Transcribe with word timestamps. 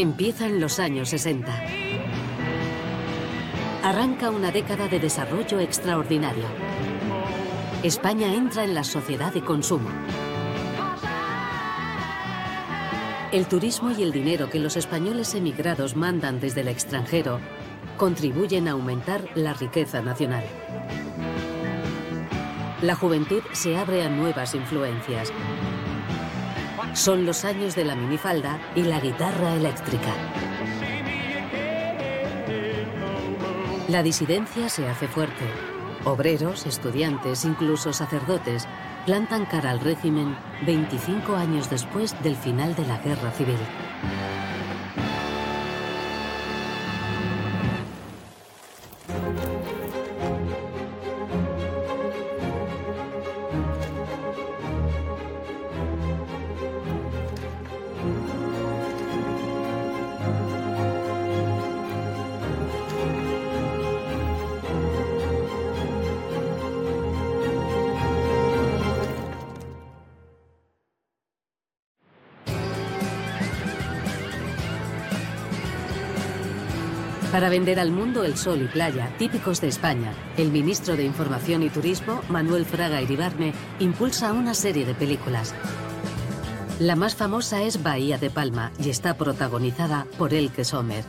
Empiezan 0.00 0.60
los 0.60 0.78
años 0.78 1.10
60. 1.10 1.62
Arranca 3.82 4.30
una 4.30 4.50
década 4.50 4.88
de 4.88 4.98
desarrollo 4.98 5.60
extraordinario. 5.60 6.44
España 7.82 8.32
entra 8.34 8.64
en 8.64 8.72
la 8.72 8.82
sociedad 8.82 9.30
de 9.30 9.44
consumo. 9.44 9.90
El 13.30 13.44
turismo 13.44 13.90
y 13.90 14.02
el 14.02 14.10
dinero 14.10 14.48
que 14.48 14.58
los 14.58 14.78
españoles 14.78 15.34
emigrados 15.34 15.96
mandan 15.96 16.40
desde 16.40 16.62
el 16.62 16.68
extranjero 16.68 17.38
contribuyen 17.98 18.68
a 18.68 18.70
aumentar 18.70 19.28
la 19.34 19.52
riqueza 19.52 20.00
nacional. 20.00 20.44
La 22.80 22.94
juventud 22.94 23.42
se 23.52 23.76
abre 23.76 24.02
a 24.02 24.08
nuevas 24.08 24.54
influencias. 24.54 25.30
Son 26.94 27.24
los 27.24 27.44
años 27.44 27.76
de 27.76 27.84
la 27.84 27.94
minifalda 27.94 28.58
y 28.74 28.82
la 28.82 29.00
guitarra 29.00 29.54
eléctrica. 29.54 30.12
La 33.88 34.02
disidencia 34.02 34.68
se 34.68 34.88
hace 34.88 35.08
fuerte. 35.08 35.44
Obreros, 36.04 36.66
estudiantes, 36.66 37.44
incluso 37.44 37.92
sacerdotes 37.92 38.66
plantan 39.06 39.46
cara 39.46 39.70
al 39.70 39.80
régimen 39.80 40.36
25 40.66 41.34
años 41.36 41.70
después 41.70 42.20
del 42.22 42.36
final 42.36 42.74
de 42.74 42.86
la 42.86 42.98
guerra 42.98 43.30
civil. 43.32 43.58
Vender 77.60 77.78
al 77.78 77.90
mundo 77.90 78.24
el 78.24 78.38
sol 78.38 78.62
y 78.62 78.68
playa, 78.68 79.14
típicos 79.18 79.60
de 79.60 79.68
España, 79.68 80.14
el 80.38 80.50
ministro 80.50 80.96
de 80.96 81.04
Información 81.04 81.62
y 81.62 81.68
Turismo, 81.68 82.22
Manuel 82.30 82.64
Fraga 82.64 83.02
Iribarne, 83.02 83.52
impulsa 83.80 84.32
una 84.32 84.54
serie 84.54 84.86
de 84.86 84.94
películas. 84.94 85.54
La 86.78 86.96
más 86.96 87.14
famosa 87.14 87.60
es 87.60 87.82
Bahía 87.82 88.16
de 88.16 88.30
Palma 88.30 88.72
y 88.82 88.88
está 88.88 89.12
protagonizada 89.12 90.06
por 90.16 90.32
Elke 90.32 90.64
Sommer. 90.64 91.04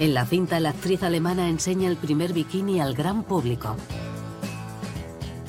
En 0.00 0.12
la 0.12 0.26
cinta, 0.26 0.58
la 0.58 0.70
actriz 0.70 1.04
alemana 1.04 1.48
enseña 1.48 1.88
el 1.88 1.96
primer 1.96 2.32
bikini 2.32 2.80
al 2.80 2.96
gran 2.96 3.22
público. 3.22 3.76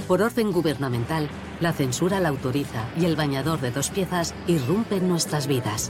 Por 0.07 0.21
orden 0.21 0.51
gubernamental, 0.51 1.29
la 1.61 1.73
censura 1.73 2.19
la 2.19 2.29
autoriza 2.29 2.85
y 2.95 3.05
el 3.05 3.15
bañador 3.15 3.59
de 3.59 3.71
dos 3.71 3.89
piezas 3.89 4.35
irrumpe 4.45 4.97
en 4.97 5.09
nuestras 5.09 5.47
vidas. 5.47 5.89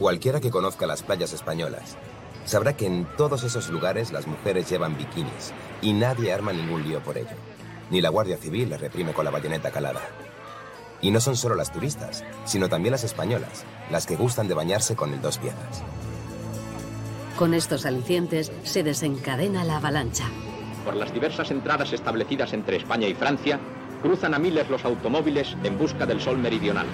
Cualquiera 0.00 0.40
que 0.40 0.50
conozca 0.50 0.86
las 0.86 1.02
playas 1.02 1.34
españolas 1.34 1.98
sabrá 2.46 2.74
que 2.74 2.86
en 2.86 3.06
todos 3.18 3.44
esos 3.44 3.68
lugares 3.68 4.12
las 4.12 4.26
mujeres 4.26 4.70
llevan 4.70 4.96
bikinis 4.96 5.52
y 5.82 5.92
nadie 5.92 6.32
arma 6.32 6.54
ningún 6.54 6.88
lío 6.88 7.00
por 7.00 7.18
ello. 7.18 7.36
Ni 7.90 8.00
la 8.00 8.08
Guardia 8.08 8.38
Civil 8.38 8.70
les 8.70 8.80
reprime 8.80 9.12
con 9.12 9.26
la 9.26 9.30
bayoneta 9.30 9.70
calada. 9.70 10.00
Y 11.02 11.10
no 11.10 11.20
son 11.20 11.36
solo 11.36 11.54
las 11.54 11.70
turistas, 11.70 12.24
sino 12.46 12.70
también 12.70 12.92
las 12.92 13.04
españolas, 13.04 13.64
las 13.90 14.06
que 14.06 14.16
gustan 14.16 14.48
de 14.48 14.54
bañarse 14.54 14.96
con 14.96 15.12
el 15.12 15.20
dos 15.20 15.36
piezas. 15.36 15.82
Con 17.36 17.52
estos 17.52 17.84
alicientes 17.84 18.50
se 18.62 18.82
desencadena 18.82 19.64
la 19.64 19.76
avalancha. 19.76 20.24
Por 20.82 20.96
las 20.96 21.12
diversas 21.12 21.50
entradas 21.50 21.92
establecidas 21.92 22.54
entre 22.54 22.78
España 22.78 23.06
y 23.06 23.12
Francia, 23.12 23.60
cruzan 24.00 24.32
a 24.32 24.38
miles 24.38 24.70
los 24.70 24.86
automóviles 24.86 25.58
en 25.62 25.76
busca 25.76 26.06
del 26.06 26.22
sol 26.22 26.38
meridional. 26.38 26.86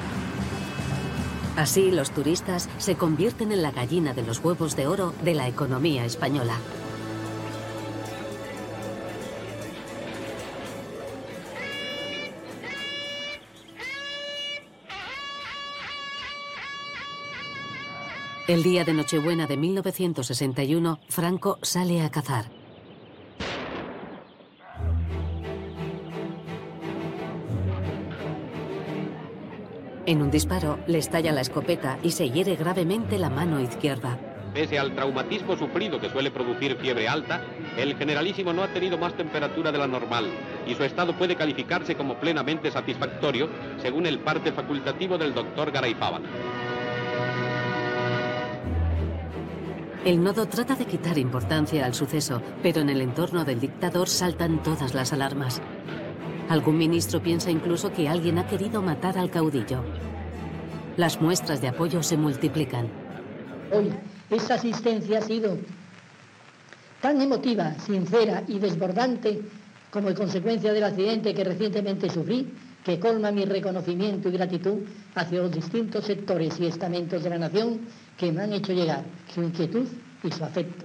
Así, 1.56 1.90
los 1.90 2.10
turistas 2.10 2.68
se 2.76 2.96
convierten 2.96 3.50
en 3.50 3.62
la 3.62 3.70
gallina 3.70 4.12
de 4.12 4.22
los 4.22 4.44
huevos 4.44 4.76
de 4.76 4.86
oro 4.86 5.14
de 5.24 5.34
la 5.34 5.48
economía 5.48 6.04
española. 6.04 6.58
El 18.46 18.62
día 18.62 18.84
de 18.84 18.92
Nochebuena 18.92 19.46
de 19.46 19.56
1961, 19.56 21.00
Franco 21.08 21.58
sale 21.62 22.02
a 22.02 22.10
cazar. 22.10 22.65
En 30.06 30.22
un 30.22 30.30
disparo 30.30 30.78
le 30.86 30.98
estalla 30.98 31.32
la 31.32 31.40
escopeta 31.40 31.98
y 32.00 32.12
se 32.12 32.30
hiere 32.30 32.54
gravemente 32.54 33.18
la 33.18 33.28
mano 33.28 33.60
izquierda. 33.60 34.16
Pese 34.54 34.78
al 34.78 34.94
traumatismo 34.94 35.56
sufrido 35.56 36.00
que 36.00 36.08
suele 36.08 36.30
producir 36.30 36.76
fiebre 36.76 37.08
alta, 37.08 37.42
el 37.76 37.96
generalísimo 37.96 38.52
no 38.52 38.62
ha 38.62 38.68
tenido 38.68 38.96
más 38.96 39.14
temperatura 39.14 39.72
de 39.72 39.78
la 39.78 39.88
normal 39.88 40.26
y 40.64 40.76
su 40.76 40.84
estado 40.84 41.12
puede 41.18 41.34
calificarse 41.34 41.96
como 41.96 42.14
plenamente 42.20 42.70
satisfactorio 42.70 43.48
según 43.82 44.06
el 44.06 44.20
parte 44.20 44.52
facultativo 44.52 45.18
del 45.18 45.34
doctor 45.34 45.72
Garayzábal. 45.72 46.22
El 50.04 50.22
nodo 50.22 50.46
trata 50.46 50.76
de 50.76 50.86
quitar 50.86 51.18
importancia 51.18 51.84
al 51.84 51.94
suceso, 51.94 52.40
pero 52.62 52.80
en 52.80 52.90
el 52.90 53.00
entorno 53.00 53.44
del 53.44 53.58
dictador 53.58 54.08
saltan 54.08 54.62
todas 54.62 54.94
las 54.94 55.12
alarmas. 55.12 55.60
Algún 56.48 56.78
ministro 56.78 57.20
piensa 57.20 57.50
incluso 57.50 57.92
que 57.92 58.08
alguien 58.08 58.38
ha 58.38 58.46
querido 58.46 58.80
matar 58.80 59.18
al 59.18 59.30
caudillo. 59.30 59.82
Las 60.96 61.20
muestras 61.20 61.60
de 61.60 61.68
apoyo 61.68 62.02
se 62.02 62.16
multiplican. 62.16 62.88
Hoy 63.72 63.92
esa 64.30 64.54
asistencia 64.54 65.18
ha 65.18 65.22
sido 65.22 65.58
tan 67.00 67.20
emotiva, 67.20 67.74
sincera 67.78 68.44
y 68.46 68.58
desbordante 68.58 69.40
como 69.90 70.14
consecuencia 70.14 70.72
del 70.72 70.84
accidente 70.84 71.34
que 71.34 71.44
recientemente 71.44 72.10
sufrí, 72.10 72.52
que 72.84 73.00
colma 73.00 73.32
mi 73.32 73.44
reconocimiento 73.44 74.28
y 74.28 74.32
gratitud 74.32 74.78
hacia 75.16 75.40
los 75.40 75.50
distintos 75.50 76.04
sectores 76.04 76.60
y 76.60 76.66
estamentos 76.66 77.24
de 77.24 77.30
la 77.30 77.38
nación 77.38 77.80
que 78.16 78.30
me 78.30 78.42
han 78.42 78.52
hecho 78.52 78.72
llegar 78.72 79.02
su 79.34 79.42
inquietud 79.42 79.86
y 80.22 80.30
su 80.30 80.44
afecto. 80.44 80.84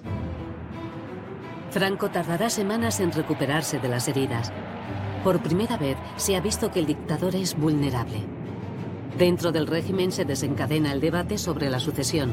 Franco 1.69 2.09
tardará 2.09 2.49
semanas 2.49 2.99
en 2.99 3.11
recuperarse 3.11 3.79
de 3.79 3.87
las 3.87 4.07
heridas. 4.07 4.51
Por 5.23 5.39
primera 5.43 5.77
vez 5.77 5.97
se 6.15 6.35
ha 6.35 6.41
visto 6.41 6.71
que 6.71 6.79
el 6.79 6.87
dictador 6.87 7.35
es 7.35 7.55
vulnerable. 7.55 8.21
Dentro 9.19 9.51
del 9.51 9.67
régimen 9.67 10.11
se 10.11 10.25
desencadena 10.25 10.91
el 10.91 10.99
debate 10.99 11.37
sobre 11.37 11.69
la 11.69 11.79
sucesión. 11.79 12.31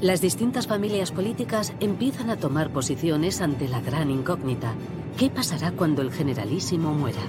Las 0.00 0.20
distintas 0.20 0.66
familias 0.66 1.12
políticas 1.12 1.72
empiezan 1.78 2.30
a 2.30 2.36
tomar 2.36 2.70
posiciones 2.72 3.40
ante 3.40 3.68
la 3.68 3.80
gran 3.80 4.10
incógnita. 4.10 4.74
¿Qué 5.16 5.30
pasará 5.30 5.70
cuando 5.70 6.02
el 6.02 6.10
generalísimo 6.10 6.92
muera? 6.92 7.20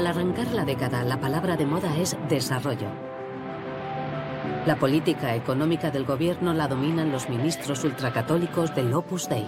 Al 0.00 0.06
arrancar 0.06 0.46
la 0.52 0.64
década, 0.64 1.04
la 1.04 1.20
palabra 1.20 1.58
de 1.58 1.66
moda 1.66 1.94
es 1.98 2.16
desarrollo. 2.26 2.88
La 4.64 4.76
política 4.76 5.34
económica 5.34 5.90
del 5.90 6.06
gobierno 6.06 6.54
la 6.54 6.68
dominan 6.68 7.12
los 7.12 7.28
ministros 7.28 7.84
ultracatólicos 7.84 8.74
del 8.74 8.94
Opus 8.94 9.28
Dei. 9.28 9.46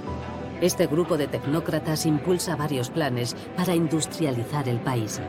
Este 0.61 0.87
grupo 0.89 1.17
de 1.17 1.27
tecnócratas 1.27 2.05
impulsa 2.05 2.55
varios 2.55 2.91
planes 2.91 3.35
para 3.57 3.75
industrializar 3.75 4.69
el 4.69 4.79
país. 4.79 5.23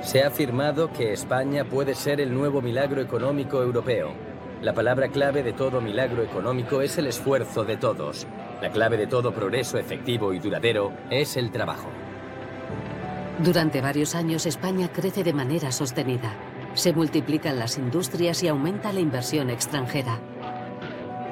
Se 0.00 0.24
ha 0.24 0.28
afirmado 0.28 0.90
que 0.90 1.12
España 1.12 1.66
puede 1.66 1.94
ser 1.94 2.22
el 2.22 2.32
nuevo 2.32 2.62
milagro 2.62 3.02
económico 3.02 3.62
europeo. 3.62 4.14
La 4.62 4.72
palabra 4.72 5.08
clave 5.08 5.42
de 5.42 5.52
todo 5.52 5.82
milagro 5.82 6.22
económico 6.22 6.80
es 6.80 6.96
el 6.96 7.06
esfuerzo 7.06 7.66
de 7.66 7.76
todos. 7.76 8.26
La 8.62 8.70
clave 8.70 8.96
de 8.96 9.08
todo 9.08 9.34
progreso 9.34 9.76
efectivo 9.76 10.32
y 10.32 10.38
duradero 10.38 10.90
es 11.10 11.36
el 11.36 11.50
trabajo. 11.50 11.90
Durante 13.42 13.80
varios 13.80 14.14
años 14.14 14.44
España 14.44 14.90
crece 14.92 15.24
de 15.24 15.32
manera 15.32 15.72
sostenida. 15.72 16.34
Se 16.74 16.92
multiplican 16.92 17.58
las 17.58 17.78
industrias 17.78 18.42
y 18.42 18.48
aumenta 18.48 18.92
la 18.92 19.00
inversión 19.00 19.48
extranjera. 19.48 20.18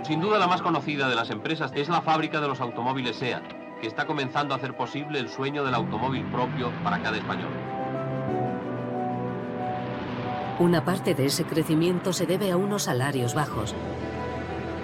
Sin 0.05 0.23
duda 0.23 0.39
la 0.39 0.47
más 0.47 0.63
conocida 0.63 1.07
de 1.11 1.15
las 1.15 1.29
empresas 1.29 1.71
es 1.75 1.91
la 1.91 2.01
fábrica 2.01 2.41
de 2.41 2.49
los 2.49 2.63
automóviles 2.63 3.17
SEAT, 3.17 3.43
que 3.83 3.87
está 3.87 4.07
comenzando 4.07 4.55
a 4.55 4.57
hacer 4.57 4.75
posible 4.75 5.19
el 5.19 5.29
sueño 5.29 5.63
del 5.65 5.75
automóvil 5.75 6.25
propio 6.33 6.73
para 6.83 7.03
cada 7.03 7.19
español. 7.19 7.51
Una 10.61 10.87
parte 10.87 11.15
de 11.15 11.27
ese 11.27 11.45
crecimiento 11.45 12.15
se 12.15 12.25
debe 12.25 12.51
a 12.51 12.57
unos 12.57 12.85
salarios 12.85 13.35
bajos. 13.35 13.75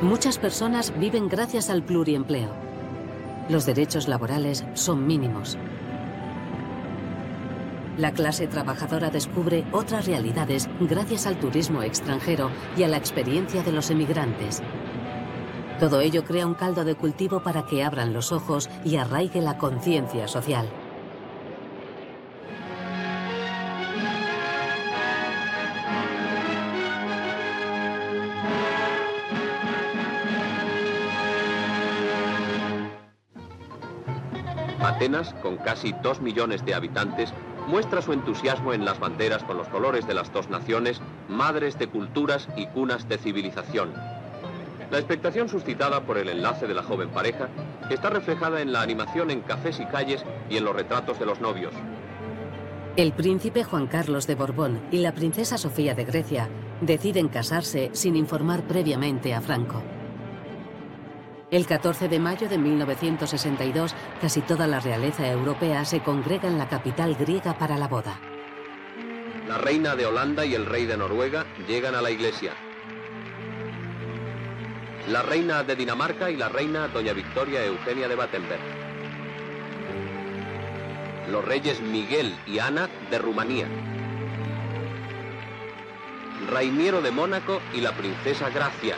Muchas 0.03 0.37
personas 0.37 0.93
viven 0.99 1.31
gracias 1.31 1.71
al 1.71 1.83
pluriempleo. 1.83 2.51
Los 3.49 3.65
derechos 3.65 4.09
laborales 4.09 4.67
son 4.75 5.07
mínimos. 5.07 5.57
La 7.97 8.11
clase 8.11 8.49
trabajadora 8.49 9.11
descubre 9.11 9.65
otras 9.71 10.07
realidades 10.07 10.69
gracias 10.81 11.27
al 11.29 11.39
turismo 11.39 11.83
extranjero 11.83 12.51
y 12.77 12.83
a 12.83 12.89
la 12.89 12.97
experiencia 12.97 13.63
de 13.63 13.71
los 13.71 13.89
emigrantes. 13.91 14.63
Todo 15.79 16.01
ello 16.01 16.25
crea 16.25 16.47
un 16.47 16.55
caldo 16.55 16.85
de 16.85 16.97
cultivo 16.97 17.41
para 17.45 17.67
que 17.67 17.85
abran 17.85 18.13
los 18.13 18.33
ojos 18.33 18.69
y 18.85 18.97
arraigue 18.97 19.41
la 19.41 19.59
conciencia 19.59 20.27
social. 20.27 20.69
Atenas, 34.81 35.33
con 35.43 35.57
casi 35.57 35.93
dos 36.03 36.21
millones 36.21 36.65
de 36.65 36.75
habitantes, 36.75 37.33
muestra 37.75 38.03
su 38.03 38.13
entusiasmo 38.13 38.73
en 38.73 38.85
las 38.85 39.01
banderas 39.01 39.43
con 39.43 39.57
los 39.57 39.67
colores 39.67 40.07
de 40.07 40.15
las 40.15 40.33
dos 40.33 40.49
naciones, 40.49 41.01
madres 41.29 41.77
de 41.77 41.89
culturas 41.89 42.47
y 42.57 42.69
cunas 42.69 43.09
de 43.09 43.19
civilización. 43.19 43.93
La 44.93 44.99
expectación 44.99 45.49
suscitada 45.49 46.03
por 46.03 46.17
el 46.17 46.29
enlace 46.29 46.69
de 46.69 46.75
la 46.75 46.85
joven 46.85 47.09
pareja 47.09 47.49
está 47.91 48.11
reflejada 48.11 48.61
en 48.61 48.73
la 48.73 48.81
animación 48.81 49.33
en 49.33 49.41
cafés 49.41 49.81
y 49.81 49.87
calles 49.87 50.25
y 50.49 50.57
en 50.57 50.65
los 50.65 50.77
retratos 50.77 51.19
de 51.19 51.27
los 51.27 51.41
novios. 51.41 51.75
El 52.95 53.13
príncipe 53.13 53.65
Juan 53.65 53.89
Carlos 53.89 54.29
de 54.29 54.37
Borbón 54.37 54.81
y 54.93 54.99
la 54.99 55.11
princesa 55.11 55.59
Sofía 55.59 55.97
de 55.97 56.05
Grecia 56.05 56.49
deciden 56.81 57.27
casarse 57.27 57.91
sin 57.93 58.15
informar 58.15 58.63
previamente 58.69 59.35
a 59.35 59.41
Franco. 59.41 59.83
El 61.55 61.69
14 61.69 62.09
de 62.09 62.19
mayo 62.19 62.49
de 62.49 62.59
1962, 62.59 63.95
casi 64.21 64.41
toda 64.41 64.67
la 64.67 64.81
realeza 64.81 65.31
europea 65.31 65.85
se 65.85 66.01
congrega 66.01 66.49
en 66.49 66.59
la 66.59 66.69
capital 66.69 67.15
griega 67.15 67.57
para 67.57 67.79
la 67.79 67.87
boda. 67.87 68.19
La 69.47 69.59
reina 69.59 69.95
de 69.95 70.05
Holanda 70.05 70.45
y 70.45 70.57
el 70.57 70.67
rey 70.67 70.85
de 70.85 70.97
Noruega 70.97 71.47
llegan 71.69 71.95
a 71.95 72.03
la 72.03 72.11
iglesia. 72.11 72.55
La 75.09 75.23
reina 75.23 75.63
de 75.63 75.77
Dinamarca 75.77 76.29
y 76.29 76.37
la 76.37 76.49
reina 76.49 76.89
doña 76.89 77.13
Victoria 77.13 77.65
Eugenia 77.65 78.09
de 78.09 78.17
Battenberg. 78.17 78.63
Los 81.31 81.45
reyes 81.45 81.81
Miguel 81.81 82.35
y 82.49 82.59
Ana 82.59 82.89
de 83.13 83.19
Rumanía. 83.21 83.69
Rainiero 86.51 87.01
de 87.01 87.13
Mónaco 87.13 87.61
y 87.73 87.81
la 87.81 87.93
princesa 87.93 88.51
Gracia. 88.51 88.97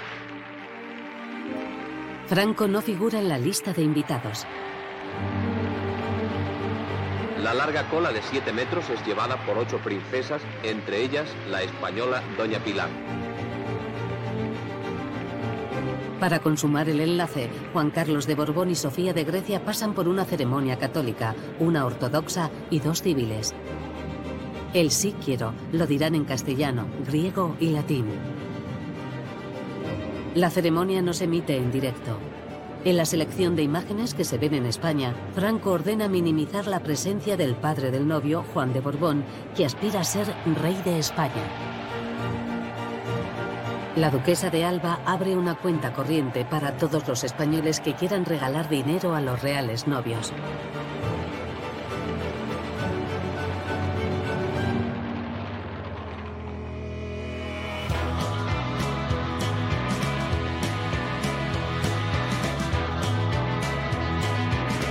Franco 2.27 2.67
no 2.67 2.83
figura 2.83 3.21
en 3.21 3.29
la 3.29 3.39
lista 3.39 3.73
de 3.73 3.83
invitados. 3.83 4.45
La 7.41 7.55
larga 7.55 7.89
cola 7.89 8.13
de 8.13 8.21
7 8.21 8.53
metros 8.53 8.91
es 8.91 9.05
llevada 9.07 9.37
por 9.47 9.57
ocho 9.57 9.79
princesas, 9.79 10.43
entre 10.65 11.05
ellas 11.05 11.29
la 11.49 11.63
española 11.63 12.23
Doña 12.37 12.59
Pilar. 12.59 12.89
Para 16.19 16.41
consumar 16.41 16.89
el 16.89 16.99
enlace, 16.99 17.49
Juan 17.73 17.91
Carlos 17.91 18.27
de 18.27 18.35
Borbón 18.35 18.71
y 18.71 18.75
Sofía 18.75 19.13
de 19.13 19.23
Grecia 19.23 19.65
pasan 19.65 19.95
por 19.95 20.09
una 20.09 20.25
ceremonia 20.25 20.79
católica, 20.79 21.37
una 21.61 21.87
ortodoxa 21.87 22.51
y 22.71 22.81
dos 22.81 23.03
civiles. 23.03 23.55
El 24.75 24.91
sí 24.91 25.15
quiero 25.25 25.55
lo 25.71 25.87
dirán 25.87 26.17
en 26.17 26.25
castellano, 26.25 26.89
griego 27.07 27.57
y 27.61 27.71
latín. 27.71 28.36
La 30.37 30.51
ceremonia 30.51 31.01
no 31.01 31.15
se 31.15 31.25
emite 31.25 31.57
en 31.57 31.73
directo. 31.73 32.19
En 32.85 32.99
la 32.99 33.07
selección 33.07 33.57
de 33.57 33.63
imágenes 33.63 34.13
que 34.13 34.23
se 34.23 34.37
ven 34.37 34.53
en 34.53 34.67
España, 34.67 35.15
Franco 35.35 35.71
ordena 35.71 36.11
minimizar 36.11 36.67
la 36.67 36.81
presencia 36.81 37.39
del 37.39 37.57
padre 37.57 37.91
del 37.91 38.07
novio, 38.07 38.45
Juan 38.53 38.75
de 38.75 38.81
Borbón, 38.81 39.25
que 39.57 39.65
aspira 39.65 40.01
a 40.01 40.05
ser 40.05 40.27
rey 40.61 40.79
de 40.85 40.99
España. 40.99 41.43
La 43.97 44.11
duquesa 44.11 44.51
de 44.51 44.67
Alba 44.67 45.01
abre 45.07 45.35
una 45.39 45.55
cuenta 45.55 45.95
corriente 45.95 46.45
para 46.45 46.77
todos 46.77 47.09
los 47.09 47.25
españoles 47.25 47.81
que 47.81 47.95
quieran 47.95 48.27
regalar 48.27 48.69
dinero 48.69 49.15
a 49.15 49.23
los 49.23 49.41
reales 49.41 49.87
novios. 49.87 50.35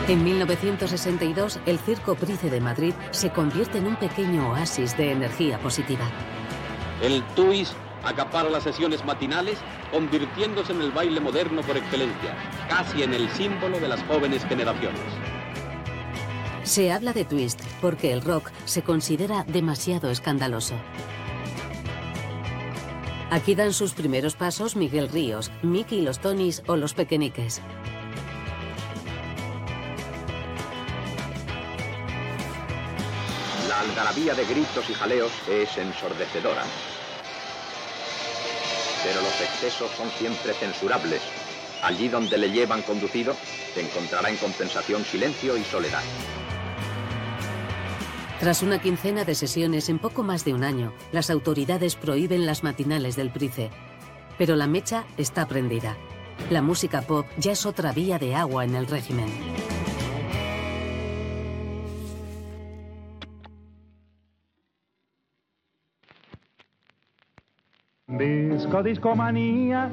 En 0.07 0.23
1962, 0.23 1.59
el 1.65 1.79
Circo 1.79 2.13
Price 2.13 2.51
de 2.51 2.61
Madrid 2.61 2.93
se 3.09 3.31
convierte 3.31 3.79
en 3.79 3.87
un 3.87 3.95
pequeño 3.95 4.51
oasis 4.51 4.95
de 4.95 5.11
energía 5.11 5.57
positiva. 5.57 6.07
El 7.01 7.23
twist 7.33 7.73
acapara 8.03 8.51
las 8.51 8.61
sesiones 8.61 9.03
matinales, 9.03 9.57
convirtiéndose 9.91 10.73
en 10.73 10.81
el 10.81 10.91
baile 10.91 11.19
moderno 11.19 11.63
por 11.63 11.75
excelencia, 11.75 12.35
casi 12.69 13.01
en 13.01 13.15
el 13.15 13.27
símbolo 13.31 13.79
de 13.79 13.87
las 13.87 14.03
jóvenes 14.03 14.45
generaciones. 14.45 15.01
Se 16.61 16.91
habla 16.91 17.11
de 17.11 17.25
twist 17.25 17.59
porque 17.81 18.13
el 18.13 18.21
rock 18.21 18.51
se 18.65 18.83
considera 18.83 19.43
demasiado 19.43 20.11
escandaloso. 20.11 20.75
Aquí 23.31 23.55
dan 23.55 23.73
sus 23.73 23.93
primeros 23.93 24.35
pasos 24.35 24.75
Miguel 24.75 25.09
Ríos, 25.09 25.51
Mickey 25.63 25.99
y 25.99 26.01
los 26.03 26.19
Tonys 26.19 26.61
o 26.67 26.75
los 26.75 26.93
Pequeñiques. 26.93 27.59
Algarabía 33.85 34.33
de 34.33 34.45
gritos 34.45 34.89
y 34.89 34.93
jaleos 34.93 35.31
es 35.49 35.77
ensordecedora. 35.77 36.63
Pero 39.03 39.21
los 39.21 39.41
excesos 39.41 39.91
son 39.91 40.09
siempre 40.11 40.53
censurables. 40.53 41.21
Allí 41.83 42.07
donde 42.07 42.37
le 42.37 42.51
llevan 42.51 42.81
conducido, 42.81 43.35
se 43.73 43.81
encontrará 43.81 44.29
en 44.29 44.37
compensación 44.37 45.05
silencio 45.05 45.57
y 45.57 45.63
soledad. 45.63 46.01
Tras 48.39 48.63
una 48.63 48.81
quincena 48.81 49.23
de 49.23 49.35
sesiones 49.35 49.89
en 49.89 49.99
poco 49.99 50.23
más 50.23 50.43
de 50.43 50.53
un 50.53 50.63
año, 50.63 50.93
las 51.11 51.29
autoridades 51.29 51.95
prohíben 51.95 52.45
las 52.45 52.63
matinales 52.63 53.15
del 53.15 53.31
Price. 53.31 53.69
Pero 54.37 54.55
la 54.55 54.67
mecha 54.67 55.05
está 55.17 55.47
prendida. 55.47 55.95
La 56.49 56.61
música 56.61 57.01
pop 57.01 57.25
ya 57.37 57.53
es 57.53 57.65
otra 57.65 57.91
vía 57.93 58.19
de 58.19 58.35
agua 58.35 58.65
en 58.65 58.75
el 58.75 58.87
régimen. 58.87 59.29
Disco, 68.17 68.81
discomanía, 68.81 69.89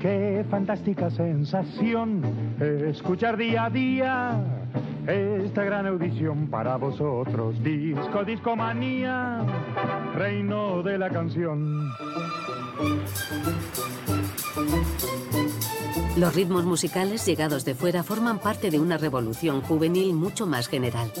qué 0.00 0.44
fantástica 0.50 1.10
sensación 1.10 2.22
escuchar 2.60 3.36
día 3.36 3.66
a 3.66 3.70
día 3.70 4.40
esta 5.06 5.62
gran 5.62 5.86
audición 5.86 6.48
para 6.48 6.76
vosotros. 6.76 7.62
Disco, 7.62 8.24
discomanía, 8.24 9.44
reino 10.16 10.82
de 10.82 10.98
la 10.98 11.08
canción. 11.08 11.88
Los 16.16 16.34
ritmos 16.34 16.64
musicales 16.64 17.24
llegados 17.24 17.64
de 17.64 17.74
fuera 17.74 18.02
forman 18.02 18.40
parte 18.40 18.70
de 18.70 18.80
una 18.80 18.98
revolución 18.98 19.60
juvenil 19.60 20.14
mucho 20.14 20.46
más 20.46 20.66
general. 20.66 21.12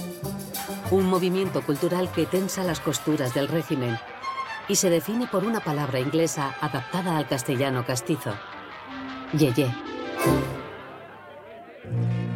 Un 0.90 1.06
movimiento 1.06 1.62
cultural 1.62 2.10
que 2.10 2.26
tensa 2.26 2.64
las 2.64 2.80
costuras 2.80 3.32
del 3.34 3.46
régimen 3.46 3.96
y 4.68 4.76
se 4.76 4.90
define 4.90 5.26
por 5.26 5.44
una 5.44 5.60
palabra 5.60 6.00
inglesa 6.00 6.54
adaptada 6.60 7.16
al 7.16 7.28
castellano 7.28 7.84
castizo. 7.84 8.34
Yeye. 9.32 9.72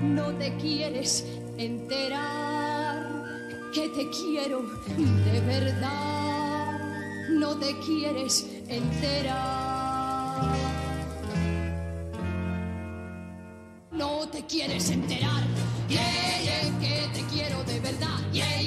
No 0.03 0.33
te 0.35 0.57
quieres 0.57 1.27
enterar 1.57 3.07
que 3.73 3.89
te 3.89 4.09
quiero 4.11 4.63
de 4.97 5.41
verdad. 5.41 6.91
No 7.31 7.57
te 7.57 7.79
quieres 7.81 8.47
enterar. 8.69 10.55
No 13.93 14.29
te 14.29 14.45
quieres 14.47 14.91
enterar. 14.91 15.43
Yeah, 15.89 16.03
yeah, 16.43 16.79
que 16.81 17.09
te 17.19 17.25
quiero 17.27 17.63
de 17.65 17.81
verdad. 17.81 18.19
Yeah. 18.33 18.60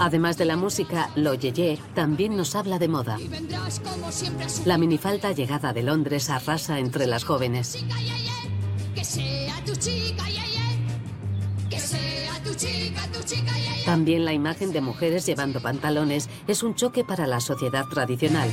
Además 0.00 0.38
de 0.38 0.46
la 0.46 0.56
música, 0.56 1.10
lo 1.14 1.34
yeye 1.34 1.78
también 1.94 2.34
nos 2.34 2.54
habla 2.54 2.78
de 2.78 2.88
moda. 2.88 3.18
La 4.64 4.78
minifalda 4.78 5.32
llegada 5.32 5.74
de 5.74 5.82
Londres 5.82 6.30
arrasa 6.30 6.78
entre 6.78 7.06
las 7.06 7.24
jóvenes. 7.24 7.84
También 13.84 14.24
la 14.24 14.32
imagen 14.32 14.72
de 14.72 14.80
mujeres 14.80 15.26
llevando 15.26 15.60
pantalones 15.60 16.30
es 16.48 16.62
un 16.62 16.74
choque 16.74 17.04
para 17.04 17.26
la 17.26 17.40
sociedad 17.40 17.84
tradicional, 17.84 18.48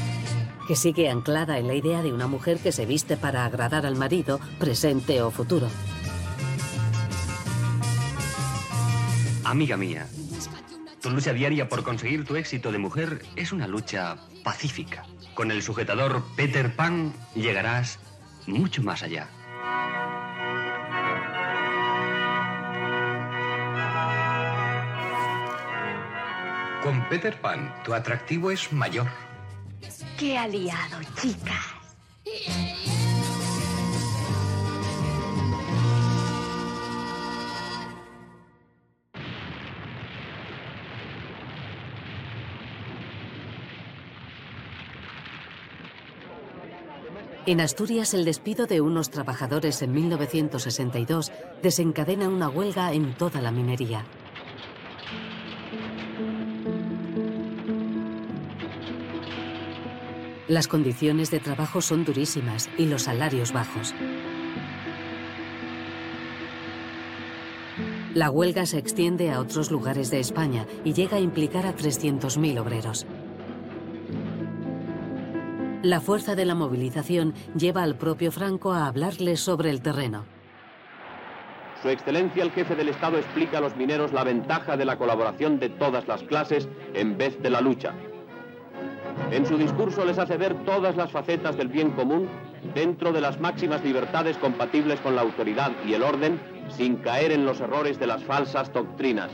que 0.67 0.75
sigue 0.75 1.09
anclada 1.09 1.59
en 1.59 1.67
la 1.67 1.75
idea 1.75 2.03
de 2.03 2.11
una 2.11 2.27
mujer 2.27 2.57
que 2.57 2.73
se 2.73 2.85
viste 2.85 3.15
para 3.15 3.45
agradar 3.45 3.85
al 3.85 3.95
marido, 3.95 4.41
presente 4.59 5.21
o 5.21 5.31
futuro. 5.31 5.69
Amiga 9.45 9.77
mía, 9.77 10.09
tu 11.01 11.09
lucha 11.09 11.33
diaria 11.33 11.69
por 11.69 11.83
conseguir 11.83 12.25
tu 12.25 12.35
éxito 12.35 12.71
de 12.71 12.77
mujer 12.77 13.23
es 13.35 13.51
una 13.51 13.67
lucha 13.67 14.17
pacífica. 14.43 15.03
Con 15.33 15.51
el 15.51 15.61
sujetador 15.61 16.23
Peter 16.35 16.75
Pan 16.75 17.13
llegarás 17.35 17.99
mucho 18.47 18.81
más 18.81 19.03
allá. 19.03 19.29
Con 26.81 27.07
Peter 27.09 27.39
Pan, 27.41 27.73
tu 27.83 27.93
atractivo 27.93 28.49
es 28.49 28.71
mayor. 28.71 29.07
¡Qué 30.17 30.37
aliado, 30.37 30.99
chicas! 31.21 31.65
En 47.47 47.61
Asturias, 47.61 48.13
el 48.13 48.25
despido 48.25 48.65
de 48.65 48.81
unos 48.81 49.09
trabajadores 49.09 49.81
en 49.81 49.93
1962 49.93 51.31
desencadena 51.63 52.27
una 52.27 52.49
huelga 52.49 52.91
en 52.91 53.13
toda 53.13 53.39
la 53.39 53.51
minería. 53.51 54.03
Las 60.49 60.67
condiciones 60.67 61.31
de 61.31 61.39
trabajo 61.39 61.79
son 61.79 62.03
durísimas 62.03 62.69
y 62.77 62.87
los 62.87 63.03
salarios 63.03 63.53
bajos. 63.53 63.95
La 68.13 68.29
huelga 68.29 68.65
se 68.65 68.77
extiende 68.77 69.31
a 69.31 69.39
otros 69.39 69.71
lugares 69.71 70.11
de 70.11 70.19
España 70.19 70.65
y 70.83 70.91
llega 70.91 71.15
a 71.15 71.21
implicar 71.21 71.65
a 71.65 71.73
300.000 71.73 72.59
obreros. 72.59 73.07
La 75.83 76.01
fuerza 76.01 76.33
de 76.33 76.45
la 76.45 76.55
movilización 76.55 77.35
lleva 77.55 77.83
al 77.83 77.95
propio 77.95 78.31
Franco 78.31 78.73
a 78.73 78.87
hablarles 78.87 79.39
sobre 79.39 79.69
el 79.69 79.81
terreno. 79.81 80.25
Su 81.83 81.89
excelencia 81.89 82.41
el 82.41 82.51
jefe 82.51 82.75
del 82.75 82.89
Estado 82.89 83.17
explica 83.17 83.59
a 83.59 83.61
los 83.61 83.75
mineros 83.75 84.11
la 84.11 84.23
ventaja 84.23 84.75
de 84.75 84.85
la 84.85 84.97
colaboración 84.97 85.59
de 85.59 85.69
todas 85.69 86.07
las 86.07 86.23
clases 86.23 86.67
en 86.95 87.15
vez 87.15 87.39
de 87.43 87.51
la 87.51 87.61
lucha. 87.61 87.93
En 89.29 89.45
su 89.45 89.55
discurso 89.55 90.03
les 90.03 90.17
hace 90.17 90.37
ver 90.37 90.55
todas 90.65 90.95
las 90.95 91.11
facetas 91.11 91.55
del 91.57 91.67
bien 91.67 91.91
común 91.91 92.27
dentro 92.73 93.13
de 93.13 93.21
las 93.21 93.39
máximas 93.39 93.83
libertades 93.83 94.37
compatibles 94.37 94.99
con 95.01 95.15
la 95.15 95.21
autoridad 95.21 95.71
y 95.85 95.93
el 95.93 96.01
orden 96.01 96.41
sin 96.69 96.97
caer 96.97 97.31
en 97.31 97.45
los 97.45 97.59
errores 97.59 97.99
de 97.99 98.07
las 98.07 98.23
falsas 98.23 98.73
doctrinas. 98.73 99.29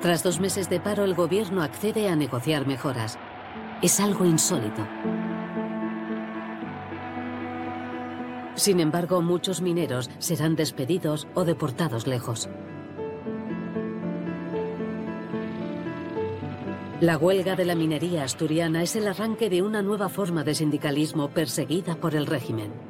Tras 0.00 0.22
dos 0.22 0.38
meses 0.38 0.70
de 0.70 0.78
paro, 0.78 1.04
el 1.04 1.14
gobierno 1.14 1.62
accede 1.62 2.08
a 2.08 2.14
negociar 2.14 2.64
mejoras. 2.66 3.18
Es 3.82 4.00
algo 4.00 4.24
insólito. 4.24 4.86
Sin 8.54 8.80
embargo, 8.80 9.20
muchos 9.20 9.60
mineros 9.60 10.08
serán 10.18 10.56
despedidos 10.56 11.28
o 11.34 11.44
deportados 11.44 12.06
lejos. 12.06 12.48
La 17.00 17.18
huelga 17.18 17.54
de 17.54 17.66
la 17.66 17.74
minería 17.74 18.24
asturiana 18.24 18.82
es 18.82 18.96
el 18.96 19.06
arranque 19.06 19.50
de 19.50 19.60
una 19.60 19.82
nueva 19.82 20.08
forma 20.08 20.42
de 20.42 20.54
sindicalismo 20.54 21.28
perseguida 21.28 21.96
por 21.96 22.14
el 22.14 22.24
régimen. 22.24 22.85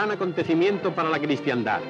Gran 0.00 0.12
acontecimiento 0.12 0.94
para 0.94 1.10
la 1.10 1.18
cristiandad. 1.18 1.80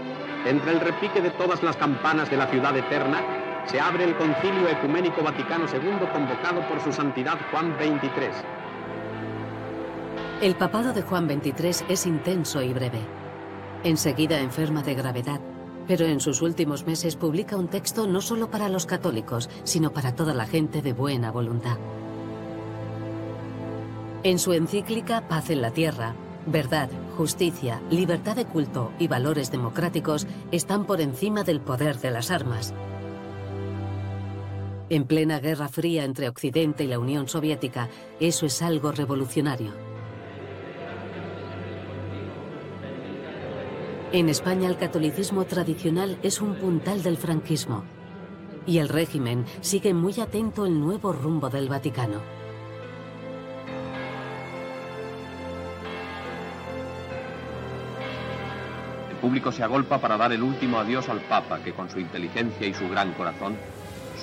Entre 0.45 0.73
el 0.73 0.81
repique 0.81 1.21
de 1.21 1.31
todas 1.31 1.63
las 1.63 1.77
campanas 1.77 2.29
de 2.29 2.37
la 2.37 2.49
ciudad 2.49 2.77
eterna, 2.77 3.23
se 3.67 3.79
abre 3.79 4.03
el 4.03 4.17
Concilio 4.17 4.69
Ecuménico 4.69 5.23
Vaticano 5.23 5.67
II 5.73 6.09
convocado 6.13 6.67
por 6.69 6.81
su 6.83 6.93
santidad 6.93 7.39
Juan 7.53 7.77
XXIII. 7.79 8.33
El 10.43 10.57
papado 10.57 10.93
de 10.93 11.03
Juan 11.03 11.29
XXIII 11.29 11.87
es 11.89 12.05
intenso 12.05 12.61
y 12.63 12.73
breve. 12.73 12.99
Enseguida 13.85 14.41
enferma 14.41 14.83
de 14.83 14.95
gravedad, 14.95 15.41
pero 15.87 16.05
en 16.07 16.19
sus 16.19 16.43
últimos 16.43 16.85
meses 16.87 17.15
publica 17.15 17.57
un 17.57 17.69
texto 17.69 18.09
no 18.09 18.21
solo 18.21 18.51
para 18.51 18.69
los 18.69 18.87
católicos, 18.87 19.49
sino 19.63 19.93
para 19.93 20.17
toda 20.17 20.35
la 20.35 20.47
gente 20.47 20.83
de 20.83 20.95
buena 20.95 21.31
voluntad. 21.31 21.79
En 24.25 24.41
su 24.41 24.53
encíclica 24.53 25.29
Paz 25.29 25.51
en 25.51 25.63
la 25.63 25.71
Tierra, 25.71 26.17
verdad, 26.47 26.91
justicia, 27.21 27.83
libertad 27.91 28.35
de 28.35 28.47
culto 28.47 28.95
y 28.99 29.07
valores 29.07 29.51
democráticos 29.51 30.27
están 30.53 30.87
por 30.87 31.03
encima 31.03 31.45
del 31.45 31.61
poder 31.61 31.99
de 31.99 32.11
las 32.11 32.31
armas. 32.31 32.73
En 34.89 35.05
plena 35.05 35.39
Guerra 35.39 35.69
Fría 35.69 36.05
entre 36.05 36.31
Occidente 36.31 36.85
y 36.85 36.87
la 36.87 36.99
Unión 36.99 37.29
Soviética, 37.29 37.91
eso 38.21 38.47
es 38.47 38.63
algo 38.63 38.91
revolucionario. 38.91 39.75
En 44.13 44.31
España 44.31 44.71
el 44.71 44.79
catolicismo 44.79 45.45
tradicional 45.45 46.19
es 46.23 46.41
un 46.41 46.55
puntal 46.55 47.03
del 47.03 47.19
franquismo 47.19 47.85
y 48.65 48.79
el 48.79 48.89
régimen 48.89 49.45
sigue 49.61 49.93
muy 49.93 50.19
atento 50.21 50.65
el 50.65 50.81
nuevo 50.81 51.13
rumbo 51.13 51.51
del 51.51 51.69
Vaticano. 51.69 52.40
Público 59.21 59.53
se 59.53 59.63
agolpa 59.63 59.99
para 59.99 60.17
dar 60.17 60.33
el 60.33 60.43
último 60.43 60.79
adiós 60.79 61.09
al 61.09 61.21
Papa, 61.21 61.61
que 61.63 61.73
con 61.73 61.91
su 61.91 62.01
inteligencia 62.01 62.67
y 62.67 62.75
su 62.75 62.89
gran 62.89 63.13
corazón 63.13 63.57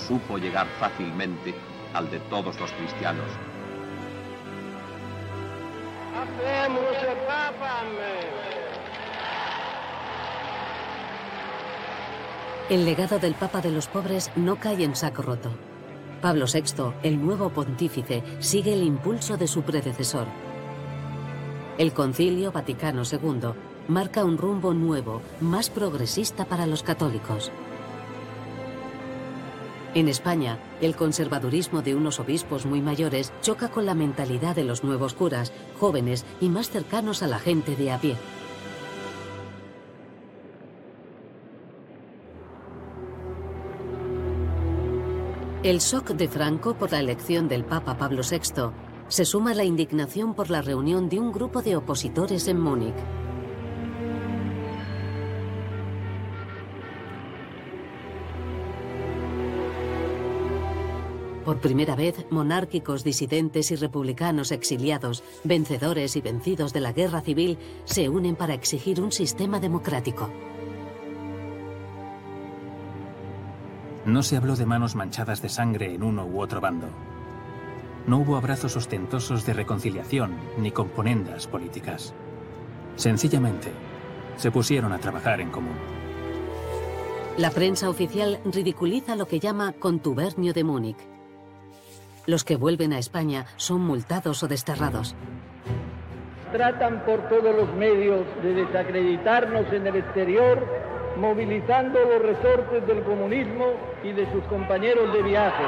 supo 0.07 0.37
llegar 0.37 0.67
fácilmente 0.79 1.53
al 1.93 2.09
de 2.09 2.19
todos 2.19 2.59
los 2.59 2.71
cristianos. 2.71 3.25
El 12.69 12.85
legado 12.85 13.17
del 13.19 13.33
Papa 13.33 13.61
de 13.61 13.71
los 13.71 13.87
pobres 13.87 14.29
no 14.35 14.57
cae 14.57 14.83
en 14.83 14.95
saco 14.95 15.21
roto. 15.21 15.51
Pablo 16.21 16.45
VI, 16.51 16.93
el 17.03 17.23
nuevo 17.23 17.49
pontífice, 17.49 18.23
sigue 18.39 18.73
el 18.73 18.83
impulso 18.83 19.37
de 19.37 19.47
su 19.47 19.61
predecesor. 19.61 20.25
El 21.77 21.93
Concilio 21.93 22.51
Vaticano 22.51 23.03
II 23.09 23.53
marca 23.87 24.25
un 24.25 24.37
rumbo 24.37 24.73
nuevo, 24.73 25.21
más 25.41 25.69
progresista 25.69 26.45
para 26.45 26.65
los 26.65 26.83
católicos. 26.83 27.51
En 29.93 30.07
España, 30.07 30.59
el 30.79 30.95
conservadurismo 30.95 31.81
de 31.81 31.95
unos 31.95 32.19
obispos 32.19 32.65
muy 32.65 32.81
mayores 32.81 33.33
choca 33.41 33.69
con 33.69 33.85
la 33.85 33.95
mentalidad 33.95 34.55
de 34.55 34.63
los 34.63 34.83
nuevos 34.83 35.13
curas, 35.13 35.51
jóvenes 35.79 36.25
y 36.39 36.49
más 36.49 36.69
cercanos 36.69 37.23
a 37.23 37.27
la 37.27 37.39
gente 37.39 37.75
de 37.75 37.91
a 37.91 37.99
pie. 37.99 38.15
El 45.63 45.79
shock 45.79 46.11
de 46.11 46.27
Franco 46.27 46.75
por 46.75 46.91
la 46.91 46.99
elección 46.99 47.47
del 47.47 47.65
Papa 47.65 47.97
Pablo 47.97 48.21
VI 48.21 48.71
se 49.07 49.25
suma 49.25 49.51
a 49.51 49.55
la 49.55 49.63
indignación 49.63 50.33
por 50.33 50.49
la 50.49 50.61
reunión 50.61 51.09
de 51.09 51.19
un 51.19 51.31
grupo 51.31 51.61
de 51.61 51.75
opositores 51.75 52.47
en 52.47 52.59
Múnich. 52.59 52.95
Por 61.47 61.61
primera 61.61 61.95
vez, 61.95 62.25
monárquicos 62.29 63.05
disidentes 63.05 63.71
y 63.71 63.77
republicanos 63.77 64.51
exiliados, 64.51 65.23
vencedores 65.45 66.17
y 66.17 66.21
vencidos 66.21 66.73
de 66.73 66.81
la 66.81 66.91
guerra 66.91 67.21
civil, 67.21 67.57
se 67.85 68.09
unen 68.09 68.35
para 68.35 68.53
exigir 68.53 68.99
un 68.99 69.13
sistema 69.13 69.61
democrático. 69.61 70.29
No 74.03 74.23
se 74.23 74.35
habló 74.35 74.57
de 74.57 74.65
manos 74.65 74.95
manchadas 74.95 75.41
de 75.41 75.47
sangre 75.47 75.95
en 75.95 76.03
uno 76.03 76.25
u 76.25 76.41
otro 76.41 76.59
bando. 76.59 76.89
No 78.07 78.17
hubo 78.17 78.35
abrazos 78.35 78.75
ostentosos 78.75 79.45
de 79.45 79.53
reconciliación 79.53 80.35
ni 80.57 80.71
componendas 80.71 81.47
políticas. 81.47 82.13
Sencillamente, 82.97 83.71
se 84.35 84.51
pusieron 84.51 84.91
a 84.91 84.99
trabajar 84.99 85.39
en 85.39 85.49
común. 85.49 85.77
La 87.37 87.51
prensa 87.51 87.89
oficial 87.89 88.41
ridiculiza 88.43 89.15
lo 89.15 89.29
que 89.29 89.39
llama 89.39 89.71
contubernio 89.71 90.51
de 90.51 90.65
Múnich. 90.65 91.16
Los 92.27 92.43
que 92.43 92.57
vuelven 92.57 92.91
a 92.91 92.99
España 92.99 93.45
son 93.55 93.79
multados 93.81 94.43
o 94.43 94.49
desterrados. 94.49 95.15
Tratan 96.51 97.05
por 97.05 97.21
todos 97.29 97.55
los 97.55 97.73
medios 97.75 98.25
de 98.43 98.53
desacreditarnos 98.53 99.71
en 99.71 99.87
el 99.87 99.95
exterior, 99.95 100.61
movilizando 101.17 101.97
los 101.99 102.21
resortes 102.21 102.85
del 102.85 103.01
comunismo 103.03 103.67
y 104.03 104.11
de 104.11 104.29
sus 104.33 104.43
compañeros 104.43 105.13
de 105.13 105.23
viaje. 105.23 105.63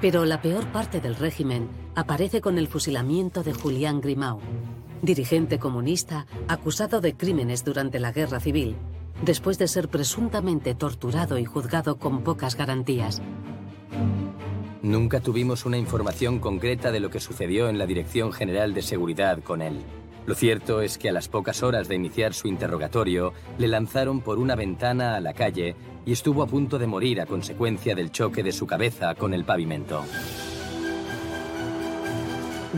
Pero 0.00 0.24
la 0.24 0.40
peor 0.40 0.66
parte 0.66 1.00
del 1.00 1.16
régimen 1.16 1.68
aparece 1.96 2.40
con 2.40 2.58
el 2.58 2.68
fusilamiento 2.68 3.42
de 3.42 3.54
Julián 3.54 4.00
Grimau, 4.00 4.38
dirigente 5.02 5.58
comunista 5.58 6.26
acusado 6.46 7.00
de 7.00 7.16
crímenes 7.16 7.64
durante 7.64 7.98
la 7.98 8.12
Guerra 8.12 8.38
Civil, 8.38 8.76
después 9.22 9.58
de 9.58 9.68
ser 9.68 9.88
presuntamente 9.88 10.74
torturado 10.74 11.38
y 11.38 11.44
juzgado 11.44 11.98
con 11.98 12.22
pocas 12.22 12.56
garantías. 12.56 13.22
Nunca 14.82 15.20
tuvimos 15.20 15.66
una 15.66 15.78
información 15.78 16.38
concreta 16.38 16.92
de 16.92 17.00
lo 17.00 17.10
que 17.10 17.20
sucedió 17.20 17.68
en 17.68 17.78
la 17.78 17.86
Dirección 17.86 18.32
General 18.32 18.72
de 18.72 18.82
Seguridad 18.82 19.42
con 19.42 19.62
él. 19.62 19.82
Lo 20.26 20.34
cierto 20.34 20.80
es 20.80 20.98
que 20.98 21.08
a 21.08 21.12
las 21.12 21.28
pocas 21.28 21.62
horas 21.62 21.88
de 21.88 21.94
iniciar 21.94 22.34
su 22.34 22.48
interrogatorio, 22.48 23.32
le 23.58 23.68
lanzaron 23.68 24.20
por 24.20 24.38
una 24.38 24.56
ventana 24.56 25.14
a 25.14 25.20
la 25.20 25.34
calle 25.34 25.76
y 26.04 26.12
estuvo 26.12 26.42
a 26.42 26.46
punto 26.46 26.78
de 26.78 26.86
morir 26.86 27.20
a 27.20 27.26
consecuencia 27.26 27.94
del 27.94 28.10
choque 28.10 28.42
de 28.42 28.52
su 28.52 28.66
cabeza 28.66 29.14
con 29.14 29.34
el 29.34 29.44
pavimento. 29.44 30.04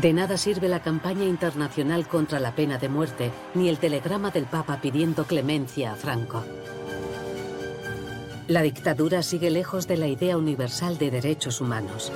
De 0.00 0.12
nada 0.12 0.36
sirve 0.36 0.68
la 0.68 0.80
campaña 0.80 1.24
internacional 1.24 2.06
contra 2.06 2.38
la 2.38 2.54
pena 2.54 2.78
de 2.78 2.88
muerte, 2.88 3.32
ni 3.54 3.68
el 3.68 3.78
telegrama 3.78 4.30
del 4.30 4.44
Papa 4.44 4.80
pidiendo 4.80 5.24
clemencia 5.24 5.90
a 5.90 5.96
Franco. 5.96 6.44
La 8.46 8.62
dictadura 8.62 9.24
sigue 9.24 9.50
lejos 9.50 9.88
de 9.88 9.96
la 9.96 10.06
idea 10.06 10.36
universal 10.36 10.98
de 10.98 11.10
derechos 11.10 11.60
humanos. 11.60 12.12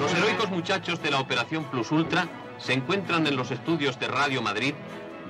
Los 0.00 0.14
heroicos 0.14 0.48
muchachos 0.48 1.02
de 1.02 1.10
la 1.10 1.20
Operación 1.20 1.64
Plus 1.64 1.92
Ultra 1.92 2.26
se 2.56 2.72
encuentran 2.72 3.26
en 3.26 3.36
los 3.36 3.50
estudios 3.50 4.00
de 4.00 4.08
Radio 4.08 4.40
Madrid, 4.40 4.72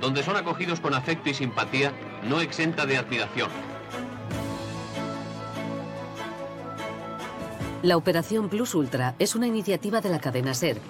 donde 0.00 0.22
son 0.22 0.36
acogidos 0.36 0.78
con 0.78 0.94
afecto 0.94 1.28
y 1.28 1.34
simpatía, 1.34 1.92
no 2.22 2.40
exenta 2.40 2.86
de 2.86 2.98
admiración. 2.98 3.50
La 7.82 7.96
Operación 7.96 8.48
Plus 8.48 8.74
Ultra 8.74 9.14
es 9.20 9.36
una 9.36 9.46
iniciativa 9.46 10.00
de 10.00 10.08
la 10.08 10.18
cadena 10.18 10.52
SER, 10.52 10.80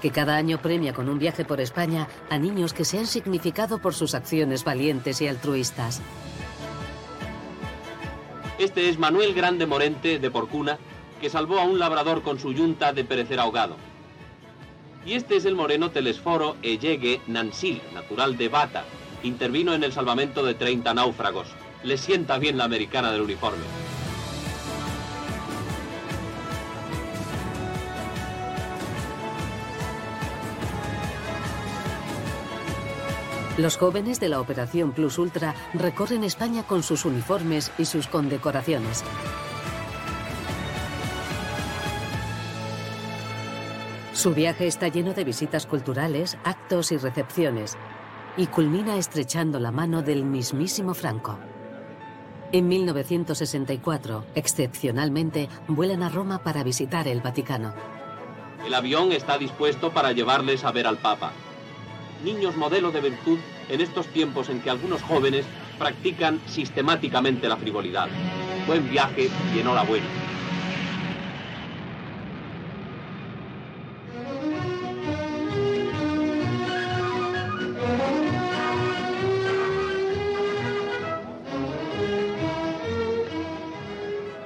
que 0.00 0.12
cada 0.12 0.36
año 0.36 0.62
premia 0.62 0.92
con 0.92 1.08
un 1.08 1.18
viaje 1.18 1.44
por 1.44 1.60
España 1.60 2.06
a 2.30 2.38
niños 2.38 2.72
que 2.72 2.84
se 2.84 3.00
han 3.00 3.08
significado 3.08 3.78
por 3.78 3.94
sus 3.94 4.14
acciones 4.14 4.62
valientes 4.62 5.20
y 5.20 5.26
altruistas. 5.26 6.00
Este 8.60 8.88
es 8.88 8.98
Manuel 9.00 9.34
Grande 9.34 9.66
Morente, 9.66 10.20
de 10.20 10.30
Porcuna, 10.30 10.78
que 11.20 11.30
salvó 11.30 11.58
a 11.58 11.64
un 11.64 11.80
labrador 11.80 12.22
con 12.22 12.38
su 12.38 12.52
yunta 12.52 12.92
de 12.92 13.02
perecer 13.02 13.40
ahogado. 13.40 13.74
Y 15.04 15.14
este 15.14 15.34
es 15.34 15.44
el 15.46 15.56
moreno 15.56 15.90
Telesforo 15.90 16.56
Ellegue 16.62 17.20
Nansil, 17.26 17.82
natural 17.92 18.36
de 18.36 18.48
Bata. 18.48 18.84
Intervino 19.24 19.74
en 19.74 19.82
el 19.82 19.92
salvamento 19.92 20.44
de 20.44 20.54
30 20.54 20.94
náufragos. 20.94 21.48
Le 21.82 21.98
sienta 21.98 22.38
bien 22.38 22.56
la 22.56 22.64
americana 22.64 23.10
del 23.10 23.22
uniforme. 23.22 23.64
Los 33.60 33.76
jóvenes 33.76 34.18
de 34.20 34.30
la 34.30 34.40
Operación 34.40 34.92
Plus 34.92 35.18
Ultra 35.18 35.54
recorren 35.74 36.24
España 36.24 36.62
con 36.62 36.82
sus 36.82 37.04
uniformes 37.04 37.70
y 37.76 37.84
sus 37.84 38.06
condecoraciones. 38.06 39.04
Su 44.14 44.32
viaje 44.32 44.66
está 44.66 44.88
lleno 44.88 45.12
de 45.12 45.24
visitas 45.24 45.66
culturales, 45.66 46.38
actos 46.42 46.90
y 46.90 46.96
recepciones, 46.96 47.76
y 48.38 48.46
culmina 48.46 48.96
estrechando 48.96 49.60
la 49.60 49.70
mano 49.70 50.00
del 50.00 50.24
mismísimo 50.24 50.94
Franco. 50.94 51.38
En 52.52 52.66
1964, 52.66 54.24
excepcionalmente, 54.36 55.50
vuelan 55.68 56.02
a 56.02 56.08
Roma 56.08 56.42
para 56.42 56.64
visitar 56.64 57.06
el 57.06 57.20
Vaticano. 57.20 57.74
El 58.64 58.72
avión 58.72 59.12
está 59.12 59.36
dispuesto 59.36 59.90
para 59.90 60.12
llevarles 60.12 60.64
a 60.64 60.72
ver 60.72 60.86
al 60.86 60.96
Papa. 60.96 61.34
Niños 62.24 62.56
modelo 62.56 62.90
de 62.90 63.00
virtud 63.00 63.38
en 63.68 63.80
estos 63.80 64.06
tiempos 64.08 64.48
en 64.50 64.60
que 64.60 64.70
algunos 64.70 65.02
jóvenes 65.02 65.46
practican 65.78 66.40
sistemáticamente 66.46 67.48
la 67.48 67.56
frivolidad. 67.56 68.08
Buen 68.66 68.88
viaje 68.90 69.30
y 69.54 69.58
enhorabuena. 69.58 70.06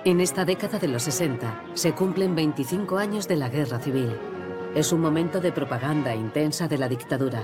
En 0.07 0.21
esta 0.21 0.45
década 0.45 0.79
de 0.79 0.87
los 0.87 1.05
60 1.05 1.63
se 1.73 1.93
cumplen 1.93 2.35
25 2.35 2.99
años 2.99 3.27
de 3.27 3.37
la 3.37 3.49
Guerra 3.49 3.81
Civil. 3.81 4.15
Es 4.75 4.93
un 4.93 5.01
momento 5.01 5.41
de 5.41 5.51
propaganda 5.51 6.15
intensa 6.15 6.69
de 6.69 6.77
la 6.77 6.89
dictadura. 6.89 7.43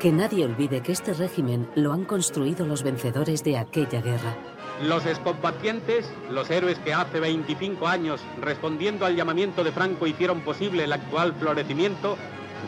Que 0.00 0.12
nadie 0.12 0.44
olvide 0.44 0.82
que 0.82 0.92
este 0.92 1.14
régimen 1.14 1.70
lo 1.74 1.94
han 1.94 2.04
construido 2.04 2.66
los 2.66 2.82
vencedores 2.82 3.42
de 3.42 3.56
aquella 3.56 4.02
guerra. 4.02 4.36
Los 4.82 5.06
excombatientes, 5.06 6.12
los 6.30 6.50
héroes 6.50 6.78
que 6.80 6.92
hace 6.92 7.18
25 7.18 7.88
años, 7.88 8.20
respondiendo 8.42 9.06
al 9.06 9.16
llamamiento 9.16 9.64
de 9.64 9.72
Franco, 9.72 10.06
hicieron 10.06 10.42
posible 10.42 10.84
el 10.84 10.92
actual 10.92 11.32
florecimiento, 11.32 12.18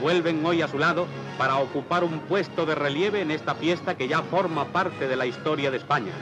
vuelven 0.00 0.44
hoy 0.46 0.62
a 0.62 0.68
su 0.68 0.78
lado 0.78 1.06
para 1.36 1.58
ocupar 1.58 2.02
un 2.02 2.20
puesto 2.20 2.64
de 2.64 2.74
relieve 2.74 3.20
en 3.20 3.30
esta 3.30 3.54
fiesta 3.54 3.94
que 3.94 4.08
ya 4.08 4.22
forma 4.22 4.64
parte 4.72 5.06
de 5.06 5.16
la 5.16 5.26
historia 5.26 5.70
de 5.70 5.76
España. 5.76 6.12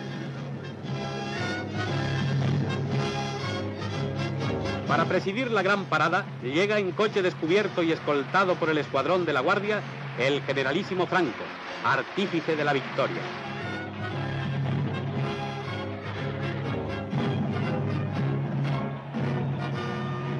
Para 4.88 5.04
presidir 5.04 5.52
la 5.52 5.62
gran 5.62 5.84
parada, 5.84 6.24
llega 6.42 6.80
en 6.80 6.90
coche 6.90 7.22
descubierto 7.22 7.84
y 7.84 7.92
escoltado 7.92 8.56
por 8.56 8.70
el 8.70 8.78
escuadrón 8.78 9.24
de 9.24 9.32
la 9.32 9.40
Guardia 9.40 9.82
el 10.18 10.42
generalísimo 10.42 11.06
Franco, 11.06 11.44
artífice 11.84 12.56
de 12.56 12.64
la 12.64 12.72
victoria. 12.72 13.22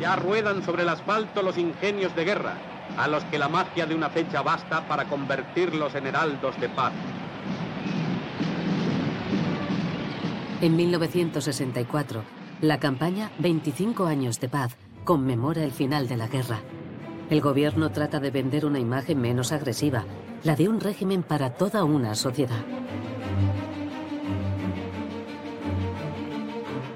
Ya 0.01 0.17
ruedan 0.17 0.65
sobre 0.65 0.83
el 0.83 0.89
asfalto 0.89 1.43
los 1.43 1.59
ingenios 1.59 2.15
de 2.15 2.25
guerra, 2.25 2.55
a 2.97 3.09
los 3.09 3.25
que 3.25 3.39
la 3.39 3.49
magia 3.49 3.87
de 3.87 3.95
una 3.95 4.09
fecha 4.09 4.43
basta 4.43 4.87
para 4.87 5.05
convertirlos 5.05 5.95
en 5.95 6.07
heraldos 6.07 6.59
de 6.61 6.69
paz. 6.69 6.93
En 10.63 10.75
1964, 10.75 12.23
la 12.63 12.81
campaña 12.81 13.31
25 13.39 14.07
años 14.07 14.41
de 14.41 14.49
paz 14.49 14.77
conmemora 15.05 15.63
el 15.63 15.73
final 15.73 16.09
de 16.09 16.17
la 16.17 16.29
guerra. 16.29 16.61
El 17.29 17.41
gobierno 17.41 17.91
trata 17.91 18.21
de 18.21 18.31
vender 18.31 18.65
una 18.65 18.79
imagen 18.79 19.21
menos 19.21 19.51
agresiva, 19.51 20.05
la 20.45 20.55
de 20.55 20.69
un 20.69 20.79
régimen 20.79 21.25
para 21.25 21.55
toda 21.55 21.83
una 21.83 22.15
sociedad. 22.15 22.65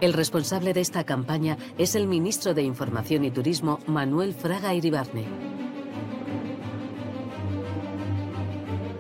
El 0.01 0.13
responsable 0.13 0.73
de 0.73 0.81
esta 0.81 1.05
campaña 1.05 1.59
es 1.79 1.97
el 1.97 2.07
ministro 2.07 2.55
de 2.55 2.63
Información 2.63 3.25
y 3.25 3.33
Turismo, 3.33 3.81
Manuel 3.87 4.33
Fraga 4.33 4.73
Iribarne. 4.73 5.27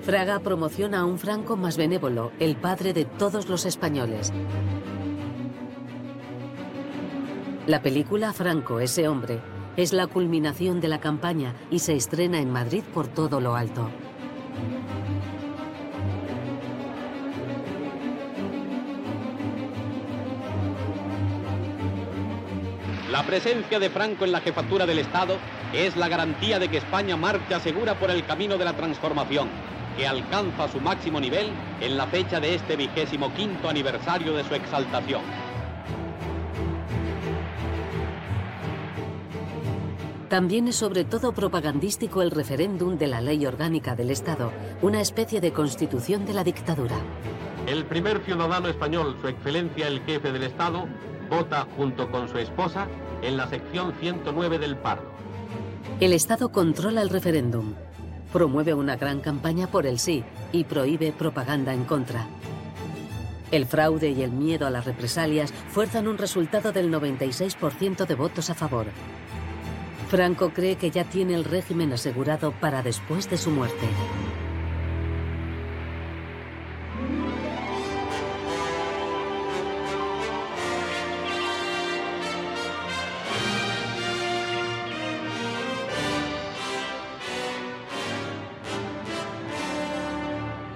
Fraga 0.02 0.40
promociona 0.40 1.00
a 1.00 1.04
un 1.04 1.18
Franco 1.18 1.56
más 1.56 1.76
benévolo, 1.76 2.32
el 2.40 2.56
padre 2.56 2.92
de 2.92 3.04
todos 3.04 3.48
los 3.48 3.66
españoles. 3.66 4.32
La 7.66 7.80
película 7.82 8.32
Franco, 8.32 8.80
ese 8.80 9.06
hombre, 9.06 9.40
es 9.80 9.94
la 9.94 10.06
culminación 10.06 10.78
de 10.82 10.88
la 10.88 11.00
campaña 11.00 11.54
y 11.70 11.78
se 11.78 11.94
estrena 11.96 12.38
en 12.38 12.50
Madrid 12.50 12.82
por 12.92 13.08
todo 13.08 13.40
lo 13.40 13.56
alto. 13.56 13.90
La 23.10 23.22
presencia 23.24 23.78
de 23.78 23.88
Franco 23.88 24.26
en 24.26 24.32
la 24.32 24.40
jefatura 24.40 24.84
del 24.84 24.98
Estado 24.98 25.38
es 25.72 25.96
la 25.96 26.08
garantía 26.08 26.58
de 26.58 26.68
que 26.68 26.76
España 26.76 27.16
marcha 27.16 27.58
segura 27.58 27.98
por 27.98 28.10
el 28.10 28.26
camino 28.26 28.58
de 28.58 28.66
la 28.66 28.74
transformación, 28.74 29.48
que 29.96 30.06
alcanza 30.06 30.68
su 30.68 30.78
máximo 30.80 31.18
nivel 31.20 31.48
en 31.80 31.96
la 31.96 32.06
fecha 32.06 32.38
de 32.38 32.54
este 32.54 32.76
vigésimo 32.76 33.32
quinto 33.32 33.70
aniversario 33.70 34.34
de 34.34 34.44
su 34.44 34.54
exaltación. 34.54 35.22
También 40.30 40.68
es 40.68 40.76
sobre 40.76 41.02
todo 41.02 41.32
propagandístico 41.32 42.22
el 42.22 42.30
referéndum 42.30 42.96
de 42.96 43.08
la 43.08 43.20
ley 43.20 43.44
orgánica 43.46 43.96
del 43.96 44.12
Estado, 44.12 44.52
una 44.80 45.00
especie 45.00 45.40
de 45.40 45.52
constitución 45.52 46.24
de 46.24 46.32
la 46.32 46.44
dictadura. 46.44 46.94
El 47.66 47.84
primer 47.84 48.20
ciudadano 48.20 48.68
español, 48.68 49.16
su 49.20 49.26
excelencia 49.26 49.88
el 49.88 50.00
jefe 50.02 50.30
del 50.30 50.44
Estado, 50.44 50.86
vota 51.28 51.66
junto 51.76 52.08
con 52.12 52.28
su 52.28 52.38
esposa 52.38 52.86
en 53.22 53.36
la 53.36 53.48
sección 53.48 53.92
109 53.98 54.60
del 54.60 54.76
paro. 54.76 55.02
El 55.98 56.12
Estado 56.12 56.52
controla 56.52 57.02
el 57.02 57.10
referéndum, 57.10 57.74
promueve 58.32 58.72
una 58.72 58.94
gran 58.94 59.18
campaña 59.18 59.66
por 59.66 59.84
el 59.84 59.98
sí 59.98 60.22
y 60.52 60.62
prohíbe 60.62 61.10
propaganda 61.10 61.74
en 61.74 61.82
contra. 61.82 62.28
El 63.50 63.66
fraude 63.66 64.10
y 64.10 64.22
el 64.22 64.30
miedo 64.30 64.64
a 64.68 64.70
las 64.70 64.84
represalias 64.84 65.52
fuerzan 65.70 66.06
un 66.06 66.18
resultado 66.18 66.70
del 66.70 66.88
96% 66.88 68.06
de 68.06 68.14
votos 68.14 68.48
a 68.48 68.54
favor. 68.54 68.86
Franco 70.10 70.50
cree 70.52 70.74
que 70.74 70.90
ya 70.90 71.04
tiene 71.04 71.34
el 71.34 71.44
régimen 71.44 71.92
asegurado 71.92 72.50
para 72.50 72.82
después 72.82 73.30
de 73.30 73.38
su 73.38 73.52
muerte. 73.52 73.86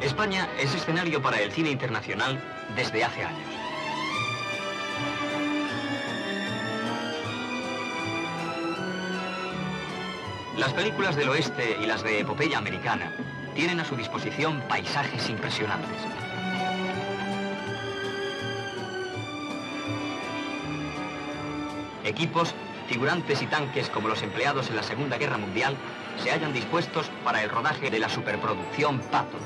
España 0.00 0.48
es 0.60 0.72
escenario 0.76 1.20
para 1.20 1.40
el 1.40 1.50
cine 1.50 1.70
internacional 1.70 2.40
desde 2.76 3.02
hace 3.02 3.24
años. 3.24 3.63
Las 10.64 10.72
películas 10.72 11.14
del 11.14 11.28
oeste 11.28 11.76
y 11.78 11.84
las 11.84 12.02
de 12.02 12.20
epopeya 12.20 12.56
americana 12.56 13.12
tienen 13.54 13.80
a 13.80 13.84
su 13.84 13.96
disposición 13.96 14.62
paisajes 14.66 15.28
impresionantes. 15.28 15.90
Equipos, 22.02 22.54
figurantes 22.88 23.42
y 23.42 23.46
tanques 23.46 23.90
como 23.90 24.08
los 24.08 24.22
empleados 24.22 24.70
en 24.70 24.76
la 24.76 24.82
Segunda 24.82 25.18
Guerra 25.18 25.36
Mundial 25.36 25.76
se 26.16 26.30
hallan 26.30 26.54
dispuestos 26.54 27.10
para 27.22 27.42
el 27.42 27.50
rodaje 27.50 27.90
de 27.90 27.98
la 27.98 28.08
superproducción 28.08 29.00
Patton. 29.00 29.40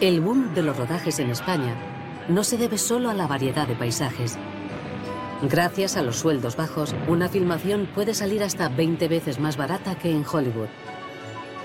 El 0.00 0.20
boom 0.20 0.54
de 0.54 0.62
los 0.62 0.76
rodajes 0.76 1.20
en 1.20 1.30
España 1.30 1.76
no 2.28 2.42
se 2.42 2.58
debe 2.58 2.78
solo 2.78 3.10
a 3.10 3.14
la 3.14 3.28
variedad 3.28 3.68
de 3.68 3.76
paisajes. 3.76 4.36
Gracias 5.42 5.98
a 5.98 6.02
los 6.02 6.16
sueldos 6.16 6.56
bajos, 6.56 6.94
una 7.08 7.28
filmación 7.28 7.86
puede 7.94 8.14
salir 8.14 8.42
hasta 8.42 8.70
20 8.70 9.06
veces 9.06 9.38
más 9.38 9.58
barata 9.58 9.94
que 9.94 10.10
en 10.10 10.24
Hollywood. 10.26 10.68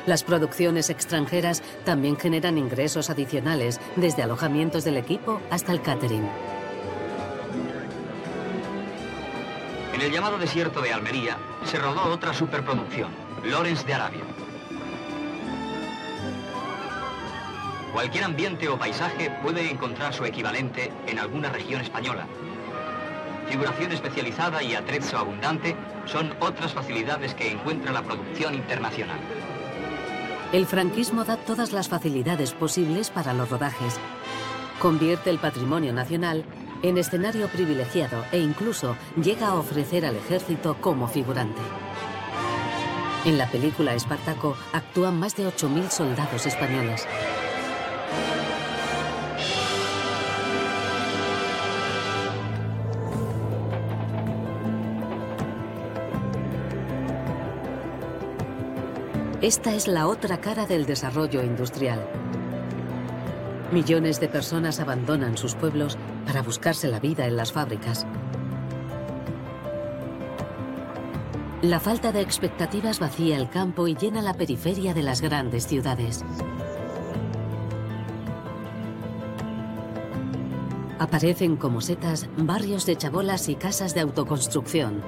Las 0.05 0.23
producciones 0.23 0.89
extranjeras 0.89 1.63
también 1.85 2.17
generan 2.17 2.57
ingresos 2.57 3.09
adicionales, 3.09 3.79
desde 3.95 4.23
alojamientos 4.23 4.83
del 4.83 4.97
equipo 4.97 5.39
hasta 5.49 5.71
el 5.71 5.81
catering. 5.81 6.27
En 9.93 10.01
el 10.01 10.11
llamado 10.11 10.37
desierto 10.37 10.81
de 10.81 10.91
Almería 10.91 11.37
se 11.63 11.77
rodó 11.77 12.11
otra 12.11 12.33
superproducción, 12.33 13.11
Lawrence 13.45 13.85
de 13.85 13.93
Arabia. 13.93 14.21
Cualquier 17.93 18.25
ambiente 18.25 18.67
o 18.67 18.77
paisaje 18.77 19.31
puede 19.41 19.69
encontrar 19.69 20.13
su 20.13 20.25
equivalente 20.25 20.91
en 21.07 21.19
alguna 21.19 21.49
región 21.49 21.81
española. 21.81 22.25
Figuración 23.51 23.91
especializada 23.91 24.63
y 24.63 24.75
atrezzo 24.75 25.17
abundante 25.17 25.75
son 26.05 26.33
otras 26.39 26.71
facilidades 26.71 27.35
que 27.35 27.51
encuentra 27.51 27.91
la 27.91 28.01
producción 28.01 28.55
internacional. 28.55 29.19
El 30.53 30.65
franquismo 30.65 31.25
da 31.25 31.35
todas 31.35 31.73
las 31.73 31.89
facilidades 31.89 32.53
posibles 32.53 33.09
para 33.09 33.33
los 33.33 33.49
rodajes. 33.49 33.99
Convierte 34.79 35.29
el 35.29 35.37
patrimonio 35.37 35.91
nacional 35.91 36.45
en 36.81 36.97
escenario 36.97 37.49
privilegiado 37.49 38.23
e 38.31 38.39
incluso 38.39 38.95
llega 39.21 39.47
a 39.47 39.55
ofrecer 39.55 40.05
al 40.05 40.15
ejército 40.15 40.77
como 40.79 41.09
figurante. 41.09 41.61
En 43.25 43.37
la 43.37 43.47
película 43.47 43.93
Espartaco 43.93 44.55
actúan 44.71 45.19
más 45.19 45.35
de 45.35 45.45
8.000 45.45 45.89
soldados 45.89 46.45
españoles. 46.45 47.05
Esta 59.41 59.73
es 59.73 59.87
la 59.87 60.05
otra 60.05 60.39
cara 60.39 60.67
del 60.67 60.85
desarrollo 60.85 61.41
industrial. 61.41 61.99
Millones 63.71 64.19
de 64.19 64.27
personas 64.27 64.79
abandonan 64.79 65.35
sus 65.35 65.55
pueblos 65.55 65.97
para 66.27 66.43
buscarse 66.43 66.87
la 66.87 66.99
vida 66.99 67.25
en 67.25 67.37
las 67.37 67.51
fábricas. 67.51 68.05
La 71.63 71.79
falta 71.79 72.11
de 72.11 72.21
expectativas 72.21 72.99
vacía 72.99 73.35
el 73.35 73.49
campo 73.49 73.87
y 73.87 73.95
llena 73.95 74.21
la 74.21 74.35
periferia 74.35 74.93
de 74.93 75.01
las 75.01 75.21
grandes 75.21 75.65
ciudades. 75.65 76.23
Aparecen 80.99 81.55
como 81.55 81.81
setas 81.81 82.29
barrios 82.37 82.85
de 82.85 82.95
chabolas 82.95 83.49
y 83.49 83.55
casas 83.55 83.95
de 83.95 84.01
autoconstrucción. 84.01 85.01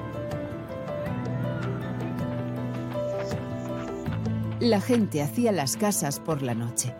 La 4.63 4.79
gente 4.79 5.21
hacía 5.21 5.51
las 5.51 5.75
casas 5.75 6.21
por 6.21 6.41
la 6.41 6.55
noche, 6.55 6.95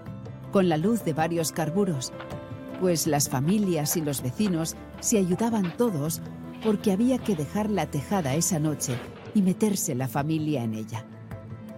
con 0.52 0.68
la 0.68 0.76
luz 0.76 1.06
de 1.06 1.14
varios 1.14 1.54
carburos, 1.54 2.12
pues 2.82 3.08
las 3.08 3.30
familias 3.30 3.96
y 3.96 4.02
los 4.02 4.22
vecinos 4.22 4.76
se 5.00 5.18
ayudaban 5.18 5.78
todos 5.78 6.22
porque 6.62 6.92
había 6.92 7.20
que 7.20 7.38
dejar 7.38 7.70
la 7.70 7.86
tejada 7.86 8.36
esa 8.36 8.60
noche 8.60 8.98
y 9.34 9.42
meterse 9.42 9.96
la 9.96 10.10
familia 10.10 10.62
en 10.62 10.74
ella. 10.74 11.06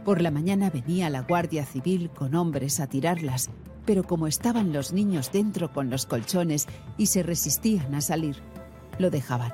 Por 0.04 0.24
la 0.24 0.32
mañana 0.32 0.72
venía 0.72 1.12
la 1.12 1.22
Guardia 1.22 1.68
Civil 1.68 2.10
con 2.10 2.34
hombres 2.34 2.80
a 2.80 2.88
tirarlas, 2.88 3.52
pero 3.86 4.04
como 4.04 4.26
estaban 4.26 4.74
los 4.74 4.92
niños 4.92 5.32
dentro 5.32 5.72
con 5.72 5.92
los 5.92 6.08
colchones 6.08 6.68
y 6.98 7.06
se 7.06 7.22
resistían 7.22 7.94
a 7.94 8.02
salir, 8.02 8.38
lo 8.98 9.12
dejaban. 9.12 9.54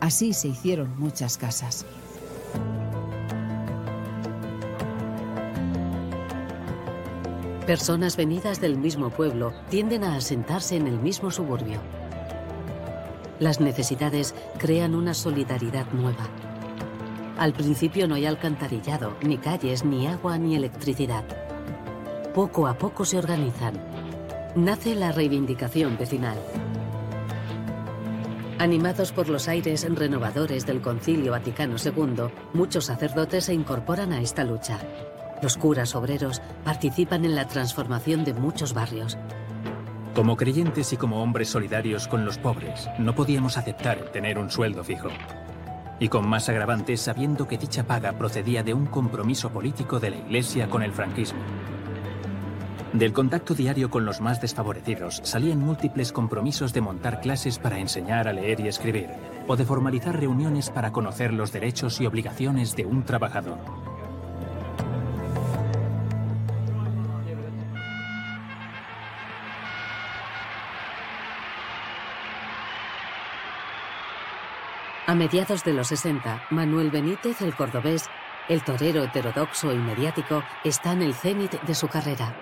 Así 0.00 0.34
se 0.34 0.48
hicieron 0.48 1.00
muchas 1.00 1.38
casas. 1.38 1.86
Personas 7.66 8.16
venidas 8.16 8.60
del 8.60 8.76
mismo 8.76 9.10
pueblo 9.10 9.52
tienden 9.70 10.02
a 10.02 10.16
asentarse 10.16 10.74
en 10.74 10.88
el 10.88 10.98
mismo 10.98 11.30
suburbio. 11.30 11.80
Las 13.38 13.60
necesidades 13.60 14.34
crean 14.58 14.96
una 14.96 15.14
solidaridad 15.14 15.86
nueva. 15.92 16.28
Al 17.38 17.52
principio 17.52 18.08
no 18.08 18.16
hay 18.16 18.26
alcantarillado, 18.26 19.16
ni 19.22 19.38
calles, 19.38 19.84
ni 19.84 20.08
agua, 20.08 20.38
ni 20.38 20.56
electricidad. 20.56 21.22
Poco 22.34 22.66
a 22.66 22.76
poco 22.76 23.04
se 23.04 23.18
organizan. 23.18 23.74
Nace 24.56 24.96
la 24.96 25.12
reivindicación 25.12 25.96
vecinal. 25.96 26.38
Animados 28.58 29.12
por 29.12 29.28
los 29.28 29.46
aires 29.46 29.86
renovadores 29.88 30.66
del 30.66 30.80
Concilio 30.80 31.30
Vaticano 31.30 31.76
II, 31.76 32.24
muchos 32.54 32.86
sacerdotes 32.86 33.44
se 33.44 33.54
incorporan 33.54 34.12
a 34.12 34.20
esta 34.20 34.42
lucha. 34.42 34.80
Los 35.42 35.56
curas 35.56 35.96
obreros 35.96 36.40
participan 36.64 37.24
en 37.24 37.34
la 37.34 37.48
transformación 37.48 38.24
de 38.24 38.32
muchos 38.32 38.74
barrios. 38.74 39.18
Como 40.14 40.36
creyentes 40.36 40.92
y 40.92 40.96
como 40.96 41.20
hombres 41.20 41.48
solidarios 41.48 42.06
con 42.06 42.24
los 42.24 42.38
pobres, 42.38 42.88
no 42.98 43.16
podíamos 43.16 43.58
aceptar 43.58 43.98
tener 44.12 44.38
un 44.38 44.50
sueldo 44.50 44.84
fijo. 44.84 45.08
Y 45.98 46.08
con 46.08 46.28
más 46.28 46.48
agravantes 46.48 47.00
sabiendo 47.00 47.48
que 47.48 47.58
dicha 47.58 47.82
paga 47.82 48.12
procedía 48.12 48.62
de 48.62 48.72
un 48.72 48.86
compromiso 48.86 49.50
político 49.50 49.98
de 49.98 50.10
la 50.10 50.16
Iglesia 50.16 50.68
con 50.68 50.84
el 50.84 50.92
franquismo. 50.92 51.40
Del 52.92 53.12
contacto 53.12 53.54
diario 53.54 53.90
con 53.90 54.04
los 54.04 54.20
más 54.20 54.40
desfavorecidos 54.40 55.22
salían 55.24 55.58
múltiples 55.58 56.12
compromisos 56.12 56.72
de 56.72 56.82
montar 56.82 57.20
clases 57.20 57.58
para 57.58 57.78
enseñar 57.78 58.28
a 58.28 58.32
leer 58.32 58.60
y 58.60 58.68
escribir, 58.68 59.08
o 59.48 59.56
de 59.56 59.64
formalizar 59.64 60.20
reuniones 60.20 60.70
para 60.70 60.92
conocer 60.92 61.32
los 61.32 61.50
derechos 61.50 62.00
y 62.00 62.06
obligaciones 62.06 62.76
de 62.76 62.86
un 62.86 63.02
trabajador. 63.02 63.58
A 75.12 75.14
mediados 75.14 75.62
de 75.62 75.74
los 75.74 75.88
60, 75.88 76.46
Manuel 76.48 76.90
Benítez, 76.90 77.42
el 77.42 77.54
cordobés, 77.54 78.08
el 78.48 78.64
torero 78.64 79.02
heterodoxo 79.04 79.70
y 79.70 79.76
mediático, 79.76 80.42
está 80.64 80.92
en 80.92 81.02
el 81.02 81.12
cenit 81.12 81.52
de 81.60 81.74
su 81.74 81.86
carrera. 81.86 82.34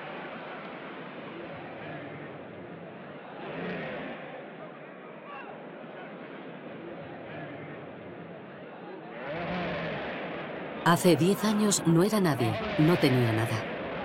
Hace 10.84 11.16
10 11.16 11.44
años 11.44 11.82
no 11.86 12.04
era 12.04 12.20
nadie, 12.20 12.54
no 12.78 12.96
tenía 12.98 13.32
nada. 13.32 13.64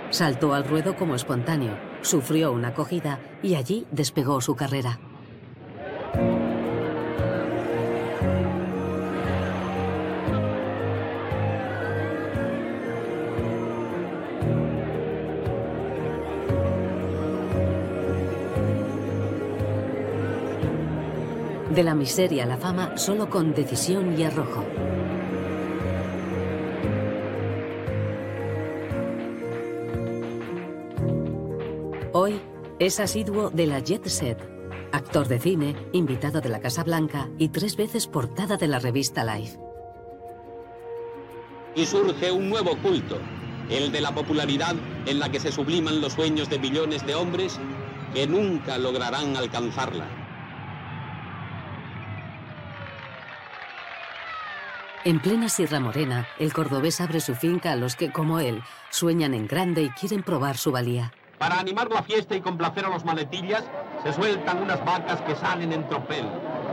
Saltó 0.10 0.56
al 0.56 0.68
ruedo 0.68 0.96
como 0.96 1.14
espontáneo, 1.14 1.78
sufrió 2.02 2.52
una 2.52 2.70
acogida 2.70 3.20
y 3.44 3.54
allí 3.54 3.86
despegó 3.92 4.42
su 4.42 4.56
carrera. 4.56 4.98
De 21.76 21.84
la 21.84 21.94
miseria 21.94 22.44
a 22.44 22.46
la 22.46 22.56
fama 22.56 22.98
solo 22.98 23.30
con 23.30 23.54
decisión 23.54 24.18
y 24.18 24.24
arrojo. 24.24 24.64
Hoy 32.14 32.40
es 32.80 33.02
asiduo 33.02 33.50
de 33.50 33.68
la 33.68 33.80
Jet 33.80 34.08
Set, 34.08 34.40
actor 34.94 35.28
de 35.28 35.38
cine, 35.38 35.76
invitado 35.92 36.40
de 36.40 36.48
la 36.48 36.62
Casa 36.62 36.82
Blanca 36.86 37.30
y 37.38 37.50
tres 37.50 37.76
veces 37.76 38.08
portada 38.08 38.56
de 38.56 38.70
la 38.70 38.80
revista 38.80 39.26
Life. 39.26 39.60
Y 41.76 41.86
surge 41.86 42.32
un 42.32 42.50
nuevo 42.50 42.78
culto, 42.78 43.18
el 43.70 43.92
de 43.92 44.00
la 44.00 44.16
popularidad 44.16 44.76
en 45.08 45.20
la 45.20 45.30
que 45.30 45.42
se 45.42 45.52
subliman 45.52 46.00
los 46.00 46.14
sueños 46.14 46.50
de 46.50 46.58
millones 46.58 47.06
de 47.06 47.16
hombres 47.16 47.60
que 48.14 48.28
nunca 48.28 48.78
lograrán 48.78 49.36
alcanzarla. 49.36 50.15
En 55.06 55.20
plena 55.20 55.50
Sierra 55.50 55.80
Morena, 55.80 56.28
el 56.40 56.52
cordobés 56.52 57.00
abre 57.00 57.20
su 57.20 57.36
finca 57.36 57.72
a 57.72 57.76
los 57.76 57.96
que, 57.96 58.12
como 58.12 58.40
él, 58.40 58.64
sueñan 58.90 59.36
en 59.36 59.46
grande 59.46 59.84
y 59.84 59.90
quieren 59.92 60.24
probar 60.24 60.58
su 60.58 60.72
valía. 60.72 61.14
Para 61.38 61.60
animar 61.60 61.92
la 61.92 62.02
fiesta 62.02 62.36
y 62.36 62.42
complacer 62.42 62.86
a 62.86 62.90
los 62.90 63.06
maletillas, 63.06 63.64
se 64.02 64.14
sueltan 64.14 64.64
unas 64.64 64.84
vacas 64.84 65.22
que 65.22 65.36
salen 65.36 65.74
en 65.74 65.88
tropel. 65.88 66.26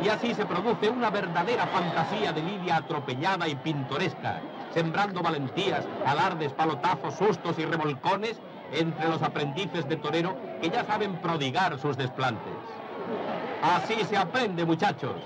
Y 0.02 0.08
así 0.08 0.34
se 0.34 0.46
produce 0.46 0.88
una 0.88 1.10
verdadera 1.10 1.66
fantasía 1.66 2.32
de 2.32 2.42
lidia 2.42 2.76
atropellada 2.76 3.46
y 3.48 3.54
pintoresca, 3.54 4.40
sembrando 4.72 5.20
valentías, 5.20 5.84
alardes, 6.06 6.54
palotazos, 6.54 7.14
sustos 7.16 7.58
y 7.58 7.66
revolcones 7.66 8.40
entre 8.72 9.10
los 9.10 9.20
aprendices 9.20 9.86
de 9.90 9.96
torero 9.96 10.38
que 10.62 10.70
ya 10.70 10.86
saben 10.86 11.20
prodigar 11.20 11.78
sus 11.78 11.98
desplantes. 11.98 12.54
Así 13.62 14.02
se 14.08 14.16
aprende, 14.16 14.64
muchachos. 14.64 15.20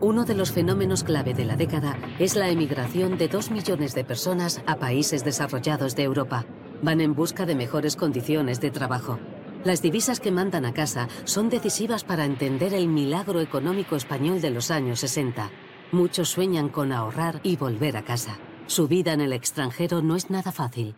Uno 0.00 0.24
de 0.24 0.36
los 0.36 0.52
fenómenos 0.52 1.02
clave 1.02 1.34
de 1.34 1.44
la 1.44 1.56
década 1.56 1.98
es 2.20 2.36
la 2.36 2.50
emigración 2.50 3.18
de 3.18 3.26
dos 3.26 3.50
millones 3.50 3.96
de 3.96 4.04
personas 4.04 4.62
a 4.64 4.76
países 4.76 5.24
desarrollados 5.24 5.96
de 5.96 6.04
Europa. 6.04 6.46
Van 6.82 7.00
en 7.00 7.16
busca 7.16 7.46
de 7.46 7.56
mejores 7.56 7.96
condiciones 7.96 8.60
de 8.60 8.70
trabajo. 8.70 9.18
Las 9.64 9.82
divisas 9.82 10.20
que 10.20 10.30
mandan 10.30 10.66
a 10.66 10.72
casa 10.72 11.08
son 11.24 11.48
decisivas 11.50 12.04
para 12.04 12.26
entender 12.26 12.74
el 12.74 12.86
milagro 12.86 13.40
económico 13.40 13.96
español 13.96 14.40
de 14.40 14.50
los 14.50 14.70
años 14.70 15.00
60. 15.00 15.50
Muchos 15.90 16.28
sueñan 16.28 16.68
con 16.68 16.92
ahorrar 16.92 17.40
y 17.42 17.56
volver 17.56 17.96
a 17.96 18.04
casa. 18.04 18.38
Su 18.68 18.86
vida 18.86 19.12
en 19.12 19.20
el 19.20 19.32
extranjero 19.32 20.00
no 20.00 20.14
es 20.14 20.30
nada 20.30 20.52
fácil. 20.52 20.94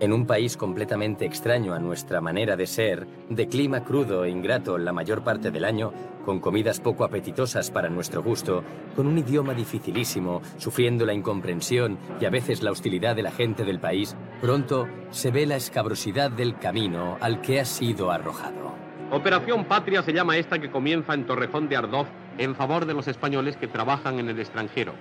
En 0.00 0.14
un 0.14 0.24
país 0.26 0.56
completamente 0.56 1.26
extraño 1.26 1.74
a 1.74 1.78
nuestra 1.78 2.22
manera 2.22 2.56
de 2.56 2.66
ser, 2.66 3.06
de 3.28 3.48
clima 3.48 3.84
crudo 3.84 4.24
e 4.24 4.30
ingrato 4.30 4.78
la 4.78 4.94
mayor 4.94 5.22
parte 5.22 5.50
del 5.50 5.62
año, 5.62 5.92
con 6.24 6.40
comidas 6.40 6.80
poco 6.80 7.04
apetitosas 7.04 7.70
para 7.70 7.90
nuestro 7.90 8.22
gusto, 8.22 8.64
con 8.96 9.06
un 9.06 9.18
idioma 9.18 9.52
dificilísimo, 9.52 10.40
sufriendo 10.56 11.04
la 11.04 11.12
incomprensión 11.12 11.98
y 12.18 12.24
a 12.24 12.30
veces 12.30 12.62
la 12.62 12.70
hostilidad 12.70 13.14
de 13.14 13.24
la 13.24 13.30
gente 13.30 13.62
del 13.66 13.78
país, 13.78 14.16
pronto 14.40 14.88
se 15.10 15.30
ve 15.30 15.44
la 15.44 15.56
escabrosidad 15.56 16.30
del 16.30 16.56
camino 16.56 17.18
al 17.20 17.42
que 17.42 17.60
ha 17.60 17.66
sido 17.66 18.10
arrojado. 18.10 18.72
Operación 19.10 19.66
Patria 19.66 20.02
se 20.02 20.14
llama 20.14 20.38
esta 20.38 20.58
que 20.58 20.70
comienza 20.70 21.12
en 21.12 21.26
Torrejón 21.26 21.68
de 21.68 21.76
Ardoz 21.76 22.06
en 22.38 22.54
favor 22.54 22.86
de 22.86 22.94
los 22.94 23.06
españoles 23.06 23.58
que 23.58 23.68
trabajan 23.68 24.18
en 24.18 24.30
el 24.30 24.40
extranjero. 24.40 24.94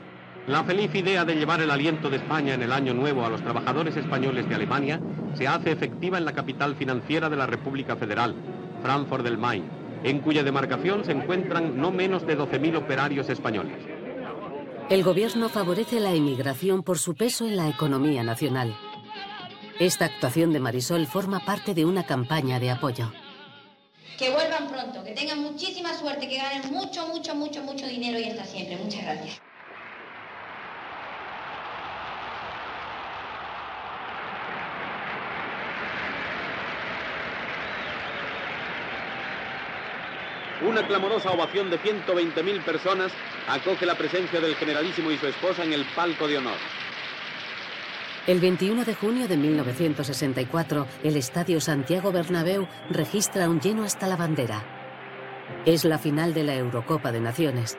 La 0.47 0.63
feliz 0.63 0.93
idea 0.95 1.25
de 1.25 1.35
llevar 1.35 1.61
el 1.61 1.69
aliento 1.69 2.09
de 2.09 2.17
España 2.17 2.53
en 2.55 2.63
el 2.63 2.71
año 2.71 2.93
nuevo 2.93 3.25
a 3.25 3.29
los 3.29 3.41
trabajadores 3.41 3.95
españoles 3.95 4.49
de 4.49 4.55
Alemania 4.55 4.99
se 5.35 5.47
hace 5.47 5.71
efectiva 5.71 6.17
en 6.17 6.25
la 6.25 6.33
capital 6.33 6.75
financiera 6.75 7.29
de 7.29 7.35
la 7.35 7.45
República 7.45 7.95
Federal, 7.95 8.35
Frankfurt 8.81 9.23
del 9.23 9.37
Main, 9.37 9.63
en 10.03 10.19
cuya 10.19 10.43
demarcación 10.43 11.05
se 11.05 11.11
encuentran 11.11 11.79
no 11.79 11.91
menos 11.91 12.25
de 12.25 12.37
12.000 12.37 12.77
operarios 12.77 13.29
españoles. 13.29 13.77
El 14.89 15.03
gobierno 15.03 15.49
favorece 15.49 15.99
la 15.99 16.13
emigración 16.13 16.81
por 16.81 16.97
su 16.97 17.13
peso 17.13 17.45
en 17.45 17.55
la 17.55 17.69
economía 17.69 18.23
nacional. 18.23 18.75
Esta 19.79 20.05
actuación 20.05 20.51
de 20.51 20.59
Marisol 20.59 21.05
forma 21.05 21.39
parte 21.41 21.75
de 21.75 21.85
una 21.85 22.05
campaña 22.07 22.59
de 22.59 22.71
apoyo. 22.71 23.11
Que 24.17 24.31
vuelvan 24.31 24.67
pronto, 24.67 25.03
que 25.03 25.11
tengan 25.11 25.43
muchísima 25.43 25.93
suerte, 25.93 26.27
que 26.27 26.37
ganen 26.37 26.73
mucho, 26.73 27.07
mucho, 27.07 27.35
mucho, 27.35 27.61
mucho 27.61 27.85
dinero 27.87 28.19
y 28.19 28.25
hasta 28.25 28.45
siempre. 28.45 28.77
Muchas 28.77 29.03
gracias. 29.03 29.41
Una 40.69 40.85
clamorosa 40.85 41.31
ovación 41.31 41.71
de 41.71 41.79
120.000 41.79 42.63
personas 42.63 43.11
acoge 43.47 43.87
la 43.87 43.95
presencia 43.95 44.39
del 44.39 44.53
generalísimo 44.53 45.09
y 45.09 45.17
su 45.17 45.25
esposa 45.25 45.63
en 45.63 45.73
el 45.73 45.83
palco 45.95 46.27
de 46.27 46.37
honor. 46.37 46.57
El 48.27 48.39
21 48.39 48.85
de 48.85 48.93
junio 48.93 49.27
de 49.27 49.35
1964, 49.35 50.85
el 51.03 51.17
Estadio 51.17 51.59
Santiago 51.59 52.11
Bernabéu 52.11 52.67
registra 52.91 53.49
un 53.49 53.59
lleno 53.59 53.83
hasta 53.83 54.05
la 54.05 54.15
bandera. 54.15 54.63
Es 55.65 55.85
la 55.85 55.97
final 55.97 56.35
de 56.35 56.43
la 56.43 56.53
Eurocopa 56.53 57.11
de 57.11 57.19
Naciones. 57.19 57.75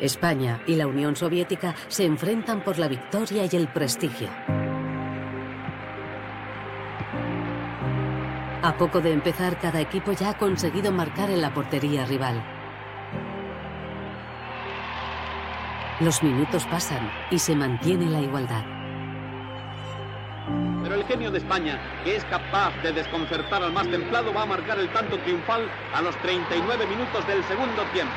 España 0.00 0.60
y 0.66 0.74
la 0.74 0.88
Unión 0.88 1.14
Soviética 1.14 1.76
se 1.86 2.04
enfrentan 2.04 2.64
por 2.64 2.80
la 2.80 2.88
victoria 2.88 3.44
y 3.48 3.54
el 3.54 3.68
prestigio. 3.68 4.28
A 8.64 8.78
poco 8.78 9.02
de 9.02 9.12
empezar, 9.12 9.58
cada 9.58 9.78
equipo 9.78 10.12
ya 10.12 10.30
ha 10.30 10.38
conseguido 10.38 10.90
marcar 10.90 11.28
en 11.28 11.42
la 11.42 11.52
portería 11.52 12.06
rival. 12.06 12.42
Los 16.00 16.22
minutos 16.22 16.64
pasan 16.64 17.12
y 17.30 17.38
se 17.38 17.54
mantiene 17.54 18.06
la 18.06 18.22
igualdad. 18.22 18.64
Pero 20.82 20.94
el 20.94 21.04
genio 21.04 21.30
de 21.30 21.36
España, 21.36 21.78
que 22.04 22.16
es 22.16 22.24
capaz 22.24 22.72
de 22.82 22.92
desconcertar 22.92 23.62
al 23.62 23.74
más 23.74 23.86
templado, 23.86 24.32
va 24.32 24.44
a 24.44 24.46
marcar 24.46 24.78
el 24.78 24.88
tanto 24.94 25.18
triunfal 25.18 25.70
a 25.92 26.00
los 26.00 26.16
39 26.22 26.86
minutos 26.86 27.26
del 27.26 27.44
segundo 27.44 27.82
tiempo. 27.92 28.14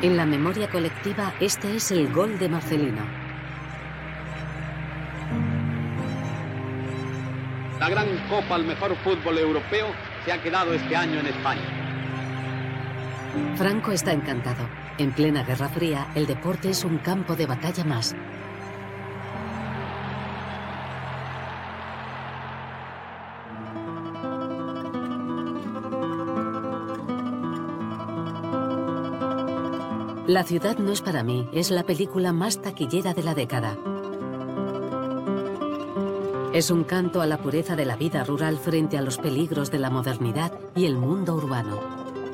En 0.00 0.16
la 0.16 0.24
memoria 0.24 0.66
colectiva, 0.70 1.34
este 1.40 1.76
es 1.76 1.90
el 1.90 2.10
gol 2.10 2.38
de 2.38 2.48
Marcelino. 2.48 3.19
La 7.80 7.88
gran 7.88 8.06
copa 8.28 8.56
al 8.56 8.64
mejor 8.64 8.94
fútbol 8.96 9.38
europeo 9.38 9.86
se 10.26 10.32
ha 10.32 10.42
quedado 10.42 10.74
este 10.74 10.94
año 10.94 11.18
en 11.18 11.28
España. 11.28 11.62
Franco 13.56 13.92
está 13.92 14.12
encantado. 14.12 14.68
En 14.98 15.12
plena 15.12 15.44
Guerra 15.44 15.70
Fría, 15.70 16.08
el 16.14 16.26
deporte 16.26 16.68
es 16.68 16.84
un 16.84 16.98
campo 16.98 17.36
de 17.36 17.46
batalla 17.46 17.84
más. 17.84 18.14
La 30.26 30.44
ciudad 30.44 30.76
no 30.76 30.92
es 30.92 31.00
para 31.00 31.22
mí, 31.22 31.48
es 31.54 31.70
la 31.70 31.84
película 31.84 32.34
más 32.34 32.60
taquillera 32.60 33.14
de 33.14 33.22
la 33.22 33.34
década. 33.34 33.78
Es 36.52 36.72
un 36.72 36.82
canto 36.82 37.22
a 37.22 37.26
la 37.26 37.38
pureza 37.38 37.76
de 37.76 37.84
la 37.84 37.94
vida 37.94 38.24
rural 38.24 38.58
frente 38.58 38.98
a 38.98 39.02
los 39.02 39.18
peligros 39.18 39.70
de 39.70 39.78
la 39.78 39.88
modernidad 39.88 40.52
y 40.74 40.86
el 40.86 40.96
mundo 40.96 41.34
urbano. 41.34 41.78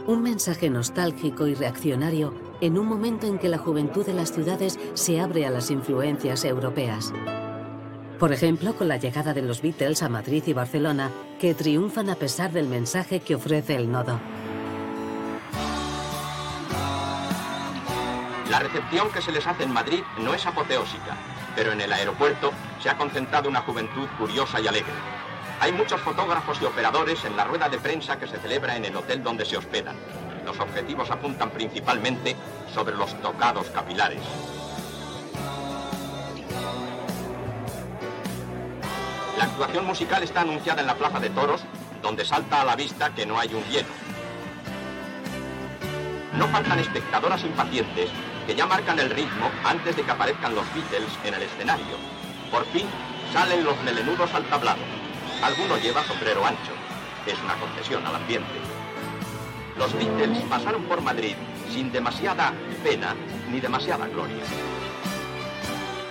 Un 0.07 0.23
mensaje 0.23 0.71
nostálgico 0.71 1.47
y 1.47 1.55
reaccionario 1.55 2.33
en 2.63 2.79
un 2.79 2.87
momento 2.87 3.27
en 3.27 3.39
que 3.39 3.51
la 3.51 3.59
juventud 3.59 4.07
de 4.07 4.15
las 4.15 4.33
ciudades 4.33 4.79
se 4.95 5.21
abre 5.21 5.45
a 5.45 5.51
las 5.51 5.71
influencias 5.71 6.47
europeas. 6.47 7.13
Por 8.19 8.33
ejemplo, 8.33 8.75
con 8.75 8.89
la 8.89 8.97
llegada 8.97 9.35
de 9.35 9.43
los 9.43 9.61
Beatles 9.61 10.03
a 10.03 10.09
Madrid 10.09 10.43
y 10.47 10.55
Barcelona, 10.55 11.11
que 11.39 11.53
triunfan 11.53 12.09
a 12.09 12.15
pesar 12.15 12.53
del 12.53 12.69
mensaje 12.69 13.21
que 13.21 13.35
ofrece 13.35 13.77
el 13.77 13.93
nodo. 13.93 14.19
La 18.51 18.61
recepción 18.61 19.11
que 19.13 19.21
se 19.21 19.33
les 19.33 19.47
hace 19.47 19.65
en 19.65 19.73
Madrid 19.75 20.01
no 20.23 20.33
es 20.33 20.47
apoteósica, 20.47 21.19
pero 21.55 21.73
en 21.73 21.83
el 21.83 21.93
aeropuerto 21.93 22.53
se 22.87 22.91
ha 22.91 22.97
concentrado 22.97 23.49
una 23.49 23.63
juventud 23.63 24.07
curiosa 24.17 24.61
y 24.61 24.69
alegre. 24.69 24.93
Hay 25.59 25.73
muchos 25.73 26.01
fotógrafos 26.03 26.63
y 26.63 26.67
operadores 26.67 27.25
en 27.25 27.37
la 27.37 27.43
rueda 27.43 27.69
de 27.69 27.79
prensa 27.79 28.17
que 28.17 28.29
se 28.29 28.39
celebra 28.39 28.77
en 28.77 28.85
el 28.85 28.95
hotel 28.95 29.25
donde 29.25 29.45
se 29.45 29.57
hospedan. 29.57 29.97
Los 30.45 30.61
objetivos 30.61 31.11
apuntan 31.11 31.51
principalmente 31.51 32.37
sobre 32.73 32.95
los 32.95 33.13
tocados 33.21 33.67
capilares. 33.71 34.21
La 39.37 39.45
actuación 39.47 39.85
musical 39.85 40.23
está 40.23 40.43
anunciada 40.43 40.81
en 40.81 40.87
la 40.87 40.95
Plaza 40.95 41.19
de 41.19 41.31
Toros, 41.31 41.63
donde 42.03 42.25
salta 42.25 42.61
a 42.61 42.65
la 42.65 42.77
vista 42.77 43.13
que 43.17 43.27
no 43.27 43.37
hay 43.37 43.53
un 43.53 43.65
lleno. 43.65 43.89
No 46.35 46.47
faltan 46.47 46.79
espectadoras 46.79 47.43
impacientes 47.43 48.11
que 48.47 48.55
ya 48.55 48.65
marcan 48.65 49.01
el 49.01 49.11
ritmo 49.11 49.51
antes 49.65 49.97
de 49.97 50.05
que 50.05 50.11
aparezcan 50.13 50.55
los 50.55 50.73
Beatles 50.73 51.11
en 51.25 51.35
el 51.35 51.43
escenario. 51.43 52.26
Por 52.51 52.65
fin 52.67 52.87
salen 53.33 53.65
los 53.65 53.81
melenudos 53.83 54.33
al 54.35 54.45
tablado. 54.45 54.81
Alguno 55.43 55.77
lleva 55.79 56.05
sombrero 56.05 56.45
ancho. 56.45 56.73
Es 57.27 57.35
una 57.43 57.55
concesión 57.55 58.07
al 58.07 58.17
ambiente. 58.17 58.53
Los 59.77 59.93
Beatles 59.95 60.43
pasaron 60.49 60.85
por 60.85 61.03
Madrid 61.03 61.35
sin 61.71 61.93
demasiada 61.93 62.55
pena 62.83 63.15
ni 63.51 63.61
demasiada 63.61 64.07
gloria. 64.07 64.45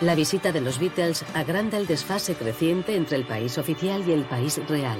La 0.02 0.14
visita 0.14 0.52
de 0.52 0.62
los 0.62 0.78
Beatles 0.78 1.26
agranda 1.34 1.78
el 1.78 1.88
desfase 1.88 2.36
creciente 2.36 2.96
entre 2.96 3.16
el 3.18 3.26
país 3.26 3.58
oficial 3.58 4.04
y 4.08 4.12
el 4.12 4.24
país 4.26 4.60
real. 4.68 5.00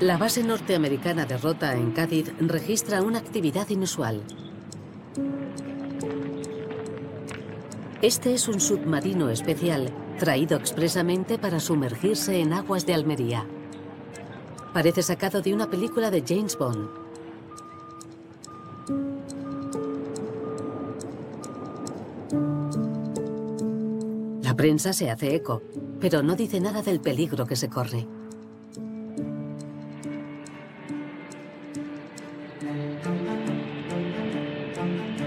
La 0.00 0.18
base 0.18 0.42
norteamericana 0.42 1.24
de 1.24 1.38
Rota 1.38 1.74
en 1.74 1.92
Cádiz 1.92 2.30
registra 2.38 3.00
una 3.00 3.18
actividad 3.18 3.66
inusual. 3.70 4.20
Este 8.02 8.34
es 8.34 8.46
un 8.46 8.60
submarino 8.60 9.30
especial 9.30 9.90
traído 10.18 10.58
expresamente 10.58 11.38
para 11.38 11.60
sumergirse 11.60 12.40
en 12.40 12.52
aguas 12.52 12.84
de 12.84 12.92
Almería. 12.92 13.46
Parece 14.74 15.02
sacado 15.02 15.40
de 15.40 15.54
una 15.54 15.70
película 15.70 16.10
de 16.10 16.22
James 16.28 16.58
Bond. 16.58 16.90
La 24.42 24.54
prensa 24.54 24.92
se 24.92 25.10
hace 25.10 25.34
eco, 25.34 25.62
pero 26.00 26.22
no 26.22 26.36
dice 26.36 26.60
nada 26.60 26.82
del 26.82 27.00
peligro 27.00 27.46
que 27.46 27.56
se 27.56 27.70
corre. 27.70 28.06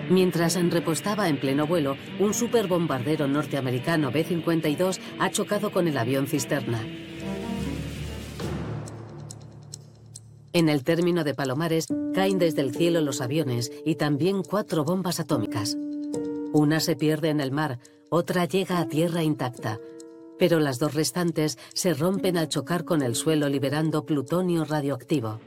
Mientras 0.10 0.56
repostaba 0.72 1.30
en 1.30 1.40
pleno 1.40 1.68
vuelo, 1.68 1.96
un 2.20 2.34
superbombardero 2.34 3.28
norteamericano 3.28 4.12
B-52 4.12 5.00
ha 5.20 5.30
chocado 5.30 5.72
con 5.72 5.88
el 5.88 5.98
avión 5.98 6.26
cisterna. 6.26 6.84
En 10.52 10.68
el 10.68 10.84
término 10.84 11.24
de 11.24 11.36
Palomares 11.36 11.86
caen 12.16 12.40
desde 12.40 12.62
el 12.62 12.74
cielo 12.74 13.02
los 13.02 13.22
aviones 13.22 13.72
y 13.86 13.96
también 13.96 14.42
cuatro 14.42 14.84
bombas 14.84 15.20
atómicas. 15.20 15.78
Una 16.54 16.80
se 16.80 16.96
pierde 16.96 17.30
en 17.30 17.40
el 17.40 17.52
mar, 17.52 17.78
otra 18.10 18.46
llega 18.46 18.80
a 18.80 18.88
tierra 18.88 19.22
intacta, 19.22 19.80
pero 20.40 20.60
las 20.60 20.80
dos 20.80 20.96
restantes 20.96 21.60
se 21.76 21.94
rompen 21.94 22.36
al 22.36 22.50
chocar 22.50 22.84
con 22.84 23.04
el 23.04 23.14
suelo 23.14 23.48
liberando 23.48 24.08
plutonio 24.08 24.66
radioactivo. 24.66 25.40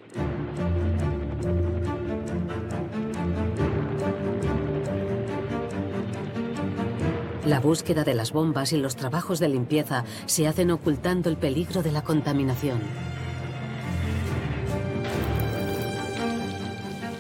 La 7.45 7.59
búsqueda 7.59 8.05
de 8.05 8.15
las 8.15 8.33
bombas 8.33 8.73
y 8.73 8.77
los 8.77 8.95
trabajos 8.95 9.41
de 9.41 9.49
limpieza 9.49 10.05
se 10.27 10.47
hacen 10.47 10.71
ocultando 10.71 11.29
el 11.29 11.37
peligro 11.37 11.83
de 11.83 11.91
la 11.91 12.03
contaminación. 12.03 12.81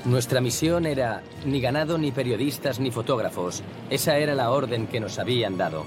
Nuestra 0.05 0.41
misión 0.41 0.87
era 0.87 1.23
ni 1.45 1.61
ganado, 1.61 1.99
ni 1.99 2.13
periodistas, 2.13 2.79
ni 2.79 2.91
fotógrafos. 2.91 3.63
Esa 3.91 4.17
era 4.19 4.35
la 4.35 4.51
orden 4.51 4.87
que 4.87 5.01
nos 5.01 5.19
habían 5.19 5.57
dado. 5.57 5.85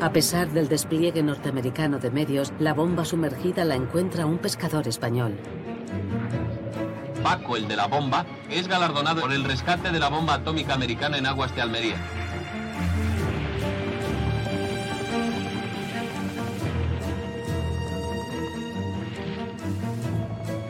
A 0.00 0.12
pesar 0.12 0.50
del 0.50 0.68
despliegue 0.68 1.22
norteamericano 1.22 1.98
de 1.98 2.10
medios, 2.10 2.52
la 2.58 2.74
bomba 2.74 3.04
sumergida 3.04 3.64
la 3.64 3.76
encuentra 3.76 4.26
un 4.26 4.38
pescador 4.38 4.86
español. 4.86 5.36
Paco, 7.22 7.56
el 7.56 7.66
de 7.66 7.76
la 7.76 7.86
bomba, 7.86 8.26
es 8.50 8.68
galardonado 8.68 9.22
por 9.22 9.32
el 9.32 9.42
rescate 9.42 9.90
de 9.90 9.98
la 9.98 10.10
bomba 10.10 10.34
atómica 10.34 10.74
americana 10.74 11.16
en 11.16 11.26
aguas 11.26 11.54
de 11.56 11.62
Almería. 11.62 11.96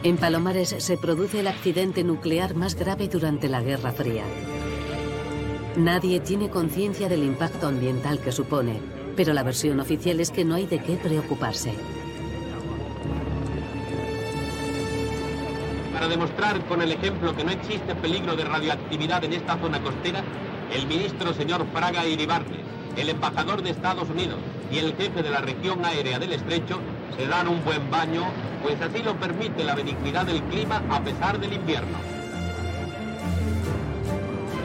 En 0.05 0.17
Palomares 0.19 0.77
se 0.79 0.97
produce 0.97 1.41
el 1.41 1.49
accidente 1.49 2.05
nuclear 2.05 2.55
más 2.55 2.77
grave 2.77 3.09
durante 3.09 3.49
la 3.49 3.61
Guerra 3.61 3.91
Fría. 3.91 4.23
Nadie 5.77 6.21
tiene 6.21 6.49
conciencia 6.49 7.09
del 7.09 7.25
impacto 7.25 7.67
ambiental 7.67 8.21
que 8.21 8.31
supone, 8.33 8.96
pero 9.17 9.33
la 9.33 9.43
versión 9.43 9.81
oficial 9.81 10.21
es 10.21 10.31
que 10.31 10.45
no 10.45 10.55
hay 10.55 10.67
de 10.67 10.79
qué 10.79 10.97
preocuparse. 10.97 11.73
Para 15.93 16.09
demostrar 16.09 16.61
con 16.67 16.83
el 16.83 16.93
ejemplo 16.93 17.35
que 17.35 17.43
no 17.43 17.51
existe 17.51 17.95
peligro 17.95 18.37
de 18.37 18.45
radioactividad 18.45 19.25
en 19.25 19.33
esta 19.33 19.59
zona 19.59 19.83
costera, 19.83 20.23
el 20.75 20.87
ministro 20.87 21.33
señor 21.33 21.67
Fraga 21.73 22.07
Iribarne, 22.07 22.59
el 22.97 23.09
embajador 23.09 23.63
de 23.63 23.71
Estados 23.71 24.09
Unidos 24.11 24.39
y 24.71 24.79
el 24.79 24.95
jefe 24.95 25.23
de 25.23 25.31
la 25.31 25.41
región 25.41 25.85
aérea 25.85 26.19
del 26.19 26.33
estrecho 26.33 26.81
se 27.17 27.27
dan 27.27 27.49
un 27.49 27.65
buen 27.65 27.91
baño, 27.91 28.25
pues 28.63 28.81
así 28.83 29.03
lo 29.03 29.17
permite 29.17 29.65
la 29.65 29.75
benignidad 29.75 30.27
del 30.27 30.43
clima 30.45 30.83
a 30.91 31.01
pesar 31.03 31.41
del 31.41 31.55
invierno. 31.55 31.97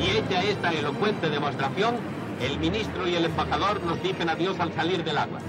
Y 0.02 0.18
hecha 0.18 0.44
esta 0.44 0.74
elocuente 0.74 1.30
demostración, 1.30 1.96
el 2.42 2.60
ministro 2.60 3.08
y 3.08 3.16
el 3.16 3.26
embajador 3.26 3.84
nos 3.84 4.02
dicen 4.02 4.30
adiós 4.30 4.60
al 4.60 4.74
salir 4.74 5.04
del 5.04 5.18
agua. 5.18 5.40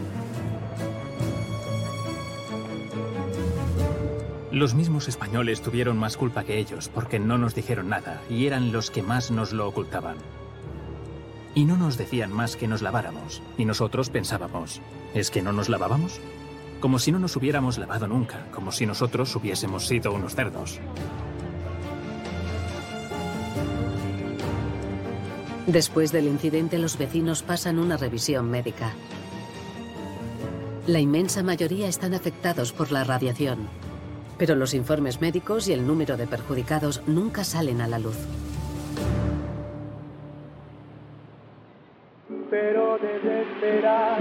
Los 4.51 4.75
mismos 4.75 5.09
españoles 5.09 5.63
tuvieron 5.63 5.97
más 5.97 6.19
culpa 6.19 6.45
que 6.45 6.59
ellos 6.59 6.91
porque 6.91 7.19
no 7.19 7.39
nos 7.39 7.55
dijeron 7.55 7.89
nada 7.89 8.21
y 8.29 8.47
eran 8.47 8.71
los 8.71 8.91
que 8.91 9.03
más 9.03 9.31
nos 9.31 9.53
lo 9.53 9.67
ocultaban. 9.67 10.17
Y 11.55 11.65
no 11.65 11.77
nos 11.77 11.97
decían 11.97 12.33
más 12.33 12.57
que 12.57 12.69
nos 12.69 12.83
laváramos. 12.83 13.43
Y 13.57 13.65
nosotros 13.65 14.11
pensábamos, 14.11 14.83
¿es 15.15 15.31
que 15.31 15.43
no 15.43 15.53
nos 15.53 15.71
lavábamos? 15.71 16.21
Como 16.81 16.99
si 16.99 17.13
no 17.13 17.19
nos 17.19 17.37
hubiéramos 17.37 17.79
lavado 17.79 18.09
nunca, 18.09 18.47
como 18.53 18.73
si 18.73 18.85
nosotros 18.85 19.35
hubiésemos 19.37 19.87
sido 19.87 20.13
unos 20.13 20.35
cerdos. 20.35 20.81
Después 25.67 26.11
del 26.13 26.27
incidente, 26.27 26.79
los 26.79 26.99
vecinos 26.99 27.43
pasan 27.43 27.79
una 27.79 27.97
revisión 27.97 28.51
médica. 28.51 28.93
La 30.87 30.99
inmensa 30.99 31.43
mayoría 31.43 31.87
están 31.87 32.15
afectados 32.15 32.73
por 32.73 32.91
la 32.91 33.05
radiación, 33.05 33.69
pero 34.39 34.57
los 34.57 34.75
informes 34.75 35.21
médicos 35.21 35.69
y 35.69 35.73
el 35.73 35.87
número 35.87 36.17
de 36.17 36.27
perjudicados 36.27 37.03
nunca 37.07 37.45
salen 37.45 37.81
a 37.81 37.87
la 37.87 38.01
luz. 38.01 38.17
Pero 42.51 42.99
desesperar 42.99 44.19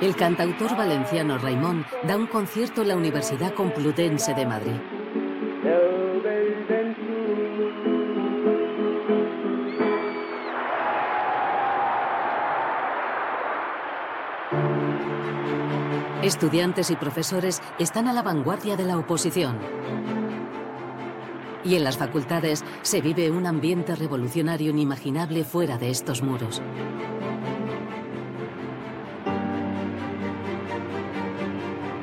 El 0.00 0.16
cantautor 0.16 0.76
valenciano 0.76 1.36
Raimón 1.36 1.84
da 2.04 2.16
un 2.16 2.26
concierto 2.26 2.82
en 2.82 2.88
la 2.88 2.96
Universidad 2.96 3.52
Complutense 3.52 4.32
de 4.34 4.46
Madrid. 4.46 4.99
Estudiantes 16.30 16.92
y 16.92 16.94
profesores 16.94 17.60
están 17.80 18.06
a 18.06 18.12
la 18.12 18.22
vanguardia 18.22 18.76
de 18.76 18.84
la 18.84 18.96
oposición. 18.96 19.58
Y 21.64 21.74
en 21.74 21.82
las 21.82 21.98
facultades 21.98 22.64
se 22.82 23.00
vive 23.00 23.32
un 23.32 23.48
ambiente 23.48 23.96
revolucionario 23.96 24.70
inimaginable 24.70 25.42
fuera 25.42 25.76
de 25.76 25.90
estos 25.90 26.22
muros. 26.22 26.62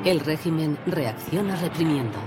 El 0.04 0.20
régimen 0.20 0.76
reacciona 0.84 1.56
reprimiendo. 1.56 2.18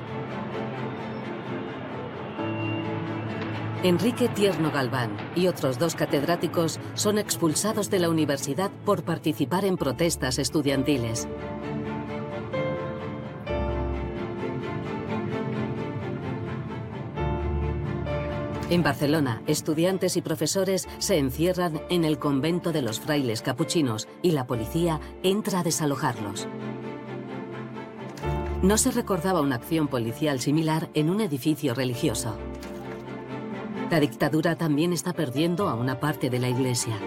Enrique 3.83 4.27
Tierno 4.27 4.71
Galván 4.71 5.15
y 5.35 5.45
otros 5.45 5.77
dos 5.77 5.93
catedráticos 5.93 6.79
son 6.95 7.19
expulsados 7.19 7.91
de 7.91 7.99
la 7.99 8.09
universidad 8.09 8.71
por 8.85 9.03
participar 9.03 9.65
en 9.65 9.77
protestas 9.77 10.39
estudiantiles. 10.39 11.27
En 18.71 18.83
Barcelona, 18.83 19.41
estudiantes 19.47 20.15
y 20.15 20.21
profesores 20.21 20.87
se 20.97 21.17
encierran 21.17 21.81
en 21.89 22.05
el 22.05 22.17
convento 22.19 22.71
de 22.71 22.81
los 22.81 23.01
frailes 23.01 23.41
capuchinos 23.41 24.07
y 24.21 24.31
la 24.31 24.47
policía 24.47 25.01
entra 25.23 25.59
a 25.59 25.63
desalojarlos. 25.63 26.47
No 28.61 28.77
se 28.77 28.91
recordaba 28.91 29.41
una 29.41 29.55
acción 29.55 29.89
policial 29.89 30.39
similar 30.39 30.87
en 30.93 31.09
un 31.09 31.19
edificio 31.19 31.73
religioso. 31.73 32.37
La 33.89 33.99
dictadura 33.99 34.55
también 34.55 34.93
está 34.93 35.11
perdiendo 35.11 35.67
a 35.67 35.73
una 35.73 35.99
parte 35.99 36.29
de 36.29 36.39
la 36.39 36.47
iglesia. 36.47 36.97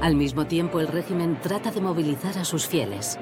Al 0.00 0.16
mismo 0.16 0.46
tiempo, 0.46 0.80
el 0.80 0.88
régimen 0.88 1.38
trata 1.40 1.70
de 1.70 1.80
movilizar 1.80 2.36
a 2.36 2.44
sus 2.44 2.66
fieles. 2.66 3.16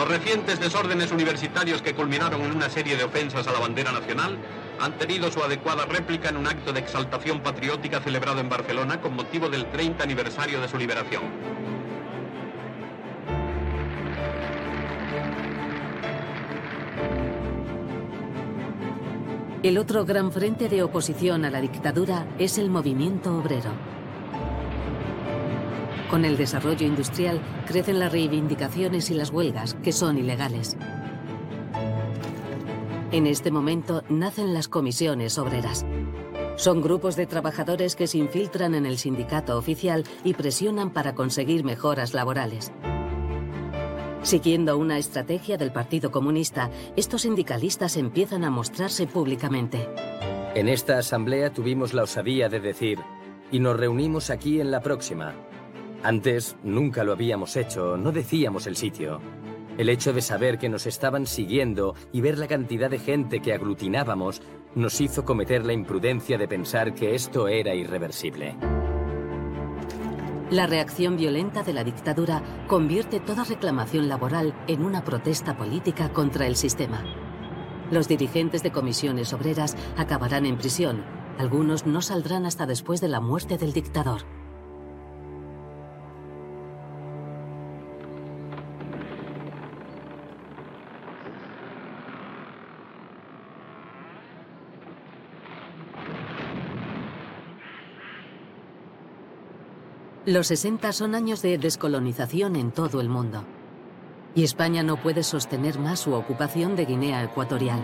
Los 0.00 0.08
recientes 0.08 0.58
desórdenes 0.58 1.12
universitarios 1.12 1.82
que 1.82 1.94
culminaron 1.94 2.40
en 2.40 2.56
una 2.56 2.70
serie 2.70 2.96
de 2.96 3.04
ofensas 3.04 3.46
a 3.46 3.52
la 3.52 3.58
bandera 3.58 3.92
nacional 3.92 4.38
han 4.80 4.96
tenido 4.96 5.30
su 5.30 5.42
adecuada 5.42 5.84
réplica 5.84 6.30
en 6.30 6.38
un 6.38 6.46
acto 6.46 6.72
de 6.72 6.80
exaltación 6.80 7.40
patriótica 7.42 8.00
celebrado 8.00 8.40
en 8.40 8.48
Barcelona 8.48 8.98
con 9.02 9.14
motivo 9.14 9.50
del 9.50 9.70
30 9.70 10.02
aniversario 10.02 10.58
de 10.58 10.68
su 10.68 10.78
liberación. 10.78 11.22
El 19.62 19.76
otro 19.76 20.06
gran 20.06 20.32
frente 20.32 20.70
de 20.70 20.82
oposición 20.82 21.44
a 21.44 21.50
la 21.50 21.60
dictadura 21.60 22.26
es 22.38 22.56
el 22.56 22.70
movimiento 22.70 23.36
obrero. 23.36 23.99
Con 26.10 26.24
el 26.24 26.36
desarrollo 26.36 26.84
industrial 26.84 27.40
crecen 27.66 28.00
las 28.00 28.10
reivindicaciones 28.10 29.10
y 29.10 29.14
las 29.14 29.30
huelgas, 29.30 29.74
que 29.74 29.92
son 29.92 30.18
ilegales. 30.18 30.76
En 33.12 33.28
este 33.28 33.52
momento 33.52 34.02
nacen 34.08 34.52
las 34.52 34.66
comisiones 34.66 35.38
obreras. 35.38 35.86
Son 36.56 36.82
grupos 36.82 37.14
de 37.14 37.26
trabajadores 37.26 37.94
que 37.94 38.08
se 38.08 38.18
infiltran 38.18 38.74
en 38.74 38.86
el 38.86 38.98
sindicato 38.98 39.56
oficial 39.56 40.04
y 40.24 40.34
presionan 40.34 40.90
para 40.90 41.14
conseguir 41.14 41.62
mejoras 41.64 42.12
laborales. 42.12 42.72
Siguiendo 44.22 44.76
una 44.76 44.98
estrategia 44.98 45.56
del 45.56 45.72
Partido 45.72 46.10
Comunista, 46.10 46.70
estos 46.96 47.22
sindicalistas 47.22 47.96
empiezan 47.96 48.44
a 48.44 48.50
mostrarse 48.50 49.06
públicamente. 49.06 49.88
En 50.54 50.68
esta 50.68 50.98
asamblea 50.98 51.52
tuvimos 51.52 51.94
la 51.94 52.02
osadía 52.02 52.48
de 52.48 52.58
decir, 52.58 52.98
y 53.52 53.60
nos 53.60 53.76
reunimos 53.76 54.28
aquí 54.30 54.60
en 54.60 54.70
la 54.70 54.80
próxima. 54.80 55.34
Antes 56.02 56.56
nunca 56.62 57.04
lo 57.04 57.12
habíamos 57.12 57.56
hecho, 57.56 57.98
no 57.98 58.10
decíamos 58.10 58.66
el 58.66 58.76
sitio. 58.76 59.20
El 59.76 59.90
hecho 59.90 60.14
de 60.14 60.22
saber 60.22 60.58
que 60.58 60.70
nos 60.70 60.86
estaban 60.86 61.26
siguiendo 61.26 61.94
y 62.10 62.22
ver 62.22 62.38
la 62.38 62.48
cantidad 62.48 62.90
de 62.90 62.98
gente 62.98 63.40
que 63.40 63.52
aglutinábamos 63.52 64.40
nos 64.74 65.00
hizo 65.00 65.24
cometer 65.24 65.64
la 65.64 65.74
imprudencia 65.74 66.38
de 66.38 66.48
pensar 66.48 66.94
que 66.94 67.14
esto 67.14 67.48
era 67.48 67.74
irreversible. 67.74 68.56
La 70.50 70.66
reacción 70.66 71.16
violenta 71.16 71.62
de 71.62 71.74
la 71.74 71.84
dictadura 71.84 72.42
convierte 72.66 73.20
toda 73.20 73.44
reclamación 73.44 74.08
laboral 74.08 74.54
en 74.68 74.84
una 74.84 75.04
protesta 75.04 75.56
política 75.56 76.12
contra 76.12 76.46
el 76.46 76.56
sistema. 76.56 77.04
Los 77.90 78.08
dirigentes 78.08 78.62
de 78.62 78.72
comisiones 78.72 79.32
obreras 79.32 79.76
acabarán 79.96 80.46
en 80.46 80.56
prisión. 80.56 81.04
Algunos 81.38 81.86
no 81.86 82.00
saldrán 82.00 82.46
hasta 82.46 82.66
después 82.66 83.00
de 83.00 83.08
la 83.08 83.20
muerte 83.20 83.58
del 83.58 83.72
dictador. 83.72 84.22
Los 100.30 100.46
60 100.46 100.92
son 100.92 101.16
años 101.16 101.42
de 101.42 101.58
descolonización 101.58 102.54
en 102.54 102.70
todo 102.70 103.00
el 103.00 103.08
mundo. 103.08 103.42
Y 104.36 104.44
España 104.44 104.84
no 104.84 104.96
puede 104.96 105.24
sostener 105.24 105.80
más 105.80 105.98
su 105.98 106.14
ocupación 106.14 106.76
de 106.76 106.84
Guinea 106.84 107.24
Ecuatorial. 107.24 107.80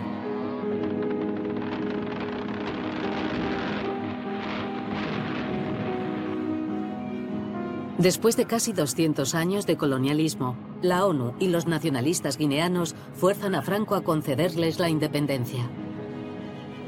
Después 7.97 8.37
de 8.37 8.45
casi 8.45 8.71
200 8.71 9.35
años 9.35 9.67
de 9.67 9.75
colonialismo, 9.75 10.55
la 10.81 11.05
ONU 11.05 11.33
y 11.41 11.49
los 11.49 11.67
nacionalistas 11.67 12.37
guineanos 12.37 12.95
fuerzan 13.13 13.55
a 13.55 13.61
Franco 13.61 13.93
a 13.93 14.05
concederles 14.05 14.79
la 14.79 14.87
independencia. 14.87 15.67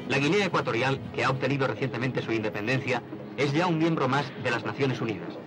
La 0.08 0.20
Guinea 0.20 0.46
Ecuatorial, 0.46 1.02
que 1.14 1.26
ha 1.26 1.30
obtenido 1.30 1.68
recientemente 1.68 2.22
su 2.22 2.32
independencia, 2.32 3.04
es 3.36 3.52
ya 3.52 3.68
un 3.68 3.78
miembro 3.78 4.08
más 4.08 4.26
de 4.42 4.52
las 4.52 4.66
Naciones 4.66 5.02
Unidas. 5.02 5.39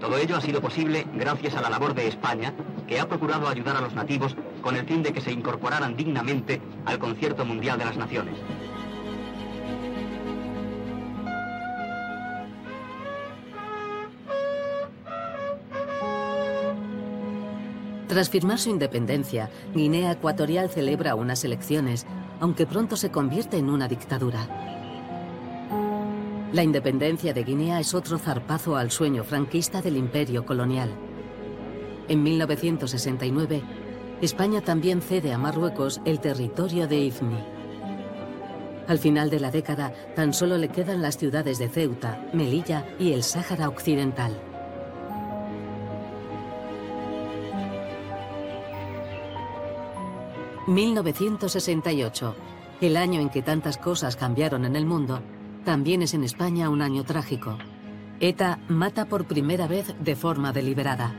Todo 0.00 0.16
ello 0.16 0.36
ha 0.36 0.40
sido 0.40 0.60
posible 0.60 1.06
gracias 1.14 1.54
a 1.54 1.60
la 1.60 1.70
labor 1.70 1.94
de 1.94 2.06
España, 2.06 2.54
que 2.86 3.00
ha 3.00 3.08
procurado 3.08 3.48
ayudar 3.48 3.76
a 3.76 3.80
los 3.80 3.94
nativos 3.94 4.36
con 4.62 4.76
el 4.76 4.86
fin 4.86 5.02
de 5.02 5.12
que 5.12 5.20
se 5.20 5.32
incorporaran 5.32 5.96
dignamente 5.96 6.60
al 6.84 6.98
concierto 6.98 7.44
mundial 7.44 7.78
de 7.78 7.84
las 7.84 7.96
naciones. 7.96 8.36
Tras 18.08 18.30
firmar 18.30 18.58
su 18.58 18.70
independencia, 18.70 19.50
Guinea 19.74 20.12
Ecuatorial 20.12 20.70
celebra 20.70 21.14
unas 21.14 21.44
elecciones, 21.44 22.06
aunque 22.40 22.66
pronto 22.66 22.96
se 22.96 23.10
convierte 23.10 23.58
en 23.58 23.68
una 23.68 23.86
dictadura. 23.86 24.77
La 26.52 26.62
independencia 26.62 27.34
de 27.34 27.44
Guinea 27.44 27.78
es 27.78 27.92
otro 27.92 28.18
zarpazo 28.18 28.76
al 28.76 28.90
sueño 28.90 29.22
franquista 29.22 29.82
del 29.82 29.98
imperio 29.98 30.46
colonial. 30.46 30.90
En 32.08 32.22
1969, 32.22 33.62
España 34.22 34.62
también 34.62 35.02
cede 35.02 35.34
a 35.34 35.38
Marruecos 35.38 36.00
el 36.06 36.20
territorio 36.20 36.88
de 36.88 37.00
Ifni. 37.00 37.38
Al 38.86 38.98
final 38.98 39.28
de 39.28 39.40
la 39.40 39.50
década, 39.50 39.92
tan 40.16 40.32
solo 40.32 40.56
le 40.56 40.70
quedan 40.70 41.02
las 41.02 41.18
ciudades 41.18 41.58
de 41.58 41.68
Ceuta, 41.68 42.26
Melilla 42.32 42.86
y 42.98 43.12
el 43.12 43.24
Sáhara 43.24 43.68
Occidental. 43.68 44.40
«1968, 50.66 52.34
el 52.80 52.96
año 52.96 53.20
en 53.20 53.28
que 53.28 53.42
tantas 53.42 53.76
cosas 53.76 54.16
cambiaron 54.16 54.64
en 54.64 54.76
el 54.76 54.86
mundo, 54.86 55.20
también 55.68 56.00
es 56.00 56.14
en 56.14 56.24
España 56.24 56.70
un 56.70 56.80
año 56.80 57.04
trágico. 57.04 57.58
ETA 58.20 58.58
mata 58.68 59.04
por 59.04 59.26
primera 59.26 59.66
vez 59.66 59.94
de 60.00 60.16
forma 60.16 60.50
deliberada. 60.50 61.12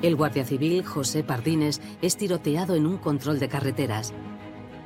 El 0.00 0.16
guardia 0.16 0.42
civil 0.42 0.82
José 0.82 1.22
Pardines 1.22 1.82
es 2.00 2.16
tiroteado 2.16 2.74
en 2.74 2.86
un 2.86 2.96
control 2.96 3.38
de 3.40 3.48
carreteras. 3.48 4.14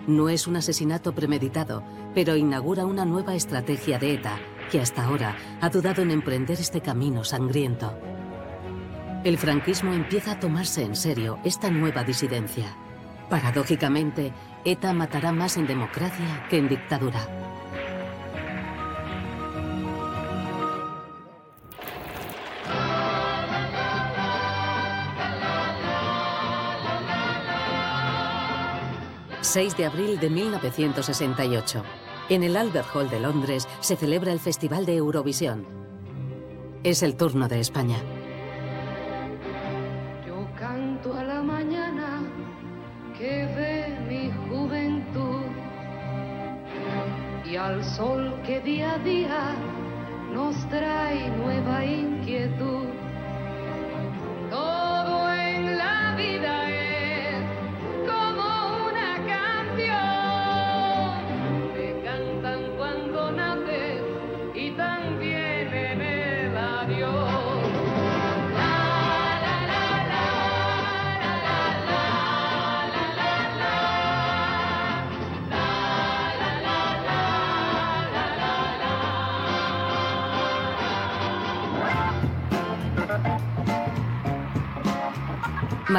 No 0.08 0.28
es 0.28 0.48
un 0.48 0.56
asesinato 0.56 1.14
premeditado, 1.14 1.84
pero 2.12 2.34
inaugura 2.34 2.86
una 2.86 3.04
nueva 3.04 3.36
estrategia 3.36 4.00
de 4.00 4.14
ETA, 4.14 4.40
que 4.72 4.80
hasta 4.80 5.04
ahora 5.04 5.36
ha 5.60 5.68
dudado 5.68 6.02
en 6.02 6.10
emprender 6.10 6.58
este 6.58 6.80
camino 6.80 7.22
sangriento. 7.22 7.96
El 9.22 9.38
franquismo 9.38 9.92
empieza 9.92 10.32
a 10.32 10.40
tomarse 10.40 10.82
en 10.82 10.96
serio 10.96 11.38
esta 11.44 11.70
nueva 11.70 12.02
disidencia. 12.02 12.76
Paradójicamente, 13.28 14.32
ETA 14.64 14.92
matará 14.92 15.30
más 15.30 15.56
en 15.56 15.68
democracia 15.68 16.48
que 16.50 16.58
en 16.58 16.68
dictadura. 16.68 17.49
6 29.42 29.76
de 29.76 29.86
abril 29.86 30.20
de 30.20 30.30
1968. 30.30 31.82
En 32.28 32.42
el 32.42 32.56
Albert 32.56 32.88
Hall 32.94 33.10
de 33.10 33.20
Londres 33.20 33.66
se 33.80 33.96
celebra 33.96 34.32
el 34.32 34.40
Festival 34.40 34.86
de 34.86 34.96
Eurovisión. 34.96 35.66
Es 36.84 37.02
el 37.02 37.16
turno 37.16 37.48
de 37.48 37.60
España. 37.60 37.98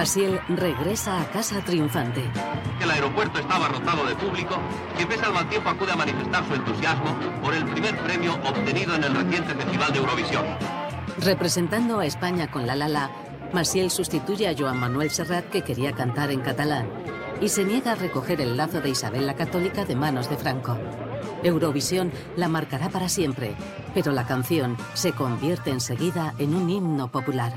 Maciel 0.01 0.41
regresa 0.47 1.21
a 1.21 1.25
casa 1.25 1.61
triunfante. 1.63 2.23
El 2.81 2.89
aeropuerto 2.89 3.37
estaba 3.37 3.67
abarrotado 3.67 4.03
de 4.07 4.15
público 4.15 4.55
que 4.97 5.05
pese 5.05 5.23
al 5.23 5.31
mal 5.31 5.47
tiempo 5.47 5.69
acude 5.69 5.91
a 5.91 5.95
manifestar 5.95 6.43
su 6.47 6.55
entusiasmo 6.55 7.15
por 7.39 7.53
el 7.53 7.65
primer 7.65 7.95
premio 7.99 8.33
obtenido 8.33 8.95
en 8.95 9.03
el 9.03 9.13
reciente 9.13 9.53
Festival 9.53 9.93
de 9.93 9.99
Eurovisión. 9.99 10.43
Representando 11.19 11.99
a 11.99 12.07
España 12.07 12.49
con 12.49 12.65
La 12.65 12.75
La 12.75 12.87
La, 12.87 13.11
Maciel 13.53 13.91
sustituye 13.91 14.47
a 14.47 14.55
Joan 14.57 14.79
Manuel 14.79 15.11
Serrat 15.11 15.45
que 15.51 15.61
quería 15.61 15.91
cantar 15.91 16.31
en 16.31 16.41
catalán 16.41 16.89
y 17.39 17.49
se 17.49 17.63
niega 17.63 17.91
a 17.91 17.95
recoger 17.95 18.41
el 18.41 18.57
lazo 18.57 18.81
de 18.81 18.89
Isabel 18.89 19.27
la 19.27 19.35
Católica 19.35 19.85
de 19.85 19.95
manos 19.95 20.31
de 20.31 20.37
Franco. 20.37 20.79
Eurovisión 21.43 22.11
la 22.35 22.47
marcará 22.47 22.89
para 22.89 23.07
siempre, 23.07 23.55
pero 23.93 24.13
la 24.13 24.25
canción 24.25 24.77
se 24.95 25.11
convierte 25.11 25.69
enseguida 25.69 26.33
en 26.39 26.55
un 26.55 26.71
himno 26.71 27.11
popular. 27.11 27.53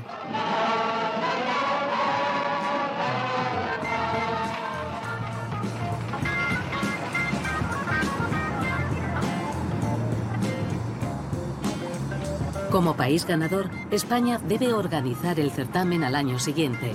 Como 12.85 12.97
país 12.97 13.25
ganador, 13.25 13.71
España 13.89 14.39
debe 14.47 14.71
organizar 14.71 15.39
el 15.39 15.49
certamen 15.49 16.03
al 16.03 16.13
año 16.13 16.37
siguiente. 16.37 16.91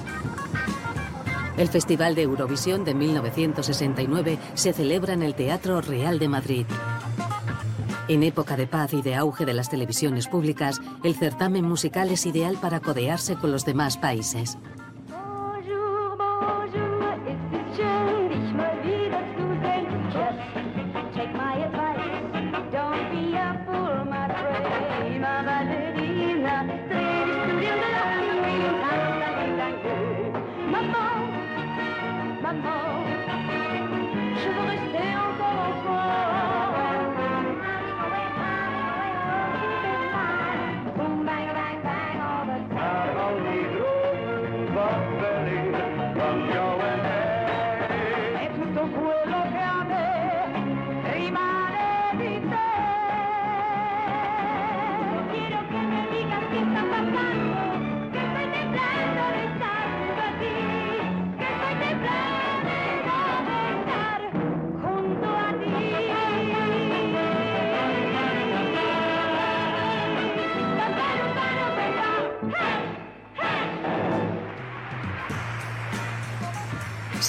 El 1.56 1.66
Festival 1.66 2.14
de 2.14 2.22
Eurovisión 2.22 2.84
de 2.84 2.94
1969 2.94 4.38
se 4.54 4.72
celebra 4.72 5.14
en 5.14 5.24
el 5.24 5.34
Teatro 5.34 5.80
Real 5.80 6.20
de 6.20 6.28
Madrid. 6.28 6.66
En 8.06 8.22
época 8.22 8.56
de 8.56 8.68
paz 8.68 8.92
y 8.92 9.02
de 9.02 9.16
auge 9.16 9.44
de 9.44 9.52
las 9.52 9.68
televisiones 9.68 10.28
públicas, 10.28 10.80
el 11.02 11.16
certamen 11.16 11.64
musical 11.64 12.10
es 12.10 12.24
ideal 12.24 12.56
para 12.60 12.78
codearse 12.78 13.34
con 13.34 13.50
los 13.50 13.64
demás 13.64 13.96
países. 13.96 14.58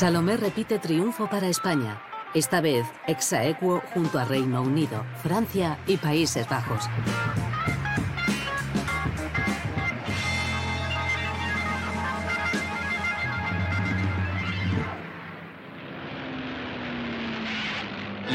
Salomé 0.02 0.36
repite 0.36 0.80
triunfo 0.80 1.30
para 1.30 1.48
España, 1.48 2.02
esta 2.34 2.60
vez 2.60 2.88
exaequo 3.06 3.84
junto 3.94 4.18
a 4.18 4.26
Reino 4.26 4.64
Unido, 4.64 5.06
Francia 5.22 5.78
y 5.86 5.98
Países 5.98 6.50
Bajos. 6.50 6.86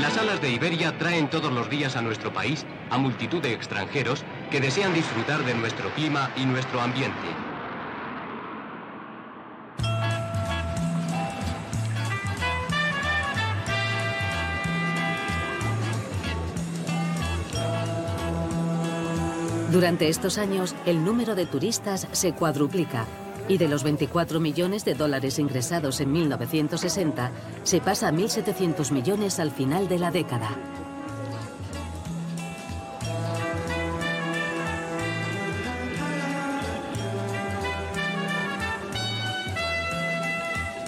Las 0.00 0.16
alas 0.18 0.40
de 0.40 0.52
Iberia 0.52 0.96
traen 0.98 1.28
todos 1.28 1.52
los 1.52 1.68
días 1.68 1.96
a 1.96 2.00
nuestro 2.00 2.32
país 2.32 2.64
a 2.90 2.96
multitud 2.96 3.42
de 3.42 3.52
extranjeros 3.52 4.22
que 4.52 4.60
desean 4.60 4.94
disfrutar 4.94 5.44
de 5.44 5.54
nuestro 5.54 5.90
clima 5.94 6.30
y 6.36 6.46
nuestro 6.46 6.80
ambiente. 6.80 7.55
Durante 19.70 20.08
estos 20.08 20.38
años, 20.38 20.76
el 20.86 21.04
número 21.04 21.34
de 21.34 21.44
turistas 21.44 22.06
se 22.12 22.32
cuadruplica 22.32 23.04
y 23.48 23.58
de 23.58 23.68
los 23.68 23.82
24 23.82 24.38
millones 24.38 24.84
de 24.84 24.94
dólares 24.94 25.38
ingresados 25.38 26.00
en 26.00 26.12
1960 26.12 27.32
se 27.64 27.80
pasa 27.80 28.08
a 28.08 28.12
1.700 28.12 28.92
millones 28.92 29.40
al 29.40 29.50
final 29.50 29.88
de 29.88 29.98
la 29.98 30.10
década. 30.10 30.50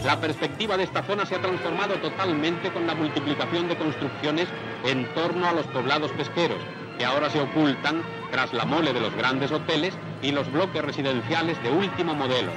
La 0.05 0.20
perspectiva 0.20 0.76
de 0.76 0.85
esta 0.85 1.03
zona 1.03 1.26
se 1.26 1.35
ha 1.35 1.43
transformado 1.43 1.97
totalmente 1.97 2.72
con 2.72 2.87
la 2.87 2.95
multiplicación 2.95 3.68
de 3.68 3.76
construcciones 3.76 4.49
en 4.85 5.12
torno 5.14 5.47
a 5.47 5.53
los 5.53 5.66
poblados 5.66 6.12
pesqueros, 6.12 6.61
que 6.99 7.05
ahora 7.05 7.31
se 7.31 7.41
ocultan 7.41 8.03
tras 8.31 8.53
la 8.53 8.65
mole 8.65 8.93
de 8.93 9.01
los 9.01 9.15
grandes 9.15 9.53
hoteles 9.53 9.95
y 10.21 10.33
los 10.33 10.51
bloques 10.53 10.83
residenciales 10.85 11.63
de 11.63 11.71
último 11.71 12.15
modelo. 12.15 12.53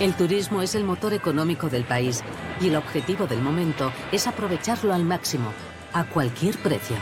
El 0.00 0.12
turismo 0.14 0.60
es 0.60 0.74
el 0.74 0.84
motor 0.84 1.14
económico 1.14 1.70
del 1.70 1.84
país 1.84 2.22
y 2.60 2.68
el 2.68 2.76
objetivo 2.76 3.26
del 3.26 3.40
momento 3.40 3.92
es 4.12 4.26
aprovecharlo 4.26 4.92
al 4.92 5.04
máximo, 5.04 5.52
a 5.94 6.04
cualquier 6.04 6.58
precio. 6.58 6.96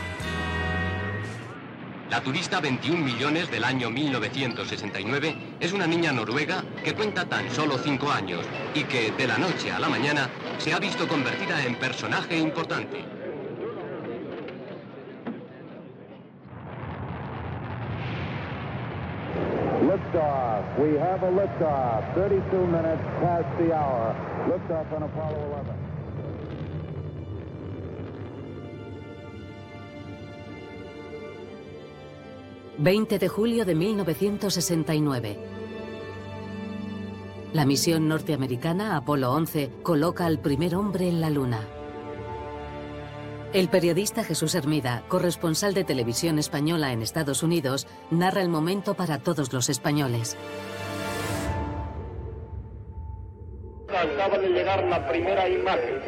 La 2.10 2.20
turista 2.20 2.60
21 2.60 3.04
millones 3.04 3.50
del 3.50 3.64
año 3.64 3.90
1969 3.90 5.56
es 5.58 5.72
una 5.72 5.88
niña 5.88 6.12
noruega 6.12 6.62
que 6.84 6.94
cuenta 6.94 7.24
tan 7.24 7.50
solo 7.50 7.76
5 7.76 8.12
años 8.12 8.46
y 8.74 8.84
que 8.84 9.10
de 9.10 9.26
la 9.26 9.38
noche 9.38 9.72
a 9.72 9.80
la 9.80 9.88
mañana 9.88 10.30
se 10.58 10.72
ha 10.72 10.78
visto 10.78 11.08
convertida 11.08 11.64
en 11.64 11.74
personaje 11.74 12.38
importante. 12.38 13.23
Liftoff. 20.14 20.78
We 20.78 20.96
have 20.98 21.22
a 21.24 21.30
liftoff. 21.30 22.14
32 22.14 22.66
minutes 22.66 23.02
past 23.20 23.46
the 23.58 23.74
hour. 23.74 24.14
Liftoff 24.48 24.92
on 24.92 25.02
Apollo 25.02 25.38
11. 25.48 25.74
20 32.78 33.18
de 33.18 33.28
julio 33.28 33.64
de 33.64 33.74
1969. 33.74 35.38
La 37.52 37.64
misión 37.64 38.08
norteamericana 38.08 38.96
Apolo 38.96 39.32
11 39.32 39.70
coloca 39.82 40.26
al 40.26 40.38
primer 40.38 40.74
hombre 40.74 41.08
en 41.08 41.20
la 41.20 41.30
Luna. 41.30 41.60
El 43.54 43.68
periodista 43.68 44.24
Jesús 44.24 44.56
Hermida, 44.56 45.04
corresponsal 45.06 45.74
de 45.74 45.84
televisión 45.84 46.40
española 46.40 46.90
en 46.90 47.02
Estados 47.02 47.44
Unidos, 47.44 47.86
narra 48.10 48.42
el 48.42 48.48
momento 48.48 48.94
para 48.94 49.20
todos 49.20 49.52
los 49.52 49.68
españoles. 49.68 50.36
acaba 53.88 54.38
de 54.38 54.48
llegar 54.48 54.82
la 54.86 55.06
primera 55.08 55.48
imagen. 55.48 56.00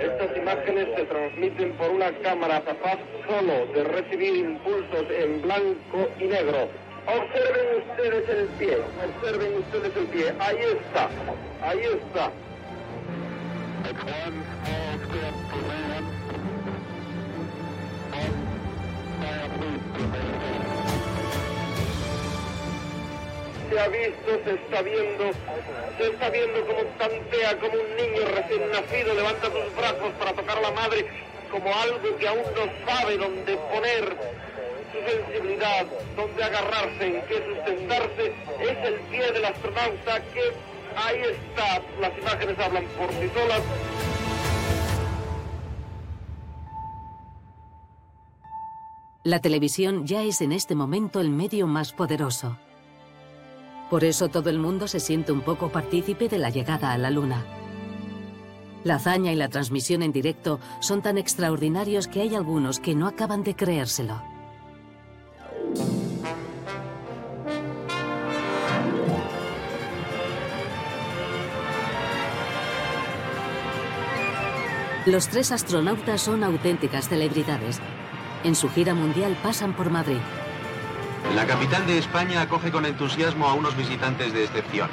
Estas 0.00 0.36
imágenes 0.36 0.88
se 0.96 1.04
transmiten 1.04 1.76
por 1.76 1.90
una 1.90 2.10
cámara 2.22 2.60
capaz 2.64 2.98
solo 3.28 3.66
de 3.72 3.84
recibir 3.84 4.34
impulsos 4.34 5.06
en 5.10 5.42
blanco 5.42 6.08
y 6.18 6.24
negro. 6.24 6.68
Observen 7.06 7.82
ustedes 7.88 8.28
el 8.30 8.46
pie, 8.58 8.78
observen 9.06 9.58
ustedes 9.58 9.96
el 9.96 10.06
pie. 10.06 10.34
Ahí 10.40 10.58
está, 10.58 11.08
ahí 11.62 11.82
está. 11.84 12.32
Se 23.70 23.78
ha 23.78 23.86
visto, 23.86 24.40
se 24.44 24.54
está 24.54 24.82
viendo, 24.82 25.30
se 25.96 26.06
está 26.08 26.28
viendo 26.30 26.66
como 26.66 26.82
tantea 26.98 27.56
como 27.60 27.74
un 27.74 27.96
niño 27.96 28.26
recién 28.34 28.68
nacido, 28.72 29.14
levanta 29.14 29.46
sus 29.46 29.76
brazos 29.76 30.12
para 30.18 30.32
tocar 30.32 30.58
a 30.58 30.60
la 30.60 30.70
madre 30.72 31.06
como 31.52 31.72
algo 31.72 32.16
que 32.16 32.28
aún 32.28 32.42
no 32.56 32.90
sabe 32.92 33.16
dónde 33.16 33.56
poner 33.72 34.16
su 34.90 34.98
sensibilidad, 35.08 35.86
dónde 36.16 36.42
agarrarse, 36.42 37.06
en 37.06 37.22
qué 37.26 37.44
sustentarse, 37.46 38.34
es 38.60 38.78
el 38.88 38.94
pie 39.08 39.32
del 39.32 39.44
astronauta 39.44 40.20
que 40.34 40.52
ahí 40.96 41.20
está, 41.20 41.80
las 42.00 42.18
imágenes 42.18 42.58
hablan 42.58 42.84
por 42.98 43.08
sí 43.12 43.30
solas. 43.32 43.62
La 49.22 49.40
televisión 49.40 50.06
ya 50.06 50.24
es 50.24 50.40
en 50.40 50.50
este 50.50 50.74
momento 50.74 51.20
el 51.20 51.30
medio 51.30 51.68
más 51.68 51.92
poderoso. 51.92 52.56
Por 53.90 54.04
eso 54.04 54.28
todo 54.28 54.50
el 54.50 54.60
mundo 54.60 54.86
se 54.86 55.00
siente 55.00 55.32
un 55.32 55.40
poco 55.40 55.70
partícipe 55.70 56.28
de 56.28 56.38
la 56.38 56.50
llegada 56.50 56.92
a 56.92 56.98
la 56.98 57.10
Luna. 57.10 57.44
La 58.84 58.94
hazaña 58.94 59.32
y 59.32 59.36
la 59.36 59.48
transmisión 59.48 60.02
en 60.02 60.12
directo 60.12 60.60
son 60.80 61.02
tan 61.02 61.18
extraordinarios 61.18 62.06
que 62.06 62.22
hay 62.22 62.36
algunos 62.36 62.78
que 62.78 62.94
no 62.94 63.08
acaban 63.08 63.42
de 63.42 63.56
creérselo. 63.56 64.22
Los 75.04 75.28
tres 75.28 75.50
astronautas 75.50 76.20
son 76.20 76.44
auténticas 76.44 77.08
celebridades. 77.08 77.80
En 78.44 78.54
su 78.54 78.68
gira 78.68 78.94
mundial 78.94 79.36
pasan 79.42 79.74
por 79.74 79.90
Madrid. 79.90 80.20
La 81.34 81.46
capital 81.46 81.86
de 81.86 81.98
España 81.98 82.42
acoge 82.42 82.70
con 82.72 82.84
entusiasmo 82.84 83.46
a 83.46 83.54
unos 83.54 83.76
visitantes 83.76 84.32
de 84.32 84.44
excepción. 84.44 84.88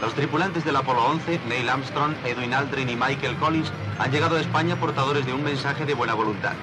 Los 0.00 0.14
tripulantes 0.14 0.64
del 0.64 0.76
Apolo 0.76 1.04
11, 1.04 1.40
Neil 1.48 1.68
Armstrong, 1.68 2.14
Edwin 2.24 2.54
Aldrin 2.54 2.88
y 2.88 2.96
Michael 2.96 3.36
Collins, 3.36 3.70
han 3.98 4.10
llegado 4.10 4.36
a 4.36 4.40
España 4.40 4.76
portadores 4.76 5.26
de 5.26 5.34
un 5.34 5.44
mensaje 5.44 5.84
de 5.84 5.94
buena 5.94 6.14
voluntad. 6.14 6.54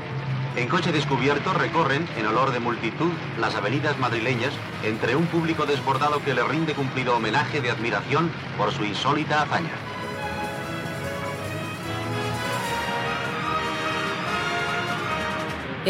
En 0.56 0.68
coche 0.68 0.92
descubierto 0.92 1.54
recorren, 1.54 2.08
en 2.18 2.26
olor 2.26 2.52
de 2.52 2.60
multitud, 2.60 3.12
las 3.40 3.56
avenidas 3.56 3.98
madrileñas 4.00 4.54
entre 4.84 5.16
un 5.16 5.28
público 5.28 5.66
desbordado 5.66 6.22
que 6.24 6.34
le 6.34 6.44
rinde 6.44 6.74
cumplido 6.74 7.16
homenaje 7.16 7.62
de 7.62 7.72
admiración 7.72 8.32
por 8.58 8.72
su 8.72 8.84
insólita 8.84 9.44
hazaña. 9.44 9.99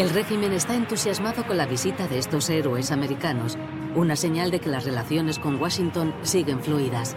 El 0.00 0.08
régimen 0.08 0.54
está 0.54 0.74
entusiasmado 0.74 1.46
con 1.46 1.58
la 1.58 1.66
visita 1.66 2.08
de 2.08 2.18
estos 2.18 2.48
héroes 2.48 2.90
americanos, 2.90 3.58
una 3.94 4.16
señal 4.16 4.50
de 4.50 4.58
que 4.58 4.70
las 4.70 4.86
relaciones 4.86 5.38
con 5.38 5.60
Washington 5.60 6.14
siguen 6.22 6.62
fluidas. 6.62 7.14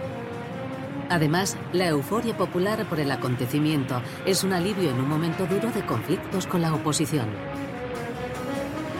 Además, 1.08 1.56
la 1.72 1.86
euforia 1.86 2.36
popular 2.36 2.84
por 2.84 3.00
el 3.00 3.10
acontecimiento 3.10 4.02
es 4.26 4.44
un 4.44 4.52
alivio 4.52 4.90
en 4.90 5.00
un 5.00 5.08
momento 5.08 5.46
duro 5.46 5.70
de 5.70 5.86
conflictos 5.86 6.46
con 6.46 6.60
la 6.60 6.74
oposición. 6.74 7.30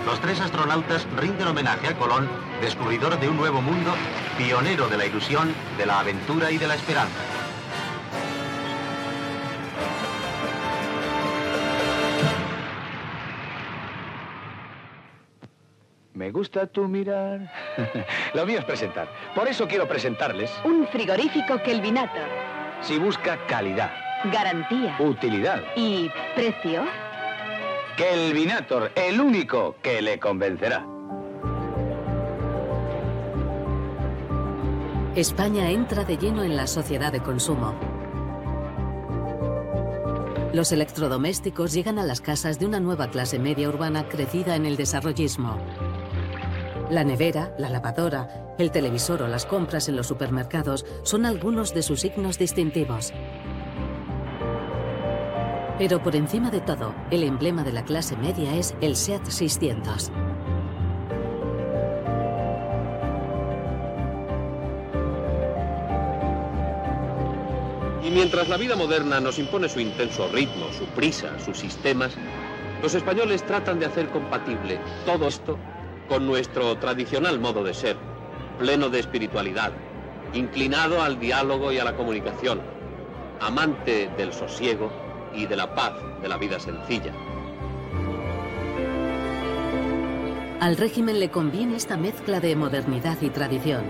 Los 0.07 0.19
tres 0.19 0.41
astronautas 0.41 1.07
rinden 1.19 1.49
homenaje 1.49 1.89
a 1.89 1.99
Colón, 1.99 2.27
descubridor 2.63 3.21
de 3.21 3.29
un 3.29 3.37
nuevo 3.37 3.61
mundo, 3.61 3.93
pionero 4.39 4.89
de 4.89 4.97
la 4.97 5.05
ilusión, 5.05 5.53
de 5.77 5.85
la 5.85 6.01
aventura 6.01 6.51
y 6.51 6.57
de 6.57 6.69
la 6.69 6.77
esperanza. 6.77 7.44
Me 16.25 16.31
gusta 16.31 16.67
tu 16.67 16.89
mirar. 16.89 17.53
Lo 18.35 18.47
mío 18.47 18.59
es 18.59 18.65
presentar. 18.65 19.07
Por 19.35 19.47
eso 19.47 19.69
quiero 19.69 19.87
presentarles. 19.87 20.51
Un 20.65 20.87
frigorífico 20.89 21.63
Kelvinator. 21.63 22.27
Si 22.81 22.97
busca 22.99 23.37
calidad, 23.47 23.91
Garantía. 24.33 24.97
utilidad. 25.01 25.63
¿Y 25.77 26.11
precio? 26.35 26.85
Kelvinator, 27.99 28.91
el 28.95 29.21
único 29.21 29.77
que 29.83 30.01
le 30.01 30.19
convencerá. 30.19 30.87
España 35.17 35.69
entra 35.69 36.05
de 36.05 36.17
lleno 36.17 36.43
en 36.43 36.57
la 36.57 36.67
sociedad 36.67 37.13
de 37.13 37.21
consumo. 37.21 37.75
Los 40.55 40.73
electrodomésticos 40.73 41.75
llegan 41.75 41.99
a 41.99 42.05
las 42.05 42.23
casas 42.23 42.59
de 42.59 42.65
una 42.65 42.81
nueva 42.81 43.11
clase 43.11 43.39
media 43.39 43.69
urbana 43.69 44.09
crecida 44.09 44.57
en 44.57 44.65
el 44.65 44.79
desarrollismo. 44.79 45.59
La 46.91 47.03
nevera, 47.03 47.55
la 47.59 47.71
lavadora, 47.71 48.55
el 48.59 48.71
televisor 48.71 49.23
o 49.23 49.29
las 49.29 49.47
compras 49.47 49.89
en 49.89 49.97
los 49.97 50.07
supermercados 50.07 50.85
son 51.03 51.25
algunos 51.25 51.73
de 51.73 51.83
sus 51.83 52.01
signos 52.01 52.39
distintivos. 52.39 53.15
Pero 55.79 56.03
por 56.03 56.15
encima 56.15 56.51
de 56.51 56.61
todo, 56.61 56.95
el 57.11 57.23
emblema 57.23 57.65
de 57.65 57.73
la 57.73 57.85
clase 57.85 58.17
media 58.17 58.55
es 58.55 58.75
el 58.83 58.97
SEAT 58.97 59.25
600. 59.25 60.13
Y 68.05 68.11
mientras 68.11 68.51
la 68.51 68.59
vida 68.59 68.77
moderna 68.77 69.21
nos 69.21 69.39
impone 69.39 69.71
su 69.71 69.81
intenso 69.81 70.29
ritmo, 70.29 70.67
su 70.79 70.85
prisa, 70.89 71.39
sus 71.43 71.59
sistemas, 71.59 72.15
los 72.83 72.95
españoles 72.95 73.43
tratan 73.47 73.81
de 73.81 73.87
hacer 73.87 74.11
compatible 74.11 74.79
todo 75.07 75.27
esto 75.27 75.59
con 76.09 76.27
nuestro 76.27 76.77
tradicional 76.79 77.39
modo 77.39 77.65
de 77.65 77.75
ser, 77.75 77.97
pleno 78.59 78.89
de 78.89 79.01
espiritualidad, 79.01 79.73
inclinado 80.33 81.03
al 81.03 81.19
diálogo 81.19 81.73
y 81.73 81.79
a 81.79 81.85
la 81.85 81.97
comunicación, 81.97 82.61
amante 83.41 84.11
del 84.17 84.33
sosiego 84.33 84.91
y 85.35 85.47
de 85.47 85.57
la 85.57 85.75
paz 85.75 85.95
de 86.23 86.29
la 86.29 86.37
vida 86.37 86.59
sencilla. 86.61 87.13
Al 90.61 90.77
régimen 90.77 91.21
le 91.21 91.31
conviene 91.31 91.77
esta 91.77 91.97
mezcla 91.97 92.41
de 92.41 92.57
modernidad 92.57 93.19
y 93.21 93.31
tradición. 93.31 93.83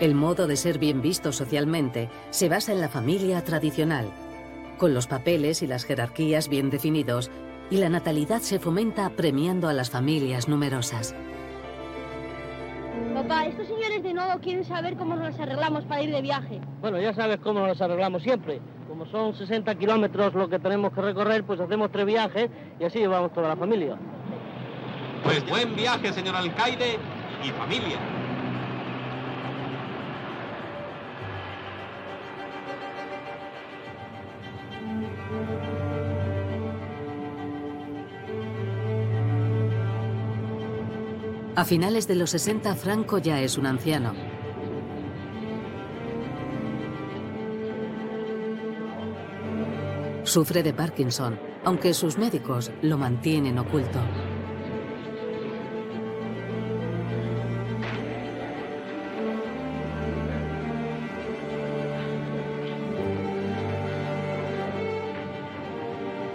El 0.00 0.14
modo 0.14 0.46
de 0.46 0.56
ser 0.56 0.78
bien 0.78 1.02
visto 1.02 1.32
socialmente 1.32 2.10
se 2.30 2.48
basa 2.48 2.72
en 2.72 2.80
la 2.80 2.88
familia 2.88 3.42
tradicional, 3.44 4.10
con 4.78 4.94
los 4.94 5.06
papeles 5.06 5.62
y 5.62 5.66
las 5.66 5.84
jerarquías 5.84 6.48
bien 6.48 6.70
definidos, 6.70 7.30
y 7.70 7.78
la 7.78 7.88
natalidad 7.88 8.40
se 8.40 8.58
fomenta 8.58 9.10
premiando 9.10 9.68
a 9.68 9.72
las 9.72 9.90
familias 9.90 10.48
numerosas. 10.48 11.14
Papá, 13.14 13.46
estos 13.46 13.66
señores 13.66 14.02
de 14.02 14.12
nuevo 14.12 14.38
quieren 14.40 14.64
saber 14.64 14.96
cómo 14.96 15.16
nos 15.16 15.38
arreglamos 15.40 15.84
para 15.84 16.02
ir 16.02 16.10
de 16.10 16.22
viaje. 16.22 16.60
Bueno, 16.80 17.00
ya 17.00 17.14
sabes 17.14 17.38
cómo 17.38 17.66
nos 17.66 17.80
arreglamos 17.80 18.22
siempre. 18.22 18.60
Como 18.88 19.06
son 19.06 19.34
60 19.34 19.74
kilómetros 19.76 20.34
lo 20.34 20.48
que 20.48 20.58
tenemos 20.58 20.92
que 20.92 21.00
recorrer, 21.00 21.44
pues 21.44 21.58
hacemos 21.58 21.90
tres 21.90 22.06
viajes 22.06 22.50
y 22.78 22.84
así 22.84 22.98
llevamos 22.98 23.32
toda 23.32 23.48
la 23.48 23.56
familia. 23.56 23.96
Pues 25.24 25.48
buen 25.48 25.74
viaje, 25.74 26.12
señor 26.12 26.36
alcaide 26.36 26.98
y 27.42 27.48
familia. 27.50 28.15
A 41.56 41.64
finales 41.64 42.06
de 42.06 42.16
los 42.16 42.28
60, 42.30 42.74
Franco 42.74 43.16
ya 43.16 43.40
es 43.40 43.56
un 43.56 43.64
anciano. 43.64 44.12
Sufre 50.24 50.62
de 50.62 50.74
Parkinson, 50.74 51.40
aunque 51.64 51.94
sus 51.94 52.18
médicos 52.18 52.70
lo 52.82 52.98
mantienen 52.98 53.58
oculto. 53.58 53.98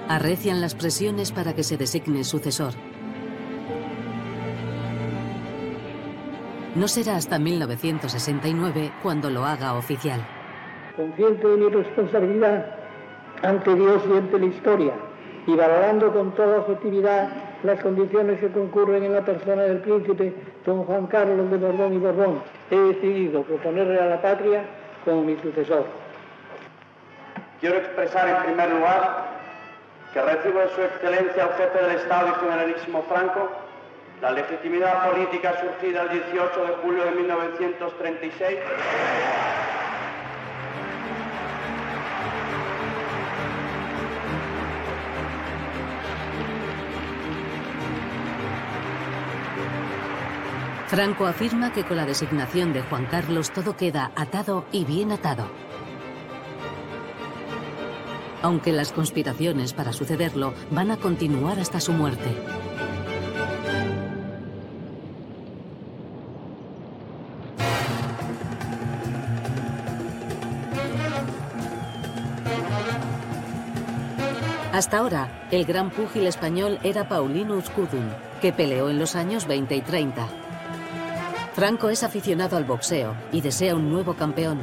Arrecian 0.08 0.62
las 0.62 0.74
presiones 0.74 1.32
para 1.32 1.54
que 1.54 1.64
se 1.64 1.78
designe 1.78 2.24
sucesor. 2.24 2.74
No 6.74 6.88
será 6.88 7.18
hasta 7.18 7.38
1969 7.38 8.94
cuando 9.04 9.30
lo 9.30 9.44
haga 9.44 9.74
oficial. 9.74 10.22
Consciente 10.96 11.46
de 11.46 11.58
mi 11.58 11.70
responsabilidad 11.70 12.66
ante 13.44 13.76
Dios 13.76 14.02
y 14.10 14.18
ante 14.18 14.40
la 14.40 14.46
historia, 14.46 14.94
y 15.48 15.56
valorando 15.56 16.14
con 16.14 16.34
toda 16.34 16.60
objetividad 16.60 17.30
las 17.64 17.82
condiciones 17.82 18.40
que 18.40 18.50
concurren 18.52 19.04
en 19.04 19.14
la 19.14 19.26
persona 19.26 19.64
del 19.64 19.80
príncipe 19.80 20.34
don 20.66 20.86
Juan 20.86 21.08
Carlos 21.08 21.52
de 21.52 21.58
Borbón 21.58 21.94
y 21.94 21.98
Borbón, 21.98 22.42
he 22.70 22.78
decidido 22.78 23.44
proponerle 23.44 24.00
a 24.00 24.06
la 24.06 24.22
patria 24.22 24.64
como 25.04 25.24
mi 25.24 25.36
sucesor. 25.42 25.86
Quiero 27.60 27.80
expresar 27.80 28.30
en 28.30 28.44
primer 28.46 28.70
lugar 28.70 29.26
que 30.14 30.22
recibo 30.22 30.60
de 30.60 30.70
su 30.70 30.82
excelencia 30.82 31.44
el 31.44 31.50
jefe 31.50 31.86
del 31.86 31.96
Estado 31.98 32.30
y 32.30 32.40
generalísimo 32.40 33.04
Franco 33.10 33.50
la 34.22 34.32
legitimidad 34.32 35.10
política 35.10 35.60
surgida 35.60 36.04
el 36.04 36.10
18 36.10 36.66
de 36.66 36.74
julio 36.84 37.04
de 37.06 37.12
1936 37.12 38.60
Franco 50.88 51.26
afirma 51.26 51.72
que 51.72 51.86
con 51.86 51.98
la 51.98 52.06
designación 52.06 52.74
de 52.74 52.82
Juan 52.82 53.06
Carlos 53.06 53.52
todo 53.52 53.78
queda 53.78 54.12
atado 54.16 54.66
y 54.74 54.84
bien 54.84 55.14
atado. 55.14 55.48
Aunque 58.42 58.74
las 58.74 58.92
conspiraciones 58.92 59.72
para 59.74 59.94
sucederlo 59.94 60.54
van 60.70 60.92
a 60.92 60.98
continuar 60.98 61.60
hasta 61.60 61.80
su 61.80 61.94
muerte. 61.94 62.36
Hasta 74.82 74.98
ahora, 74.98 75.48
el 75.52 75.66
gran 75.66 75.92
púgil 75.92 76.26
español 76.26 76.80
era 76.82 77.08
Paulino 77.08 77.54
Uzcudun, 77.56 78.12
que 78.42 78.52
peleó 78.52 78.90
en 78.90 78.98
los 78.98 79.16
años 79.16 79.46
20 79.46 79.76
y 79.76 79.82
30. 79.82 80.28
Franco 81.54 81.90
es 81.90 82.02
aficionado 82.02 82.58
al 82.58 82.66
boxeo 82.66 83.14
y 83.32 83.42
desea 83.42 83.76
un 83.76 83.92
nuevo 83.92 84.16
campeón. 84.16 84.60